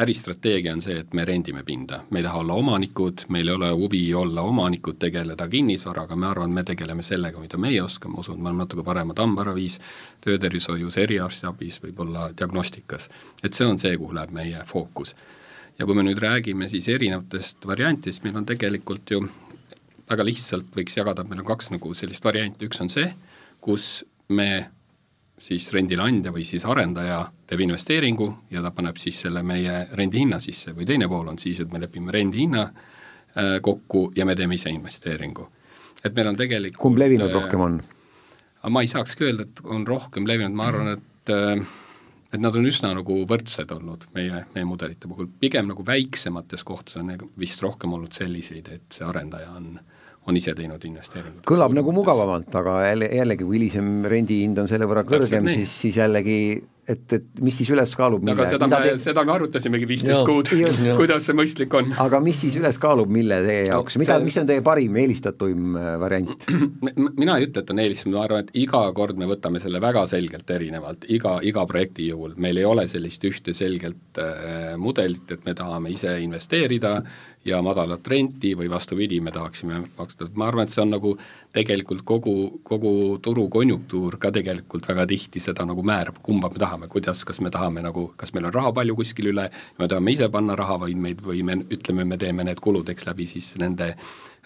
äristrateegia 0.03 0.75
on 0.75 0.83
see, 0.83 0.99
et 1.05 1.15
me 1.15 1.25
rendime 1.29 1.63
pinda, 1.67 2.01
me 2.11 2.21
ei 2.21 2.27
taha 2.27 2.43
olla 2.43 2.59
omanikud, 2.59 3.27
meil 3.35 3.51
ei 3.51 3.55
ole 3.55 3.71
huvi 3.79 4.03
olla 4.19 4.43
omanikud, 4.47 4.99
tegeleda 5.03 5.49
kinnisvaraga, 5.51 6.19
ma 6.19 6.33
arvan, 6.33 6.55
me 6.55 6.65
tegeleme 6.67 7.07
sellega, 7.07 7.41
mida 7.43 7.61
meie 7.63 7.83
oskame, 7.83 8.17
ma 8.17 8.25
usun, 8.25 8.41
me 8.43 8.51
oleme 8.51 8.65
natuke 8.65 8.87
paremad 8.87 9.23
hambaravis, 9.23 9.79
töötervishoius, 10.25 10.99
eriarstiabis, 11.05 11.83
võib-olla 11.85 12.31
diagnostikas. 12.39 13.11
et 13.43 13.55
see 13.55 13.67
on 13.67 13.79
see, 13.79 13.97
kuhu 13.97 14.19
läheb 14.19 14.35
meie 14.35 14.65
fookus. 14.67 15.15
ja 15.79 15.87
kui 15.87 15.95
me 15.95 16.03
nüüd 16.03 16.19
räägime 16.19 16.67
siis 16.69 16.89
erinevatest 16.91 17.67
variantidest, 17.67 18.25
meil 18.25 18.37
on 18.37 18.47
tegelikult 18.47 19.11
ju 19.11 19.29
väga 20.09 20.25
lihtsalt 20.25 20.75
võiks 20.77 20.97
jagada, 20.97 21.25
meil 21.29 21.43
on 21.43 21.49
kaks 21.49 21.73
nagu 21.75 21.93
sellist 21.97 22.25
varianti, 22.25 22.69
üks 22.69 22.81
on 22.85 22.91
see, 22.93 23.09
kus 23.65 24.05
me 24.35 24.51
siis 25.39 25.69
rendileandja 25.73 26.33
või 26.35 26.45
siis 26.47 26.65
arendaja 26.67 27.21
teeb 27.47 27.63
investeeringu 27.63 28.29
ja 28.51 28.63
ta 28.65 28.73
paneb 28.75 28.99
siis 28.99 29.21
selle 29.23 29.43
meie 29.47 29.85
rendihinna 29.95 30.41
sisse 30.43 30.75
või 30.75 30.87
teine 30.89 31.09
pool 31.09 31.31
on 31.31 31.39
siis, 31.39 31.61
et 31.63 31.73
me 31.73 31.81
lepime 31.83 32.13
rendihinna 32.15 32.65
äh, 32.65 33.59
kokku 33.63 34.09
ja 34.17 34.27
me 34.27 34.35
teeme 34.37 34.59
ise 34.59 34.73
investeeringu. 34.75 35.49
et 36.05 36.15
meil 36.15 36.33
on 36.33 36.37
tegelikult 36.37 36.83
kumb 36.83 36.99
levinud 36.99 37.31
äh, 37.31 37.35
rohkem 37.35 37.61
on? 37.61 37.83
ma 38.69 38.83
ei 38.83 38.91
saakski 38.91 39.29
öelda, 39.29 39.47
et 39.47 39.63
on 39.65 39.87
rohkem 39.87 40.27
levinud, 40.27 40.57
ma 40.59 40.67
arvan, 40.73 40.97
et 40.97 41.33
äh, 41.35 41.63
et 42.33 42.41
nad 42.41 42.57
on 42.57 42.67
üsna 42.69 42.91
nagu 42.97 43.23
võrdsed 43.29 43.71
olnud 43.73 44.09
meie, 44.17 44.43
meie 44.55 44.67
mudelite 44.69 45.09
puhul, 45.09 45.31
pigem 45.41 45.71
nagu 45.71 45.85
väiksemates 45.87 46.65
kohtades 46.67 46.99
on 47.01 47.31
vist 47.41 47.63
rohkem 47.65 47.95
olnud 47.97 48.13
selliseid, 48.17 48.69
et 48.75 48.99
see 48.99 49.07
arendaja 49.07 49.55
on, 49.57 49.79
on 50.29 50.37
ise 50.37 50.55
teinud 50.57 50.85
investeeringuid. 50.85 51.45
kõlab 51.49 51.75
nagu 51.77 51.93
mugavamalt, 51.97 52.51
aga 52.61 52.79
jälle, 52.87 53.11
jällegi, 53.21 53.47
kui 53.49 53.59
hilisem 53.59 53.93
rendihind 54.13 54.61
on 54.63 54.69
selle 54.71 54.89
võrra 54.91 55.05
kõrgem, 55.09 55.49
siis, 55.51 55.73
siis 55.85 56.01
jällegi, 56.01 56.39
et, 56.89 57.13
et 57.13 57.43
mis 57.45 57.55
siis 57.61 57.69
üles 57.73 57.93
kaalub, 57.97 58.23
aga 58.25 58.35
mille, 58.35 58.49
seda 58.51 58.69
mida 58.69 58.81
me, 58.81 58.93
te, 58.93 59.03
seda 59.03 59.25
me 59.27 59.35
arutasimegi 59.35 59.89
viisteist 59.91 60.25
kuud 60.27 60.51
kuidas 61.01 61.29
see 61.29 61.37
mõistlik 61.37 61.75
on. 61.79 61.93
aga 62.05 62.21
mis 62.25 62.41
siis 62.45 62.57
üles 62.61 62.81
kaalub, 62.83 63.13
mille 63.13 63.41
teie 63.47 63.67
jaoks, 63.69 63.99
No, 63.99 64.03
mida 64.05 64.17
see-, 64.19 64.29
mis 64.29 64.39
on 64.41 64.49
teie 64.49 64.65
parim, 64.65 64.99
eelistatuim 65.03 65.79
äh, 65.79 65.89
variant? 66.01 66.49
mina 67.23 67.39
ei 67.39 67.49
ütle, 67.49 67.65
et 67.65 67.73
on 67.75 67.83
eelistus, 67.85 68.11
ma 68.13 68.25
arvan, 68.25 68.47
et 68.47 68.61
iga 68.63 68.83
kord 68.97 69.21
me 69.21 69.29
võtame 69.31 69.63
selle 69.63 69.83
väga 69.85 70.05
selgelt 70.11 70.51
erinevalt, 70.55 71.09
iga, 71.15 71.39
iga 71.47 71.67
projekti 71.69 72.09
juhul, 72.09 72.37
meil 72.41 72.61
ei 72.61 72.69
ole 72.69 72.87
sellist 72.91 73.25
ühte 73.29 73.57
selgelt 73.57 74.23
äh, 74.23 74.77
mudelit, 74.81 75.27
et 75.35 75.45
me 75.49 75.57
tahame 75.59 75.93
ise 75.95 76.19
investeerida 76.25 76.99
ja 77.49 77.61
madalat 77.65 78.07
renti 78.09 78.55
või 78.59 78.69
vastupidi, 78.71 79.21
me 79.25 79.33
tahaksime 79.35 79.83
maksta, 79.99 80.29
ma 80.39 80.49
arvan, 80.51 80.67
et 80.67 80.75
see 80.75 80.83
on 80.85 80.93
nagu 80.97 81.15
tegelikult 81.53 82.05
kogu, 82.07 82.35
kogu 82.67 82.93
turukonjunktuur 83.25 84.19
ka 84.21 84.31
tegelikult 84.35 84.89
väga 84.89 85.07
tihti 85.09 85.41
seda 85.43 85.65
nagu 85.69 85.83
määrab, 85.87 86.21
kumba 86.25 86.51
me 86.53 86.61
tahame, 86.61 86.89
kuidas, 86.93 87.25
kas 87.29 87.41
me 87.45 87.53
tahame 87.55 87.83
nagu, 87.85 88.09
kas 88.21 88.35
meil 88.37 88.49
on 88.51 88.55
raha 88.55 88.73
palju 88.77 88.97
kuskil 88.99 89.31
üle, 89.33 89.49
me 89.79 89.89
tahame 89.89 90.15
ise 90.15 90.29
panna 90.33 90.57
raha 90.59 90.79
või 90.85 90.97
meid, 91.09 91.23
või 91.25 91.45
me 91.47 91.61
ütleme, 91.65 92.05
me 92.09 92.19
teeme 92.21 92.45
need 92.47 92.61
kulud, 92.65 92.89
eks 92.93 93.09
läbi 93.09 93.29
siis 93.31 93.55
nende 93.63 93.95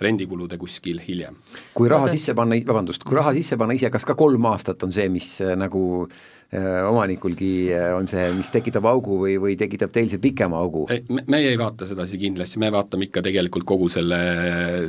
rendikulude 0.02 0.58
kuskil 0.58 1.00
hiljem. 1.02 1.36
kui 1.74 1.90
raha 1.90 2.10
sisse 2.10 2.34
panna, 2.38 2.58
vabandust, 2.66 3.04
kui 3.06 3.18
raha 3.18 3.34
sisse 3.36 3.58
panna 3.58 3.74
ise, 3.78 3.90
kas 3.90 4.06
ka 4.06 4.14
kolm 4.18 4.46
aastat 4.50 4.82
on 4.86 4.94
see, 4.94 5.08
mis 5.12 5.34
äh, 5.42 5.56
nagu 5.58 5.82
äh, 6.06 6.31
omanikulgi 6.52 7.72
äh, 7.72 7.94
on 7.96 8.04
see, 8.10 8.26
mis 8.36 8.50
tekitab 8.52 8.84
augu 8.90 9.16
või, 9.22 9.38
või 9.40 9.54
tekitab 9.56 9.92
teil 9.94 10.10
see 10.12 10.20
pikema 10.20 10.58
augu? 10.60 10.82
ei, 10.92 11.00
me, 11.08 11.22
meie 11.32 11.48
ei 11.54 11.56
vaata 11.56 11.86
sedasi 11.88 12.18
kindlasti, 12.20 12.58
me 12.60 12.68
vaatame 12.74 13.06
ikka 13.08 13.22
tegelikult 13.24 13.64
kogu 13.68 13.88
selle, 13.92 14.18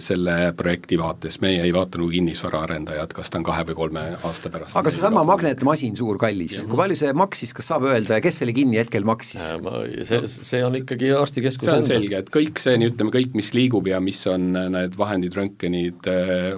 selle 0.03 0.35
projekti 0.59 0.99
vaates, 0.99 1.39
meie 1.43 1.61
ei 1.63 1.71
vaata 1.71 2.01
nagu 2.01 2.09
kinnisvaraarendajad, 2.11 3.15
kas 3.15 3.31
ta 3.31 3.39
on 3.39 3.45
kahe 3.47 3.63
või 3.69 3.77
kolme 3.79 4.03
aasta 4.27 4.51
pärast. 4.51 4.75
aga 4.79 4.91
seesama 4.91 5.23
magnetmasin, 5.29 5.95
suur 5.95 6.19
kallis, 6.19 6.65
kui 6.67 6.81
palju 6.81 6.97
see 6.99 7.13
maksis, 7.15 7.55
kas 7.55 7.71
saab 7.71 7.87
öelda 7.93 8.19
ja 8.19 8.25
kes 8.27 8.41
selle 8.43 8.55
kinni 8.57 8.81
hetkel 8.81 9.07
maksis? 9.07 9.47
Äh, 9.53 9.63
ma, 9.63 9.85
see, 10.03 10.19
see 10.33 10.61
on 10.67 10.75
ikkagi 10.81 11.13
arstikeskus 11.15 11.69
see 11.69 11.77
on 11.77 11.87
selge, 11.87 12.19
et 12.25 12.33
kõik 12.33 12.59
see, 12.59 12.75
nii 12.81 12.91
ütleme, 12.91 13.15
kõik, 13.15 13.39
mis 13.39 13.53
liigub 13.55 13.87
ja 13.87 14.03
mis 14.03 14.19
on 14.27 14.51
need 14.75 14.99
vahendid, 14.99 15.39
röntgenid, 15.39 16.11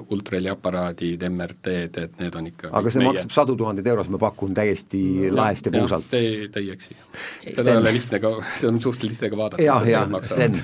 ultraheliaparaadid, 0.09 1.29
MRT-d, 1.29 2.09
et 2.09 2.19
need 2.25 2.41
on 2.41 2.49
ikka 2.49 2.73
aga 2.73 2.89
see 2.89 3.05
meie... 3.05 3.13
maksab 3.13 3.37
sadu 3.37 3.59
tuhandeid 3.61 3.93
eurosid, 3.93 4.17
ma 4.17 4.23
pakun 4.25 4.57
täiesti 4.57 4.94
lahesti 5.31 5.71
puusalt. 5.73 6.09
Te, 6.11 6.21
te 6.51 6.63
ei 6.63 6.73
eksi. 6.73 6.97
Seda 7.45 7.73
ei 7.73 7.79
ole 7.83 7.95
lihtne 7.95 8.19
ka, 8.23 8.35
seda 8.59 8.73
on 8.73 8.81
suhteliselt 8.81 9.15
lihtne 9.15 9.31
ka 9.33 9.41
vaadata. 9.43 9.63
jah, 9.63 9.87
jah, 9.89 10.19
Sten. 10.25 10.59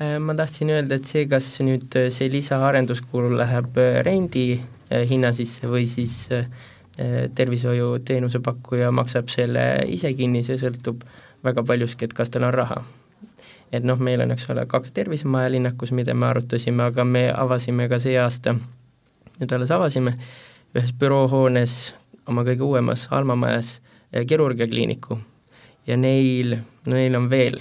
Äh, 0.00 0.18
ma 0.18 0.34
tahtsin 0.34 0.70
öelda, 0.74 0.96
et 0.98 1.06
see, 1.06 1.22
kas 1.30 1.46
nüüd 1.62 1.94
äh, 1.94 2.08
see 2.10 2.26
lisaarenduskulu 2.32 3.36
läheb 3.38 3.76
äh, 3.78 4.00
rendi 4.06 4.58
hinna 4.90 5.30
sisse 5.34 5.66
või 5.70 5.88
siis 5.90 6.28
tervishoiuteenuse 7.34 8.38
pakkuja 8.44 8.92
maksab 8.94 9.30
selle 9.32 9.64
ise 9.90 10.12
kinni, 10.14 10.44
see 10.46 10.54
sõltub 10.60 11.00
väga 11.42 11.64
paljuski, 11.66 12.06
et 12.06 12.12
kas 12.14 12.30
tal 12.30 12.46
on 12.46 12.52
raha. 12.54 12.84
et 13.74 13.82
noh, 13.82 13.98
meil 13.98 14.22
on, 14.22 14.30
eks 14.30 14.46
ole, 14.54 14.62
kaks 14.70 14.92
tervisemaja 14.94 15.50
linnakus, 15.50 15.90
mida 15.90 16.14
me 16.14 16.28
arutasime, 16.28 16.84
aga 16.84 17.04
me 17.04 17.24
avasime 17.34 17.88
ka 17.90 17.98
see 17.98 18.14
aasta, 18.20 18.54
nüüd 19.40 19.54
alles 19.56 19.74
avasime, 19.74 20.14
ühes 20.76 20.94
büroohoones 21.00 21.94
oma 22.30 22.44
kõige 22.46 22.64
uuemas 22.64 23.06
Alma 23.14 23.36
majas 23.38 23.78
eh, 24.12 24.24
kirurgiakliiniku. 24.26 25.18
Ja 25.86 25.96
neil, 26.00 26.56
no 26.86 26.96
neil 26.96 27.16
on 27.18 27.28
veel 27.30 27.60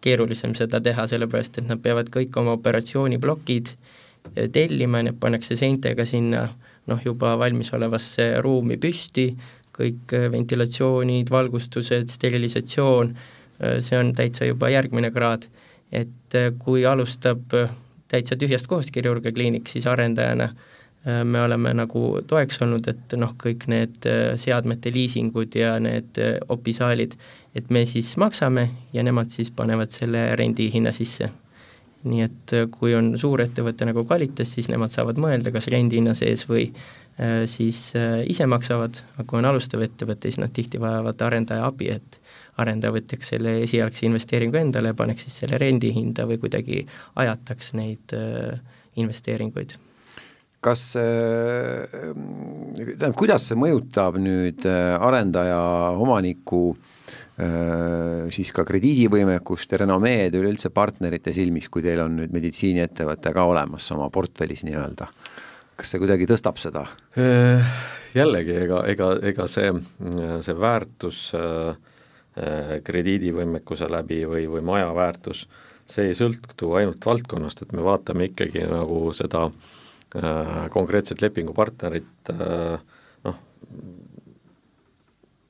keerulisem 0.00 0.54
seda 0.56 0.80
teha, 0.80 1.04
sellepärast 1.10 1.60
et 1.60 1.68
nad 1.68 1.80
peavad 1.82 2.08
kõik 2.12 2.36
oma 2.40 2.54
operatsiooniplokid 2.56 3.72
eh, 3.72 4.48
tellima, 4.52 5.02
need 5.04 5.20
pannakse 5.20 5.58
seintega 5.60 6.06
sinna 6.08 6.46
noh, 6.88 7.02
juba 7.04 7.36
valmisolevasse 7.40 8.32
ruumi 8.44 8.80
püsti, 8.80 9.28
kõik 9.76 10.16
eh, 10.16 10.30
ventilatsioonid, 10.32 11.30
valgustused, 11.30 12.08
sterilisatsioon, 12.16 13.14
see 13.60 13.92
on 13.98 14.14
täitsa 14.16 14.46
juba 14.48 14.70
järgmine 14.72 15.10
kraad, 15.12 15.42
et 15.92 16.36
kui 16.62 16.86
alustab 16.88 17.52
täitsa 18.08 18.38
tühjast 18.40 18.64
kohast 18.70 18.88
kirurgiakliinik, 18.94 19.68
siis 19.68 19.84
arendajana 19.84 20.46
Äh, 20.48 20.69
me 21.04 21.42
oleme 21.42 21.72
nagu 21.74 22.20
toeks 22.28 22.60
olnud, 22.60 22.88
et 22.92 23.14
noh, 23.16 23.32
kõik 23.40 23.64
need 23.72 24.04
äh, 24.08 24.34
seadmete 24.40 24.92
liisingud 24.92 25.54
ja 25.56 25.78
need 25.80 26.20
äh, 26.20 26.36
opisaalid, 26.52 27.14
et 27.56 27.70
me 27.72 27.86
siis 27.88 28.12
maksame 28.20 28.66
ja 28.92 29.04
nemad 29.06 29.32
siis 29.32 29.48
panevad 29.56 29.94
selle 29.94 30.28
rendihinna 30.36 30.92
sisse. 30.92 31.30
nii 32.00 32.22
et 32.24 32.52
kui 32.72 32.94
on 32.96 33.10
suurettevõte 33.20 33.84
nagu 33.84 34.06
Qualitas, 34.08 34.48
siis 34.54 34.70
nemad 34.72 34.88
saavad 34.88 35.18
mõelda, 35.20 35.50
kas 35.52 35.66
rendihinna 35.68 36.14
sees 36.16 36.46
või 36.48 36.70
siis 37.44 37.80
ise 38.24 38.46
maksavad, 38.48 39.02
aga 39.18 39.26
kui 39.28 39.36
on 39.36 39.48
alustav 39.50 39.84
ettevõte, 39.84 40.30
siis 40.30 40.38
nad 40.40 40.54
tihti 40.56 40.80
vajavad 40.80 41.20
arendaja 41.26 41.66
abi, 41.68 41.90
et 41.92 42.16
arendaja 42.56 42.94
võtaks 42.96 43.34
selle 43.34 43.58
esialgse 43.66 44.08
investeeringu 44.08 44.62
endale 44.62 44.94
ja 44.94 44.96
paneks 44.96 45.28
siis 45.28 45.42
selle 45.42 45.60
rendihinda 45.60 46.24
või 46.24 46.40
kuidagi 46.40 46.80
ajataks 47.20 47.74
neid 47.76 48.16
investeeringuid 48.96 49.76
kas, 50.60 50.82
äh, 50.96 51.88
tähendab, 52.76 53.16
kuidas 53.18 53.46
see 53.48 53.58
mõjutab 53.58 54.18
nüüd 54.20 54.66
äh, 54.68 54.96
arendaja, 55.00 55.60
omaniku 55.96 56.74
äh, 57.40 58.28
siis 58.34 58.52
ka 58.56 58.66
krediidivõimekust 58.68 59.72
renomeed 59.80 60.36
üleüldse 60.36 60.72
partnerite 60.74 61.32
silmis, 61.36 61.70
kui 61.72 61.84
teil 61.84 62.04
on 62.04 62.18
nüüd 62.20 62.36
meditsiiniettevõte 62.36 63.32
ka 63.36 63.46
olemas 63.48 63.88
oma 63.96 64.10
portfellis 64.12 64.66
nii-öelda? 64.68 65.08
kas 65.80 65.94
see 65.94 66.00
kuidagi 66.02 66.26
tõstab 66.28 66.58
seda? 66.60 66.82
Jällegi, 68.12 68.52
ega, 68.66 68.82
ega, 68.92 69.14
ega 69.30 69.46
see, 69.48 69.70
see 70.44 70.56
väärtus 70.60 71.20
krediidivõimekuse 72.84 73.88
läbi 73.88 74.18
või, 74.28 74.44
või 74.52 74.60
maja 74.66 74.90
väärtus, 74.92 75.46
see 75.88 76.10
ei 76.10 76.18
sõltu 76.18 76.74
ainult 76.76 77.00
valdkonnast, 77.08 77.64
et 77.64 77.72
me 77.72 77.86
vaatame 77.86 78.28
ikkagi 78.28 78.66
nagu 78.68 79.06
seda 79.16 79.46
Äh, 79.48 79.79
konkreetset 80.70 81.22
lepingupartnerit 81.22 82.32
äh, 82.34 82.80
noh, 83.26 83.36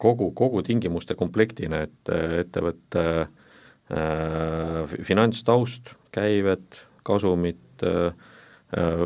kogu, 0.01 0.31
kogu 0.37 0.63
tingimuste 0.67 1.17
komplektina, 1.19 1.85
et 1.87 2.13
ettevõtte 2.45 3.05
äh, 3.25 4.99
finantstaust, 5.07 5.95
käivet, 6.15 6.83
kasumit 7.07 7.87
äh,, 7.87 8.13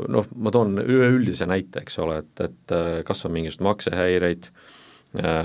noh, 0.08 0.26
ma 0.36 0.52
toon 0.52 0.76
üleüldise 0.82 1.46
näite, 1.48 1.84
eks 1.84 1.96
ole, 2.02 2.18
et, 2.20 2.42
et 2.44 2.74
kas 3.08 3.24
on 3.24 3.32
mingisuguseid 3.32 3.64
maksehäireid, 3.64 4.50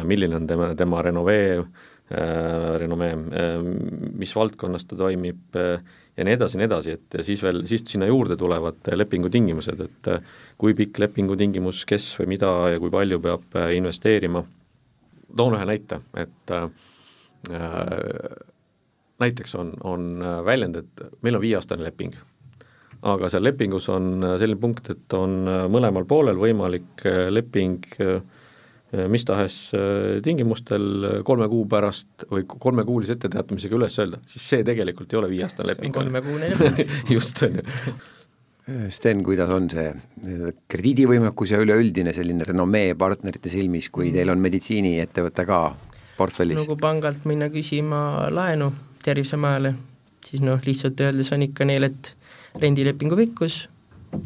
milline 0.03 0.35
on 0.35 0.47
tema, 0.49 0.73
tema 0.75 0.99
renovee, 1.05 1.61
renomee, 2.81 3.13
mis 4.19 4.33
valdkonnas 4.35 4.83
ta 4.89 4.97
toimib 4.99 5.55
ja 6.19 6.25
nii 6.27 6.35
edasi 6.35 6.57
ja 6.57 6.61
nii 6.61 6.67
edasi, 6.67 6.95
et 6.97 7.17
siis 7.25 7.41
veel, 7.43 7.63
siis 7.69 7.83
sinna 7.87 8.07
juurde 8.09 8.35
tulevad 8.39 8.89
lepingutingimused, 8.99 9.83
et 9.85 10.09
kui 10.59 10.75
pikk 10.77 10.99
lepingutingimus, 11.05 11.85
kes 11.87 12.11
või 12.19 12.33
mida 12.35 12.51
ja 12.73 12.79
kui 12.81 12.91
palju 12.93 13.21
peab 13.23 13.59
investeerima, 13.75 14.43
toon 15.37 15.55
ühe 15.55 15.67
näite, 15.69 16.01
et 16.19 16.55
äh, 16.55 16.65
näiteks 19.23 19.55
on, 19.59 19.71
on 19.87 20.09
väljend, 20.45 20.81
et 20.83 21.07
meil 21.23 21.39
on 21.39 21.45
viieaastane 21.45 21.87
leping, 21.87 22.17
aga 23.09 23.31
seal 23.31 23.47
lepingus 23.47 23.87
on 23.93 24.11
selline 24.41 24.59
punkt, 24.59 24.91
et 24.91 25.15
on 25.15 25.39
mõlemal 25.71 26.07
poolel 26.09 26.39
võimalik 26.41 27.07
leping 27.31 27.87
äh, 28.03 28.19
Äh, 28.19 28.38
mis 28.89 29.25
tahes 29.25 29.57
äh, 29.77 30.19
tingimustel 30.25 31.23
kolme 31.25 31.49
kuu 31.51 31.65
pärast 31.69 32.25
või 32.31 32.45
kolmekuulise 32.49 33.13
etteteatamisega 33.17 33.77
üles 33.77 33.97
öelda, 34.01 34.21
siis 34.29 34.47
see 34.53 34.63
tegelikult 34.65 35.13
ei 35.13 35.19
ole 35.21 35.29
viieaastane 35.29 35.73
leping. 35.73 35.93
kolmekuune 35.93 36.49
leping. 36.53 36.95
just, 37.15 37.43
on 37.45 37.59
ju. 37.59 37.67
Sten, 38.93 39.23
kuidas 39.25 39.49
on 39.49 39.65
see 39.71 39.87
krediidivõimekus 40.69 41.55
ja 41.55 41.61
üleüldine 41.61 42.13
selline 42.13 42.45
renomee 42.45 42.93
partnerite 42.97 43.49
silmis, 43.49 43.87
kui 43.89 44.09
mm. 44.09 44.17
teil 44.17 44.33
on 44.33 44.43
meditsiiniettevõte 44.43 45.45
ka 45.49 45.61
portfellis? 46.17 46.59
no 46.59 46.67
kui 46.69 46.81
pangalt 46.81 47.25
minna 47.29 47.49
küsima 47.53 48.29
laenu 48.33 48.71
tervisemajale, 49.05 49.73
siis 50.25 50.43
noh, 50.45 50.61
lihtsalt 50.65 51.01
öeldes 51.01 51.31
on 51.33 51.45
ikka 51.45 51.65
neil, 51.65 51.87
et 51.89 52.13
rendilepingu 52.61 53.17
pikkus 53.17 53.63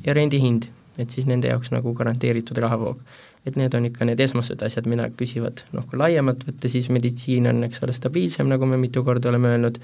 ja 0.03 0.15
rendihind, 0.15 0.67
et 0.99 1.13
siis 1.13 1.27
nende 1.29 1.51
jaoks 1.51 1.71
nagu 1.71 1.93
garanteeritud 1.95 2.59
rahavoog 2.63 2.99
et 3.45 3.57
need 3.59 3.73
on 3.75 3.87
ikka 3.89 4.07
need 4.07 4.21
esmased 4.23 4.61
asjad, 4.63 4.87
mida 4.89 5.09
küsivad, 5.19 5.65
noh 5.75 5.85
kui 5.89 5.99
laiemalt 5.99 6.45
võtta, 6.47 6.71
siis 6.71 6.89
meditsiin 6.93 7.49
on, 7.51 7.63
eks 7.67 7.83
ole, 7.83 7.95
stabiilsem, 7.95 8.47
nagu 8.51 8.67
me 8.69 8.79
mitu 8.79 9.03
korda 9.03 9.31
oleme 9.33 9.51
öelnud, 9.53 9.79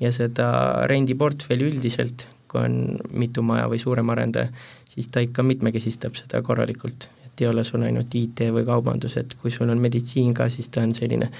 ja 0.00 0.12
seda 0.14 0.48
rendiportfelli 0.90 1.68
üldiselt, 1.68 2.26
kui 2.48 2.62
on 2.64 2.78
mitu 3.12 3.44
maja 3.46 3.68
või 3.70 3.80
suurem 3.80 4.12
arendaja, 4.12 4.48
siis 4.92 5.08
ta 5.12 5.22
ikka 5.24 5.44
mitmekesistab 5.46 6.16
seda 6.18 6.42
korralikult, 6.44 7.08
et 7.26 7.44
ei 7.44 7.50
ole 7.50 7.64
sul 7.68 7.84
ainult 7.84 8.14
IT 8.16 8.46
või 8.54 8.64
kaubandus, 8.68 9.16
et 9.20 9.36
kui 9.40 9.52
sul 9.52 9.72
on 9.72 9.80
meditsiin 9.80 10.32
ka, 10.36 10.48
siis 10.52 10.72
ta 10.72 10.84
on 10.84 10.96
selline 10.96 11.30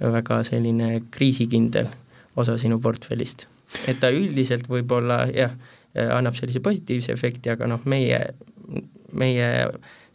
väga 0.00 0.42
selline 0.46 1.02
kriisikindel 1.10 1.88
osa 2.38 2.56
sinu 2.58 2.78
portfellist. 2.80 3.46
et 3.86 3.98
ta 4.00 4.08
üldiselt 4.08 4.68
võib-olla 4.68 5.26
jah, 5.34 5.52
annab 5.94 6.36
sellise 6.38 6.60
positiivse 6.64 7.12
efekti, 7.12 7.50
aga 7.52 7.66
noh, 7.68 7.82
meie, 7.84 8.20
meie 9.12 9.48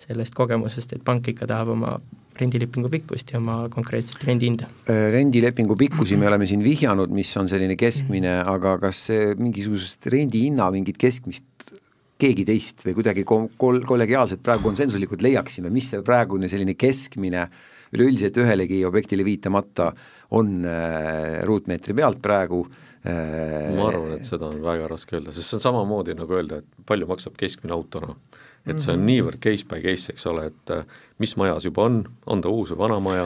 sellest 0.04 0.36
kogemusest, 0.38 0.97
et 0.97 1.06
pank 1.06 1.30
ikka 1.32 1.47
tahab 1.49 1.74
oma 1.76 1.97
rendilepingu 2.39 2.89
pikkust 2.89 3.30
ja 3.34 3.39
oma 3.39 3.68
konkreetset 3.74 4.24
rendihinda. 4.26 4.68
Äh, 4.89 5.08
rendilepingu 5.14 5.78
pikkusi 5.80 6.18
me 6.18 6.28
oleme 6.30 6.47
siin 6.49 6.64
vihjanud, 6.66 7.14
mis 7.14 7.32
on 7.38 7.49
selline 7.51 7.78
keskmine, 7.80 8.39
aga 8.49 8.78
kas 8.82 9.06
mingisugust 9.39 10.10
rendihinna 10.14 10.72
mingit 10.74 10.97
keskmist 11.01 11.76
keegi 12.24 12.45
teist 12.47 12.86
või 12.88 12.95
kuidagi 12.97 13.26
kol-, 13.28 13.84
kollegiaalselt 13.88 14.43
praegu 14.45 14.70
konsensuslikult 14.70 15.24
leiaksime, 15.26 15.72
mis 15.74 15.89
see 15.91 16.04
praegune 16.06 16.49
selline 16.51 16.76
keskmine 16.80 17.47
üleüldiselt 17.93 18.39
ühelegi 18.41 18.82
objektile 18.88 19.26
viitamata 19.26 19.91
on 20.38 20.64
äh, 20.66 21.43
ruutmeetri 21.45 21.95
pealt 21.97 22.22
praegu 22.24 22.64
äh,. 23.06 23.76
ma 23.78 23.89
arvan, 23.91 24.16
et 24.18 24.30
seda 24.30 24.49
on 24.49 24.64
väga 24.64 24.88
raske 24.95 25.20
öelda, 25.20 25.34
sest 25.36 25.51
see 25.51 25.60
on 25.60 25.66
samamoodi 25.68 26.18
nagu 26.18 26.39
öelda, 26.39 26.64
et 26.64 26.88
palju 26.89 27.10
maksab 27.10 27.38
keskmine 27.39 27.76
auto, 27.76 28.01
noh 28.08 28.41
et 28.68 28.80
see 28.80 28.93
on 28.93 28.99
mhm. 29.01 29.07
niivõrd 29.09 29.41
case 29.43 29.66
by 29.68 29.82
case, 29.84 30.14
eks 30.14 30.28
ole, 30.32 30.47
et 30.51 30.76
äh, 30.76 30.86
mis 31.22 31.36
majas 31.39 31.66
juba 31.68 31.88
on, 31.89 32.03
on 32.32 32.43
ta 32.43 32.51
uus 32.51 32.72
või 32.72 32.80
vana 32.86 32.99
maja, 33.03 33.26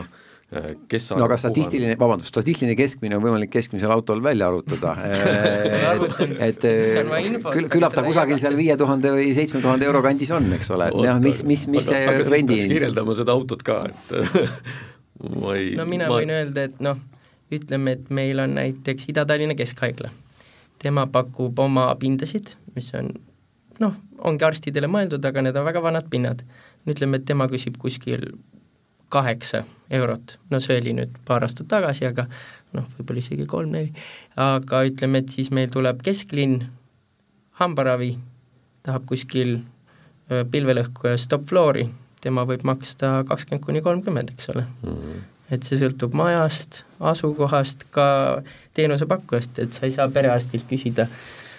äh, 0.49 0.71
kes 0.89 1.11
no 1.13 1.27
aga 1.27 1.37
statistiline, 1.39 1.97
vabandust, 1.99 2.31
statistiline 2.33 2.73
keskmine 2.79 3.19
on 3.19 3.23
võimalik 3.25 3.51
keskmisel 3.53 3.93
autol 3.93 4.23
välja 4.25 4.47
arvutada 4.49 4.95
et 6.47 6.65
küll, 6.65 7.69
küllap 7.77 7.93
ta 7.93 8.05
kusagil 8.07 8.41
seal 8.41 8.57
viie 8.57 8.77
tuhande 8.79 9.13
või 9.13 9.29
seitsme 9.37 9.61
tuhande 9.61 9.85
euro 9.89 10.01
kandis 10.05 10.33
on, 10.33 10.49
eks 10.57 10.73
ole, 10.73 10.89
et 10.89 11.05
jah, 11.05 11.21
mis, 11.21 11.43
mis, 11.45 11.67
mis 11.77 11.91
aga, 11.93 12.17
see 12.23 12.39
rendi 12.39 12.61
kirjeldama 12.73 13.17
seda 13.17 13.37
autot 13.37 13.61
ka, 13.67 13.83
et 13.91 14.17
ma 15.41 15.53
ei 15.57 15.75
no 15.77 15.85
mina 15.89 16.09
ma... 16.09 16.17
võin 16.17 16.33
öelda, 16.33 16.65
et 16.71 16.81
noh, 16.81 16.97
ütleme, 17.53 17.93
et 17.99 18.09
meil 18.13 18.41
on 18.41 18.57
näiteks 18.57 19.11
Ida-Tallinna 19.13 19.53
Keskhaigla, 19.57 20.09
tema 20.81 21.05
pakub 21.13 21.61
oma 21.61 21.91
pindasid, 22.01 22.55
mis 22.73 22.89
on 22.97 23.13
noh, 23.79 23.95
ongi 24.25 24.45
arstidele 24.47 24.89
mõeldud, 24.91 25.25
aga 25.25 25.43
need 25.45 25.57
on 25.57 25.65
väga 25.67 25.81
vanad 25.83 26.09
pinnad. 26.09 26.43
ütleme, 26.87 27.17
et 27.19 27.25
tema 27.27 27.49
küsib 27.51 27.75
kuskil 27.77 28.21
kaheksa 29.11 29.63
eurot, 29.91 30.37
no 30.51 30.59
see 30.63 30.77
oli 30.79 30.93
nüüd 30.95 31.15
paar 31.27 31.43
aastat 31.43 31.67
tagasi, 31.71 32.05
aga 32.07 32.27
noh, 32.75 32.87
võib-olla 32.97 33.19
isegi 33.19 33.45
kolm-neli, 33.47 33.91
aga 34.39 34.83
ütleme, 34.87 35.23
et 35.23 35.31
siis 35.35 35.51
meil 35.51 35.71
tuleb 35.71 36.01
kesklinn, 36.03 36.65
hambaravi, 37.59 38.13
tahab 38.87 39.07
kuskil 39.09 39.57
pilvelõhku 40.27 41.07
ja 41.11 41.19
stop-floori, 41.19 41.87
tema 42.23 42.43
võib 42.47 42.65
maksta 42.67 43.21
kakskümmend 43.27 43.63
kuni 43.63 43.81
kolmkümmend, 43.85 44.33
eks 44.35 44.51
ole 44.53 44.65
mm. 44.65 44.93
-hmm. 44.93 45.25
et 45.55 45.63
see 45.63 45.79
sõltub 45.79 46.15
majast, 46.17 46.83
asukohast, 46.99 47.87
ka 47.91 48.07
teenusepakkujast, 48.73 49.59
et 49.63 49.71
sa 49.71 49.85
ei 49.87 49.95
saa 49.95 50.07
perearstilt 50.11 50.67
küsida 50.69 51.07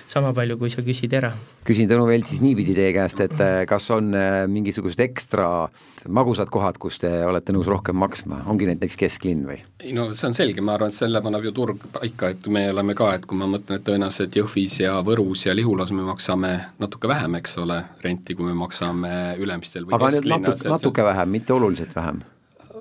sama 0.09 0.33
palju, 0.37 0.57
kui 0.61 0.71
sa 0.73 0.83
küsid 0.85 1.13
era. 1.17 1.33
küsin 1.69 1.89
Tõnu 1.91 2.07
Velt 2.09 2.31
siis 2.31 2.41
niipidi 2.43 2.75
teie 2.77 2.93
käest, 2.97 3.21
et 3.21 3.37
äh, 3.45 3.61
kas 3.69 3.89
on 3.95 4.11
äh, 4.17 4.41
mingisugused 4.51 5.01
ekstra 5.05 5.69
magusad 6.09 6.51
kohad, 6.53 6.79
kus 6.81 7.01
te 7.03 7.11
olete 7.29 7.53
nõus 7.53 7.69
rohkem 7.69 7.99
maksma, 8.01 8.41
ongi 8.49 8.69
näiteks 8.71 8.97
kesklinn 9.01 9.45
või? 9.49 9.61
ei 9.85 9.93
no 9.97 10.09
see 10.15 10.31
on 10.31 10.37
selge, 10.37 10.65
ma 10.65 10.79
arvan, 10.79 10.93
et 10.93 10.99
selle 10.99 11.23
paneb 11.25 11.49
ju 11.49 11.55
turg 11.57 11.89
paika, 11.95 12.33
et 12.35 12.49
me 12.53 12.65
oleme 12.73 12.97
ka, 12.99 13.13
et 13.19 13.27
kui 13.29 13.39
ma 13.39 13.51
mõtlen, 13.51 13.81
et 13.81 13.87
tõenäoliselt 13.87 14.41
Jõhvis 14.41 14.79
ja 14.83 14.99
Võrus 15.05 15.45
ja 15.47 15.57
Lihulas 15.57 15.93
me 15.95 16.07
maksame 16.09 16.55
natuke 16.81 17.11
vähem, 17.11 17.39
eks 17.43 17.59
ole, 17.65 17.83
renti, 18.05 18.37
kui 18.39 18.49
me 18.49 18.57
maksame 18.59 19.15
Ülemistel 19.39 19.89
või 19.89 19.99
aga 19.99 20.13
nüüd 20.17 20.31
natuke, 20.33 20.73
natuke 20.73 21.09
vähem, 21.13 21.37
mitte 21.37 21.57
oluliselt 21.57 21.93
vähem? 21.97 22.25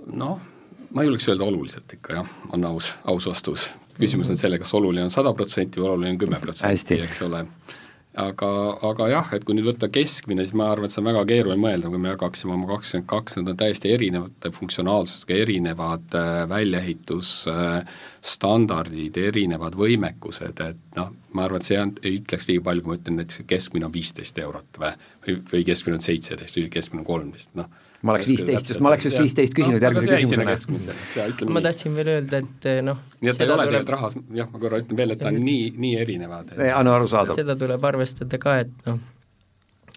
noh, 0.07 0.39
ma 0.93 1.03
ei 1.03 1.09
julgeks 1.09 1.27
öelda 1.33 1.47
oluliselt 1.47 1.99
ikka 1.99 2.21
jah, 2.21 2.31
on 2.55 2.63
aus, 2.71 2.93
aus 3.03 3.27
vastus. 3.27 3.71
Küsimus 3.99 4.31
on 4.33 4.39
selle, 4.39 4.59
kas 4.61 4.73
oluline 4.77 5.07
on 5.07 5.13
sada 5.13 5.33
protsenti 5.37 5.81
või 5.81 5.91
oluline 5.93 6.15
on 6.15 6.21
kümme 6.23 6.39
protsenti, 6.41 6.99
eks 7.05 7.21
ole. 7.27 7.43
aga, 8.17 8.49
aga 8.89 9.07
jah, 9.11 9.33
et 9.37 9.43
kui 9.45 9.53
nüüd 9.57 9.67
võtta 9.69 9.91
keskmine, 9.93 10.45
siis 10.45 10.55
ma 10.57 10.71
arvan, 10.71 10.89
et 10.89 10.95
see 10.95 11.03
on 11.03 11.09
väga 11.11 11.25
keeruline 11.29 11.61
mõelda, 11.61 11.91
kui 11.93 12.01
me 12.01 12.09
jagaksime 12.13 12.55
oma 12.55 12.69
kakskümmend 12.71 13.09
kaks, 13.11 13.37
need 13.37 13.51
on 13.53 13.59
täiesti 13.59 13.93
erinevate 13.93 14.53
funktsionaalsusega, 14.55 15.41
erinevad 15.45 16.17
äh, 16.17 16.43
väljaehitusstandardid 16.49 17.83
äh,, 17.83 18.05
erinevad 19.29 19.75
võimekused, 19.79 20.61
et 20.63 20.99
noh, 20.99 21.11
ma 21.33 21.47
arvan, 21.47 21.63
et 21.63 21.69
see 21.69 21.79
on, 21.79 21.93
ei 22.03 22.19
ütleks 22.19 22.47
liiga 22.49 22.63
palju, 22.67 22.83
kui 22.83 22.93
ma 22.93 22.99
ütlen 22.99 23.19
näiteks, 23.21 23.41
et 23.43 23.49
keskmine 23.55 23.87
on 23.87 23.93
viisteist 23.93 24.39
eurot 24.43 24.79
või, 24.81 24.93
või, 25.25 25.37
või 25.51 25.65
keskmine 25.67 25.99
on 25.99 26.03
seitseteist 26.03 26.59
või 26.59 26.71
keskmine 26.77 27.03
on 27.03 27.11
kolmteist, 27.11 27.53
noh 27.59 27.69
ma 28.05 28.13
oleks 28.13 28.29
viisteist, 28.29 28.73
ma 28.83 28.91
oleks 28.91 29.07
just 29.09 29.19
viisteist 29.19 29.55
küsinud 29.57 29.79
no, 29.81 29.87
järgmise 29.87 30.11
küsimusena. 30.13 31.51
ma 31.51 31.63
tahtsin 31.65 31.95
veel 31.97 32.11
öelda, 32.13 32.41
et 32.43 32.67
eh, 32.69 32.81
noh 32.85 32.99
nii 33.21 33.31
et 33.31 33.41
ei 33.41 33.49
ole 33.49 33.65
tegelikult 33.65 33.93
rahas, 33.95 34.17
jah, 34.37 34.49
ma 34.53 34.61
korra 34.61 34.81
ütlen 34.83 34.99
veel, 34.99 35.15
et 35.15 35.21
ta 35.21 35.31
on 35.31 35.39
nii, 35.41 35.71
nii 35.81 35.93
erinevad. 36.03 36.53
jaa, 36.69 36.83
no 36.85 36.93
arusaadav. 36.93 37.39
seda 37.39 37.55
tuleb 37.57 37.87
arvestada 37.89 38.39
ka, 38.41 38.59
et 38.65 38.85
noh, 38.85 38.99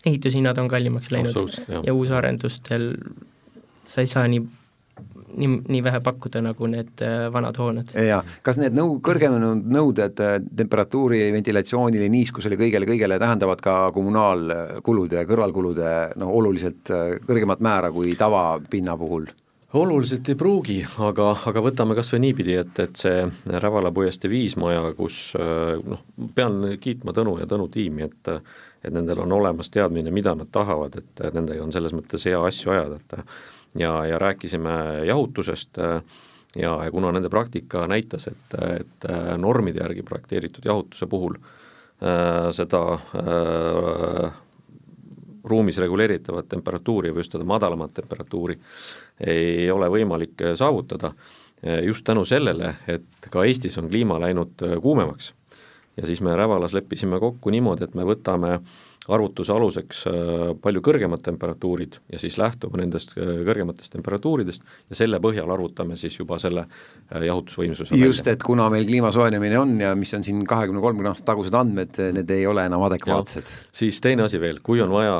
ehitushinnad 0.00 0.58
on 0.62 0.70
kallimaks 0.72 1.12
läinud 1.12 1.58
ja 1.84 1.92
uusarendustel 1.92 2.94
sa 3.84 4.00
ei 4.00 4.08
saa 4.10 4.24
nii 4.30 4.46
nii, 5.36 5.50
nii 5.68 5.82
vähe 5.84 6.00
pakkuda, 6.04 6.42
nagu 6.44 6.70
need 6.70 7.02
äh, 7.04 7.26
vanad 7.32 7.58
hooned. 7.60 7.92
jaa, 8.06 8.20
kas 8.46 8.60
need 8.62 8.76
nõu-, 8.76 8.98
kõrgenenud 9.04 9.66
nõuded 9.74 10.22
äh, 10.24 10.38
temperatuuri, 10.62 11.22
ventilatsioonile, 11.34 12.08
niiskusele, 12.12 12.58
kõigele, 12.60 12.88
kõigele 12.88 13.20
tähendavad 13.22 13.62
ka 13.64 13.76
kommunaalkulude, 13.96 15.26
kõrvalkulude 15.28 15.92
noh, 16.20 16.32
oluliselt 16.40 16.92
äh, 16.94 17.14
kõrgemat 17.26 17.62
määra 17.64 17.92
kui 17.94 18.16
tavapinna 18.18 18.98
puhul? 19.00 19.30
oluliselt 19.78 20.26
ei 20.26 20.34
pruugi, 20.34 20.80
aga, 21.06 21.28
aga 21.46 21.60
võtame 21.62 21.94
kas 21.94 22.08
või 22.10 22.24
niipidi, 22.24 22.56
et, 22.58 22.72
et 22.82 22.98
see 22.98 23.20
Rävala 23.62 23.92
puiestee 23.94 24.26
viismaja, 24.26 24.80
kus 24.98 25.36
noh, 25.38 26.00
pean 26.34 26.72
kiitma 26.82 27.14
Tõnu 27.14 27.36
ja 27.38 27.46
Tõnu 27.46 27.68
tiimi, 27.70 28.08
et 28.08 28.32
et 28.80 28.92
nendel 28.92 29.20
on 29.20 29.32
olemas 29.36 29.68
teadmine, 29.70 30.10
mida 30.10 30.32
nad 30.34 30.48
tahavad, 30.52 30.94
et 30.96 31.22
nendega 31.34 31.62
on 31.62 31.72
selles 31.72 31.92
mõttes 31.92 32.24
hea 32.26 32.38
asju 32.48 32.72
ajada, 32.72 32.96
et 32.96 33.16
ja, 33.78 34.06
ja 34.06 34.18
rääkisime 34.18 35.06
jahutusest 35.06 35.78
äh, 35.78 36.02
ja, 36.56 36.84
ja 36.84 36.90
kuna 36.90 37.12
nende 37.12 37.28
praktika 37.28 37.86
näitas, 37.90 38.28
et, 38.30 38.54
et 38.80 39.10
äh, 39.10 39.32
normide 39.38 39.82
järgi 39.82 40.02
projekteeritud 40.02 40.66
jahutuse 40.66 41.06
puhul 41.06 41.36
äh, 41.36 42.50
seda 42.56 42.82
äh, 42.94 44.32
ruumis 45.44 45.78
reguleeritavat 45.78 46.48
temperatuuri 46.48 47.12
või 47.14 47.24
just 47.24 47.32
seda 47.34 47.46
madalamat 47.48 47.94
temperatuuri 47.96 48.58
ei 49.26 49.70
ole 49.70 49.88
võimalik 49.88 50.42
saavutada, 50.54 51.10
just 51.84 52.04
tänu 52.04 52.24
sellele, 52.28 52.74
et 52.88 53.28
ka 53.32 53.42
Eestis 53.44 53.78
on 53.80 53.88
kliima 53.88 54.18
läinud 54.20 54.62
kuumemaks. 54.82 55.34
ja 55.96 56.06
siis 56.06 56.20
me 56.20 56.36
Rävalas 56.36 56.74
leppisime 56.74 57.18
kokku 57.20 57.50
niimoodi, 57.50 57.84
et 57.84 57.94
me 57.94 58.04
võtame 58.04 58.52
äh, 58.52 58.60
arvutuse 59.14 59.52
aluseks 59.54 60.02
äh, 60.08 60.14
palju 60.62 60.82
kõrgemad 60.84 61.22
temperatuurid 61.24 61.98
ja 62.12 62.20
siis 62.22 62.36
lähtume 62.40 62.80
nendest 62.80 63.16
äh, 63.18 63.40
kõrgematest 63.46 63.94
temperatuuridest 63.96 64.66
ja 64.90 64.98
selle 64.98 65.20
põhjal 65.22 65.50
arvutame 65.50 65.98
siis 66.00 66.16
juba 66.18 66.38
selle 66.42 66.66
äh, 66.66 67.24
jahutusvõimsuse 67.26 67.98
just, 68.00 68.28
et 68.30 68.42
kuna 68.46 68.68
meil 68.72 68.86
kliima 68.88 69.12
soojenemine 69.14 69.58
on 69.60 69.74
ja 69.82 69.94
mis 69.98 70.14
on 70.16 70.26
siin 70.26 70.44
kahekümne, 70.48 70.82
kolmekümne 70.84 71.12
aasta 71.14 71.32
tagused 71.32 71.56
andmed, 71.56 72.00
need 72.16 72.30
ei 72.34 72.46
ole 72.50 72.66
enam 72.70 72.84
adekvaatsed. 72.86 73.56
siis 73.82 74.00
teine 74.04 74.26
asi 74.26 74.40
veel, 74.42 74.62
kui 74.64 74.82
on 74.84 74.92
vaja 74.94 75.16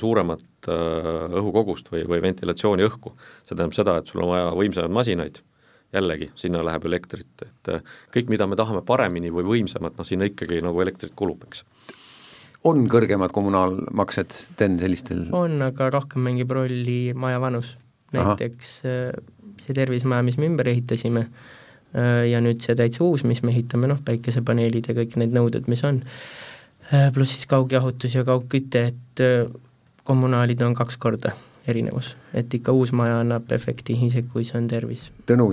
suuremat 0.00 0.68
õhukogust 0.70 1.88
või, 1.92 2.04
või 2.08 2.20
ventilatsiooni 2.24 2.84
õhku, 2.88 3.14
see 3.44 3.54
tähendab 3.54 3.76
seda, 3.76 3.96
et 4.00 4.10
sul 4.10 4.24
on 4.24 4.34
vaja 4.34 4.50
võimsamaid 4.56 4.96
masinaid, 4.96 5.40
jällegi, 5.94 6.28
sinna 6.38 6.60
läheb 6.64 6.84
elektrit, 6.86 7.46
et 7.46 7.72
kõik, 8.14 8.28
mida 8.30 8.46
me 8.46 8.58
tahame 8.60 8.82
paremini 8.86 9.32
või 9.34 9.46
võimsamat, 9.48 9.96
noh 9.98 10.06
sinna 10.06 10.28
ikkagi 10.28 10.60
nagu 10.64 10.84
elektrit 10.84 11.16
kulub, 11.18 11.48
eks 11.48 11.64
on 12.68 12.84
kõrgemad 12.90 13.32
kommunaalmaksed, 13.34 14.34
Sten, 14.34 14.78
sellistel? 14.80 15.24
on, 15.36 15.60
aga 15.64 15.90
rohkem 15.94 16.24
mängib 16.26 16.52
rolli 16.54 17.14
maja 17.16 17.40
vanus. 17.42 17.76
näiteks 18.12 18.72
Aha. 18.84 19.10
Äh, 19.14 19.56
see 19.60 19.76
tervisemaja, 19.76 20.24
mis 20.26 20.38
me 20.40 20.48
ümber 20.50 20.68
ehitasime, 20.68 21.26
äh, 21.94 22.24
ja 22.30 22.40
nüüd 22.42 22.64
see 22.64 22.74
täitsa 22.78 23.04
uus, 23.06 23.24
mis 23.24 23.42
me 23.46 23.52
ehitame, 23.54 23.90
noh, 23.90 24.00
päikesepaneelid 24.04 24.90
ja 24.90 24.96
kõik 24.96 25.16
need 25.20 25.36
nõuded, 25.36 25.68
mis 25.70 25.84
on, 25.86 26.02
äh, 26.90 27.10
pluss 27.14 27.36
siis 27.36 27.46
kaugjahutus 27.50 28.16
ja 28.18 28.26
kaugküte, 28.26 28.88
et 28.90 29.54
kommunaalid 30.04 30.62
on 30.66 30.74
kaks 30.74 30.98
korda 30.98 31.36
erinevus, 31.68 32.14
et 32.34 32.52
ikka 32.56 32.72
uus 32.74 32.90
maja 32.96 33.20
annab 33.20 33.50
efekti, 33.54 33.94
isegi 34.06 34.28
kui 34.32 34.44
see 34.46 34.56
on 34.58 34.66
tervis. 34.70 35.06
Tõnu, 35.28 35.50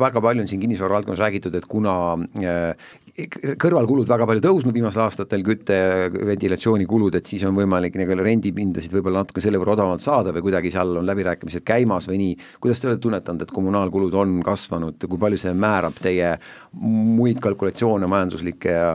väga 0.00 0.22
palju 0.24 0.44
on 0.44 0.50
siin 0.50 0.62
kinnisvara 0.64 0.98
valdkonnas 0.98 1.22
räägitud, 1.22 1.54
et 1.58 1.68
kuna 1.70 1.94
kõrvalkulud 3.12 4.08
väga 4.08 4.26
palju 4.28 4.42
tõusnud 4.44 4.72
viimastel 4.72 5.04
aastatel, 5.04 5.42
kütte, 5.44 5.76
ventilatsioonikulud, 6.12 7.18
et 7.18 7.28
siis 7.28 7.44
on 7.44 7.56
võimalik 7.56 7.98
nagu 8.00 8.16
rendipindasid 8.16 8.94
võib-olla 8.96 9.20
natuke 9.20 9.44
selle 9.44 9.60
võrra 9.60 9.76
odavamalt 9.76 10.04
saada 10.04 10.32
või 10.32 10.46
kuidagi 10.48 10.72
seal 10.72 10.96
on 10.96 11.08
läbirääkimised 11.10 11.66
käimas 11.68 12.08
või 12.08 12.22
nii, 12.22 12.36
kuidas 12.62 12.80
te 12.80 12.88
olete 12.88 13.04
tunnetanud, 13.04 13.44
et 13.44 13.52
kommunaalkulud 13.52 14.16
on 14.16 14.38
kasvanud, 14.46 14.96
kui 15.04 15.20
palju 15.20 15.42
see 15.44 15.52
määrab 15.52 16.00
teie 16.00 16.38
muid 16.80 17.42
kalkulatsioone, 17.44 18.08
majanduslikke 18.08 18.78
ja 18.78 18.92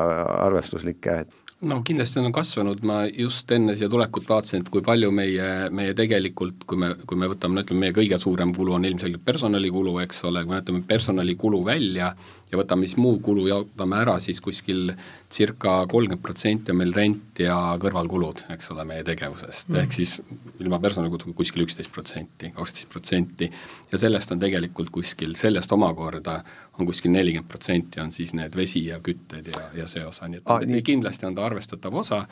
arvestuslikke, 0.47 1.21
no 1.65 1.79
kindlasti 1.85 2.19
on 2.21 2.33
kasvanud, 2.33 2.81
ma 2.85 2.99
just 3.09 3.51
enne 3.53 3.73
siia 3.77 3.89
tulekut 3.89 4.27
vaatasin, 4.29 4.61
et 4.61 4.69
kui 4.73 4.83
palju 4.85 5.09
meie, 5.15 5.47
meie 5.73 5.95
tegelikult, 5.97 6.65
kui 6.69 6.79
me, 6.81 6.91
kui 7.09 7.17
me 7.17 7.29
võtame, 7.31 7.57
no 7.57 7.63
ütleme, 7.65 7.87
meie 7.87 7.95
kõige 7.95 8.19
suurem 8.21 8.53
kulu 8.55 8.75
on 8.77 8.85
ilmselgelt 8.85 9.25
personalikulu, 9.25 9.97
eks 10.05 10.23
ole, 10.29 10.43
kui 10.45 10.53
me 10.53 10.61
võtame 10.61 10.83
personalikulu 10.87 11.63
välja 11.65 12.11
ja 12.51 12.57
võtame 12.59 12.87
siis 12.87 12.97
muu 13.01 13.17
kulu, 13.23 13.47
jaotame 13.49 13.97
ära, 13.99 14.15
siis 14.23 14.39
kuskil 14.43 14.93
circa 15.33 15.81
kolmkümmend 15.91 16.23
protsenti 16.23 16.71
on 16.71 16.79
meil 16.79 16.93
rent 16.95 17.41
ja 17.43 17.57
kõrvalkulud, 17.81 18.45
eks 18.55 18.71
ole, 18.71 18.85
meie 18.87 19.03
tegevusest 19.07 19.67
mm., 19.67 19.79
ehk 19.81 19.97
siis 19.97 20.13
ilma 20.61 20.79
personalikuluga 20.83 21.35
kuskil 21.37 21.65
üksteist 21.65 21.91
protsenti, 21.93 22.53
kaksteist 22.55 22.89
protsenti, 22.93 23.49
ja 23.91 23.99
sellest 23.99 24.31
on 24.31 24.39
tegelikult 24.43 24.93
kuskil, 24.95 25.35
sellest 25.39 25.75
omakorda 25.75 26.39
on 26.77 26.87
kuskil 26.87 27.11
nelikümmend 27.11 27.51
protsenti 27.51 27.99
on 28.03 28.13
siis 28.15 28.33
need 28.37 28.55
vesi 28.55 28.85
ja 28.85 29.01
kütted 29.03 29.51
ja, 29.51 29.67
ja 29.81 29.89
see 29.91 30.05
osa, 30.05 30.29
nii 30.31 30.41
et 30.41 30.53
ah, 30.53 30.63
nii. 30.63 30.81
kindlasti 30.87 31.27
on 31.27 31.35
ta 31.35 31.45
arvestatav 31.49 31.99
osa 31.99 32.23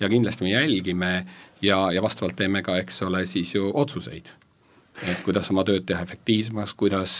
ja 0.00 0.10
kindlasti 0.12 0.46
me 0.46 0.54
jälgime 0.54 1.12
ja, 1.62 1.88
ja 1.92 2.02
vastavalt 2.02 2.36
teeme 2.38 2.62
ka, 2.62 2.78
eks 2.82 3.02
ole, 3.08 3.26
siis 3.26 3.54
ju 3.56 3.70
otsuseid. 3.74 4.30
Et 5.02 5.20
kuidas 5.26 5.50
oma 5.50 5.64
tööd 5.66 5.84
teha 5.88 6.04
efektiivsemaks, 6.06 6.74
kuidas, 6.78 7.14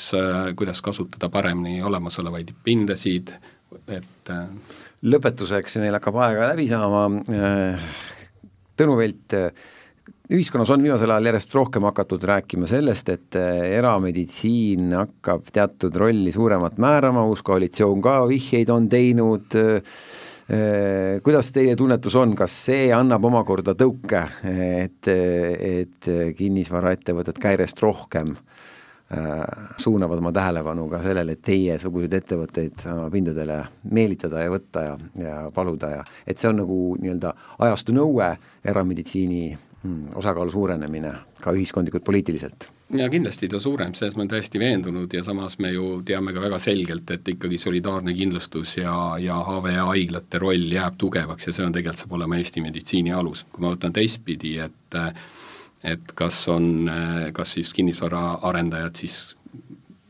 kuidas 0.57 0.83
kasutada 0.85 1.29
paremini 1.33 1.83
olemasolevaid 1.83 2.55
pindasid, 2.65 3.35
et 3.91 4.31
äh, 4.31 4.75
lõpetuseks, 5.11 5.81
meil 5.83 5.97
hakkab 5.99 6.19
aega 6.23 6.51
läbi 6.53 6.69
saama, 6.71 7.07
äh, 7.35 7.89
Tõnu 8.75 8.97
Velt, 8.99 9.35
ühiskonnas 10.35 10.71
on 10.75 10.83
viimasel 10.83 11.13
ajal 11.15 11.29
järjest 11.29 11.55
rohkem 11.55 11.85
hakatud 11.87 12.25
rääkima 12.27 12.67
sellest, 12.67 13.11
et 13.13 13.39
äh, 13.39 13.61
erameditsiin 13.79 14.95
hakkab 14.97 15.51
teatud 15.55 15.97
rolli 16.01 16.33
suuremat 16.35 16.81
määrama, 16.83 17.27
uus 17.29 17.45
koalitsioon 17.47 18.03
ka 18.05 18.23
vihjeid 18.31 18.73
on 18.73 18.89
teinud, 18.91 19.55
äh, 19.61 20.01
kuidas 21.25 21.49
teie 21.55 21.73
tunnetus 21.77 22.15
on, 22.21 22.35
kas 22.37 22.53
see 22.67 22.91
annab 22.93 23.25
omakorda 23.25 23.73
tõuke, 23.81 24.21
et, 24.45 25.09
et 25.09 26.09
kinnisvaraettevõtted 26.37 27.41
ka 27.41 27.55
järjest 27.55 27.81
rohkem 27.81 28.35
äh, 28.35 29.45
suunavad 29.81 30.21
oma 30.21 30.35
tähelepanu 30.37 30.85
ka 30.93 31.01
sellele, 31.07 31.39
et 31.39 31.45
teiesuguseid 31.49 32.19
ettevõtteid 32.21 32.85
oma 32.93 33.09
pindadele 33.15 33.63
meelitada 33.89 34.45
ja 34.45 34.53
võtta 34.53 34.89
ja, 34.89 34.97
ja 35.23 35.37
paluda 35.55 35.95
ja 35.97 36.03
et 36.27 36.37
see 36.37 36.53
on 36.53 36.61
nagu 36.61 36.81
nii-öelda 37.01 37.33
ajastu 37.65 37.97
nõue 37.97 38.35
erameditsiini 38.65 39.47
Hmm, 39.85 40.15
osakaalu 40.17 40.49
suurenemine 40.51 41.11
ka 41.45 41.53
ühiskondlikult, 41.53 42.05
poliitiliselt? 42.05 42.71
Ja 42.99 43.09
kindlasti 43.11 43.49
ta 43.51 43.59
suureneb, 43.61 43.97
selles 43.99 44.17
ma 44.17 44.23
olen 44.23 44.33
täiesti 44.35 44.61
veendunud 44.63 45.13
ja 45.13 45.25
samas 45.25 45.59
me 45.59 45.73
ju 45.75 46.03
teame 46.07 46.33
ka 46.33 46.43
väga 46.45 46.59
selgelt, 46.63 47.11
et 47.11 47.29
ikkagi 47.35 47.59
solidaarne 47.59 48.15
kindlustus 48.15 48.77
ja, 48.77 48.95
ja 49.21 49.39
HVA 49.47 49.89
haiglate 49.91 50.39
roll 50.43 50.73
jääb 50.73 50.99
tugevaks 50.99 51.49
ja 51.49 51.57
see 51.57 51.67
on 51.67 51.75
tegelikult, 51.75 52.05
saab 52.05 52.19
olema 52.19 52.39
Eesti 52.39 52.63
meditsiini 52.65 53.13
alus. 53.13 53.45
kui 53.53 53.65
ma 53.65 53.73
võtan 53.75 53.95
teistpidi, 53.95 54.59
et 54.59 55.01
et 55.85 56.13
kas 56.17 56.39
on, 56.49 56.91
kas 57.37 57.59
siis 57.59 57.73
kinnisvaraarendajad 57.77 58.97
siis 58.97 59.37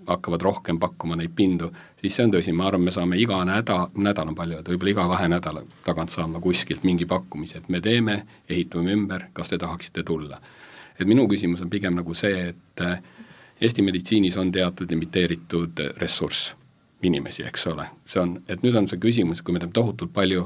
hakkavad 0.06 0.42
rohkem 0.42 0.78
pakkuma 0.78 1.16
neid 1.16 1.32
pindu, 1.36 1.70
siis 2.00 2.16
see 2.16 2.26
on 2.26 2.34
tõsi, 2.34 2.52
ma 2.52 2.68
arvan, 2.68 2.84
me 2.84 2.92
saame 2.94 3.18
iga 3.20 3.40
nädal, 3.48 3.88
nädal 3.96 4.30
on 4.30 4.36
palju, 4.38 4.60
et 4.60 4.68
võib-olla 4.68 4.92
iga 4.92 5.06
kahe 5.14 5.28
nädala 5.32 5.64
tagant 5.86 6.12
saama 6.12 6.42
kuskilt 6.44 6.84
mingi 6.84 7.08
pakkumise, 7.08 7.62
et 7.62 7.70
me 7.72 7.80
teeme, 7.84 8.18
ehitame 8.48 8.92
ümber, 8.94 9.28
kas 9.32 9.52
te 9.52 9.58
tahaksite 9.58 10.04
tulla. 10.06 10.40
Et 10.98 11.08
minu 11.08 11.26
küsimus 11.30 11.62
on 11.64 11.70
pigem 11.70 11.96
nagu 11.98 12.14
see, 12.14 12.50
et 12.52 12.84
äh, 12.84 12.98
Eesti 13.64 13.84
meditsiinis 13.86 14.36
on 14.36 14.50
teatud 14.52 14.90
limiteeritud 14.90 15.80
ressurss, 15.96 16.50
inimesi, 17.06 17.44
eks 17.46 17.68
ole, 17.70 17.86
see 18.10 18.20
on, 18.20 18.34
et 18.50 18.64
nüüd 18.64 18.74
on 18.76 18.88
see 18.90 18.98
küsimus, 19.00 19.44
kui 19.44 19.54
me 19.54 19.60
teeme 19.62 19.72
tohutult 19.76 20.10
palju 20.12 20.42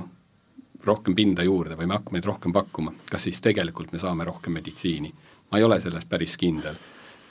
rohkem 0.84 1.16
pinda 1.16 1.44
juurde 1.46 1.76
või 1.78 1.88
me 1.88 1.96
hakkame 1.96 2.18
neid 2.18 2.28
rohkem 2.28 2.54
pakkuma, 2.54 2.92
kas 3.10 3.24
siis 3.26 3.40
tegelikult 3.44 3.92
me 3.94 4.00
saame 4.02 4.26
rohkem 4.28 4.54
meditsiini? 4.58 5.12
ma 5.48 5.56
ei 5.56 5.64
ole 5.64 5.78
selles 5.80 6.04
päris 6.04 6.36
kindel, 6.36 6.76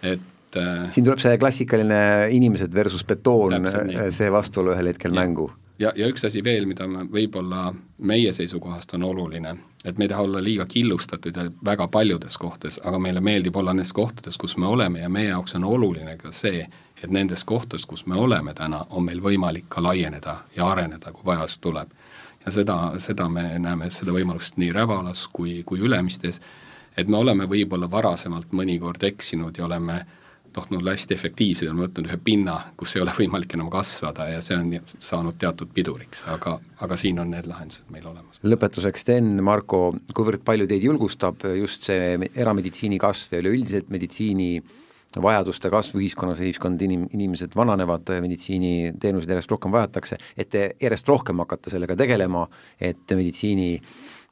et 0.01 0.57
äh, 0.57 0.87
siin 0.95 1.05
tuleb 1.05 1.21
see 1.21 1.37
klassikaline 1.37 1.99
inimesed 2.33 2.73
versus 2.73 3.03
betoon, 3.05 3.67
see 4.09 4.31
vastuolu 4.33 4.73
ühel 4.73 4.89
hetkel 4.89 5.13
ja. 5.13 5.19
mängu. 5.21 5.51
Ja, 5.79 5.91
ja 5.95 6.07
üks 6.07 6.25
asi 6.25 6.43
veel, 6.43 6.65
mida 6.69 6.87
me 6.87 7.05
võib-olla 7.11 7.71
meie 8.01 8.33
seisukohast 8.33 8.93
on 8.97 9.03
oluline, 9.07 9.55
et 9.85 9.97
me 9.97 10.05
ei 10.05 10.11
taha 10.11 10.25
olla 10.27 10.41
liiga 10.43 10.65
killustatud 10.69 11.35
ja 11.35 11.47
väga 11.65 11.87
paljudes 11.87 12.37
kohtades, 12.37 12.79
aga 12.83 12.99
meile 12.99 13.21
meeldib 13.21 13.55
olla 13.55 13.73
nendes 13.73 13.93
kohtades, 13.93 14.37
kus 14.37 14.57
me 14.57 14.67
oleme 14.67 14.99
ja 14.99 15.09
meie 15.09 15.29
jaoks 15.29 15.55
on 15.55 15.63
oluline 15.63 16.17
ka 16.17 16.31
see, 16.31 16.67
et 17.03 17.11
nendes 17.13 17.43
kohtades, 17.43 17.85
kus 17.85 18.05
me 18.05 18.15
oleme 18.15 18.53
täna, 18.57 18.83
on 18.89 19.05
meil 19.05 19.21
võimalik 19.21 19.69
ka 19.69 19.83
laieneda 19.83 20.39
ja 20.55 20.69
areneda, 20.69 21.11
kui 21.11 21.25
vajadus 21.25 21.59
tuleb. 21.61 21.93
Ja 22.45 22.51
seda, 22.51 22.77
seda 23.03 23.27
me 23.29 23.43
näeme, 23.59 23.89
seda 23.91 24.13
võimalust 24.15 24.57
nii 24.57 24.71
Rävalas 24.71 25.25
kui, 25.33 25.61
kui 25.67 25.81
Ülemistes, 25.83 26.39
et 26.97 27.07
me 27.07 27.17
oleme 27.17 27.45
võib-olla 27.45 27.89
varasemalt 27.91 28.55
mõnikord 28.55 29.03
eksinud 29.03 29.57
ja 29.57 29.65
oleme 29.65 30.05
tahtnud 30.57 30.81
olla 30.81 30.95
hästi 30.95 31.15
efektiivsed, 31.17 31.69
oleme 31.69 31.85
võtnud 31.85 32.09
ühe 32.09 32.17
pinna, 32.23 32.57
kus 32.79 32.95
ei 32.97 33.03
ole 33.03 33.13
võimalik 33.17 33.53
enam 33.57 33.69
kasvada 33.73 34.27
ja 34.31 34.41
see 34.45 34.57
on 34.57 34.73
saanud 35.03 35.37
teatud 35.41 35.71
piduriks, 35.75 36.23
aga, 36.33 36.57
aga 36.83 36.97
siin 36.99 37.21
on 37.23 37.31
need 37.33 37.47
lahendused 37.49 37.87
meil 37.93 38.07
olemas. 38.09 38.41
lõpetuseks, 38.43 39.05
Sten, 39.05 39.37
Marko, 39.45 39.81
kuivõrd 40.17 40.43
palju 40.47 40.67
teid 40.69 40.83
julgustab 40.89 41.45
just 41.57 41.87
see 41.89 42.17
erameditsiini 42.33 42.99
kasv 43.01 43.37
ja 43.37 43.43
üleüldiselt 43.45 43.93
meditsiini 43.93 44.51
vajaduste 45.23 45.69
kasv 45.71 45.97
ühiskonnas, 46.01 46.41
ühiskond, 46.43 46.81
inim-, 46.83 47.07
inimesed 47.15 47.55
vananevad, 47.57 48.09
meditsiiniteenuseid 48.23 49.31
järjest 49.33 49.53
rohkem 49.53 49.73
vajatakse, 49.73 50.19
et 50.37 50.51
te 50.53 50.67
järjest 50.81 51.07
rohkem 51.09 51.39
hakkate 51.43 51.73
sellega 51.73 51.95
tegelema, 51.99 52.45
et 52.79 53.15
meditsiini 53.15 53.77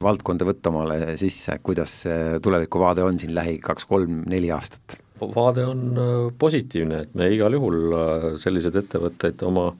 valdkonda 0.02 0.46
võtta 0.48 0.70
omale 0.70 1.16
sisse, 1.20 1.58
kuidas 1.64 2.02
tulevikuvaade 2.44 3.06
on 3.06 3.18
siin 3.22 3.34
lähi 3.34 3.58
kaks-kolm-neli 3.64 4.52
aastat? 4.54 5.00
Vaade 5.20 5.64
on 5.66 5.84
äh, 5.98 6.32
positiivne, 6.38 7.02
et 7.04 7.14
me 7.14 7.28
igal 7.34 7.56
juhul 7.56 7.94
äh, 7.96 8.26
selliseid 8.40 8.76
ettevõtteid 8.82 9.44
oma, 9.46 9.70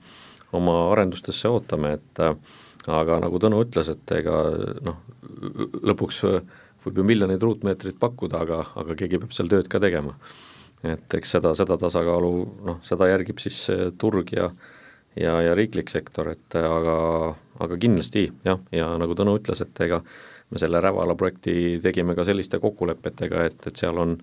oma 0.57 0.77
arendustesse 0.91 1.49
ootame, 1.51 1.97
et 1.99 2.23
äh, 2.23 2.35
aga 2.87 3.19
nagu 3.23 3.39
Tõnu 3.41 3.61
ütles, 3.65 3.91
et 3.91 4.15
ega 4.15 4.39
noh, 4.85 5.01
lõpuks 5.83 6.23
võib 6.85 7.01
ju 7.01 7.03
miljoneid 7.03 7.43
ruutmeetreid 7.43 7.97
pakkuda, 7.99 8.45
aga, 8.45 8.61
aga 8.79 8.95
keegi 8.95 9.19
peab 9.21 9.35
seal 9.35 9.51
tööd 9.51 9.67
ka 9.67 9.81
tegema. 9.83 10.15
Et 10.87 11.13
eks 11.17 11.31
seda, 11.35 11.51
seda 11.57 11.75
tasakaalu 11.81 12.31
noh, 12.63 12.77
seda 12.85 13.09
järgib 13.09 13.41
siis 13.43 13.65
turg 13.99 14.31
ja 14.31 14.51
ja, 15.17 15.41
ja 15.41 15.55
riiklik 15.57 15.89
sektor, 15.89 16.29
et 16.33 16.57
aga, 16.59 16.97
aga 17.63 17.77
kindlasti 17.81 18.27
jah, 18.45 18.59
ja 18.71 18.89
nagu 19.01 19.15
Tõnu 19.17 19.37
ütles, 19.39 19.61
et 19.65 19.81
ega 19.85 20.01
me 20.51 20.61
selle 20.61 20.81
Rävala 20.83 21.15
projekti 21.19 21.77
tegime 21.83 22.15
ka 22.15 22.25
selliste 22.27 22.59
kokkulepetega, 22.63 23.47
et, 23.49 23.67
et 23.69 23.79
seal 23.79 23.97
on, 24.01 24.15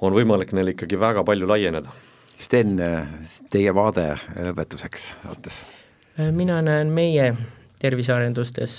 on 0.00 0.14
võimalik 0.16 0.54
neil 0.56 0.72
ikkagi 0.72 0.98
väga 1.00 1.24
palju 1.26 1.48
laieneda. 1.48 1.92
Sten, 2.40 2.78
teie 3.52 3.74
vaade 3.76 4.14
lõpetuseks 4.38 5.10
saates? 5.22 5.64
mina 6.36 6.58
näen 6.60 6.90
meie 6.92 7.30
tervisearendustes, 7.80 8.74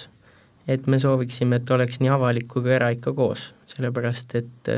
et 0.70 0.86
me 0.88 1.00
sooviksime, 1.02 1.58
et 1.58 1.72
oleks 1.74 1.98
nii 2.02 2.12
avalik 2.14 2.46
kui 2.52 2.62
ka 2.66 2.76
era 2.76 2.90
ikka 2.94 3.14
koos, 3.18 3.48
sellepärast 3.72 4.36
et 4.38 4.70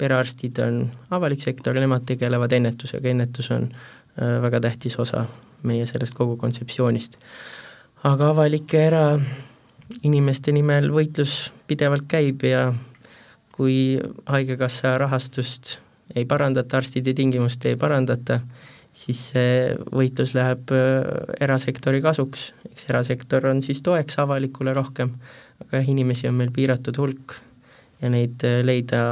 perearstid 0.00 0.58
on 0.64 0.80
avalik 1.14 1.42
sektor 1.44 1.76
ja 1.76 1.84
nemad 1.84 2.06
tegelevad 2.08 2.52
ennetusega, 2.56 3.12
ennetus 3.12 3.50
on 3.54 3.68
väga 4.16 4.60
tähtis 4.64 4.98
osa 4.98 5.26
meie 5.62 5.86
sellest 5.86 6.16
kogu 6.18 6.36
kontseptsioonist. 6.40 7.16
aga 8.04 8.30
avalike 8.32 8.80
erainimeste 8.86 10.52
nimel 10.56 10.88
võitlus 10.90 11.50
pidevalt 11.68 12.08
käib 12.08 12.42
ja 12.48 12.70
kui 13.60 14.00
Haigekassa 14.24 14.94
rahastust 14.96 15.74
ei 16.16 16.24
parandata, 16.24 16.78
arstide 16.78 17.12
tingimusi 17.12 17.68
ei 17.68 17.76
parandata, 17.76 18.38
siis 18.96 19.20
see 19.34 19.74
võitlus 19.92 20.32
läheb 20.34 20.72
äh, 20.72 21.04
erasektori 21.44 22.00
kasuks, 22.02 22.46
eks 22.70 22.88
erasektor 22.88 23.50
on 23.50 23.60
siis 23.62 23.82
toeks 23.84 24.16
avalikule 24.22 24.72
rohkem, 24.74 25.12
aga 25.60 25.82
jah, 25.82 25.92
inimesi 25.92 26.30
on 26.30 26.40
meil 26.40 26.54
piiratud 26.56 26.96
hulk 27.02 27.36
ja 28.00 28.10
neid 28.10 28.40
äh, 28.48 28.62
leida 28.64 29.02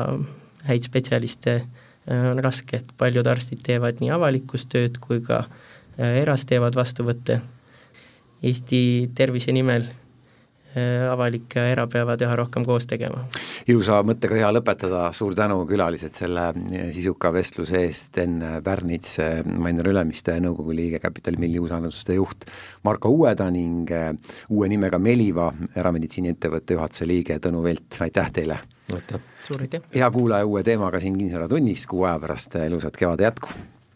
häid 0.64 0.88
spetsialiste 0.88 1.58
äh, 1.60 2.24
on 2.32 2.40
raske, 2.42 2.80
et 2.80 2.96
paljud 2.98 3.28
arstid 3.28 3.60
teevad 3.68 4.00
nii 4.00 4.10
avalikus 4.16 4.64
tööd 4.72 4.96
kui 5.04 5.20
ka 5.28 5.44
eras 5.98 6.44
teevad 6.46 6.76
vastuvõtte. 6.78 7.40
Eesti 8.46 8.80
tervise 9.18 9.50
nimel 9.50 9.88
avalik 10.76 11.56
ja 11.56 11.64
era 11.70 11.86
peavad 11.90 12.20
üha 12.22 12.34
rohkem 12.36 12.64
koos 12.66 12.86
tegema. 12.86 13.24
ilusa 13.68 14.02
mõttega 14.06 14.36
hea 14.38 14.50
lõpetada, 14.52 15.06
suur 15.16 15.34
tänu, 15.38 15.60
külalised, 15.68 16.14
selle 16.18 16.50
sisuka 16.94 17.32
vestluse 17.34 17.80
eest, 17.86 18.10
Sten 18.12 18.38
Pärnits, 18.64 19.18
Mainor 19.48 19.90
Ülemiste 19.92 20.36
nõukogu 20.40 20.76
liige, 20.76 21.00
Capitali 21.02 21.40
Milli 21.40 21.60
uusarenduste 21.62 22.18
juht, 22.18 22.46
Marko 22.84 23.12
Uueda 23.14 23.48
ning 23.54 23.90
uue 24.50 24.68
nimega 24.68 25.00
Meliva 25.02 25.50
erameditsiiniettevõtte 25.76 26.78
juhatuse 26.78 27.08
liige 27.08 27.38
Tõnu 27.42 27.64
Velt, 27.64 28.00
aitäh 28.04 28.30
teile! 28.32 28.60
aitäh! 28.92 29.82
hea 29.94 30.10
kuulaja 30.12 30.46
uue 30.46 30.62
teemaga 30.62 31.00
siin 31.00 31.16
Kinnisvara 31.16 31.48
tunnis, 31.48 31.86
kuu 31.88 32.04
aja 32.04 32.20
pärast 32.22 32.60
ilusat 32.66 32.96
kevade 32.96 33.28
jätku! 33.28 33.56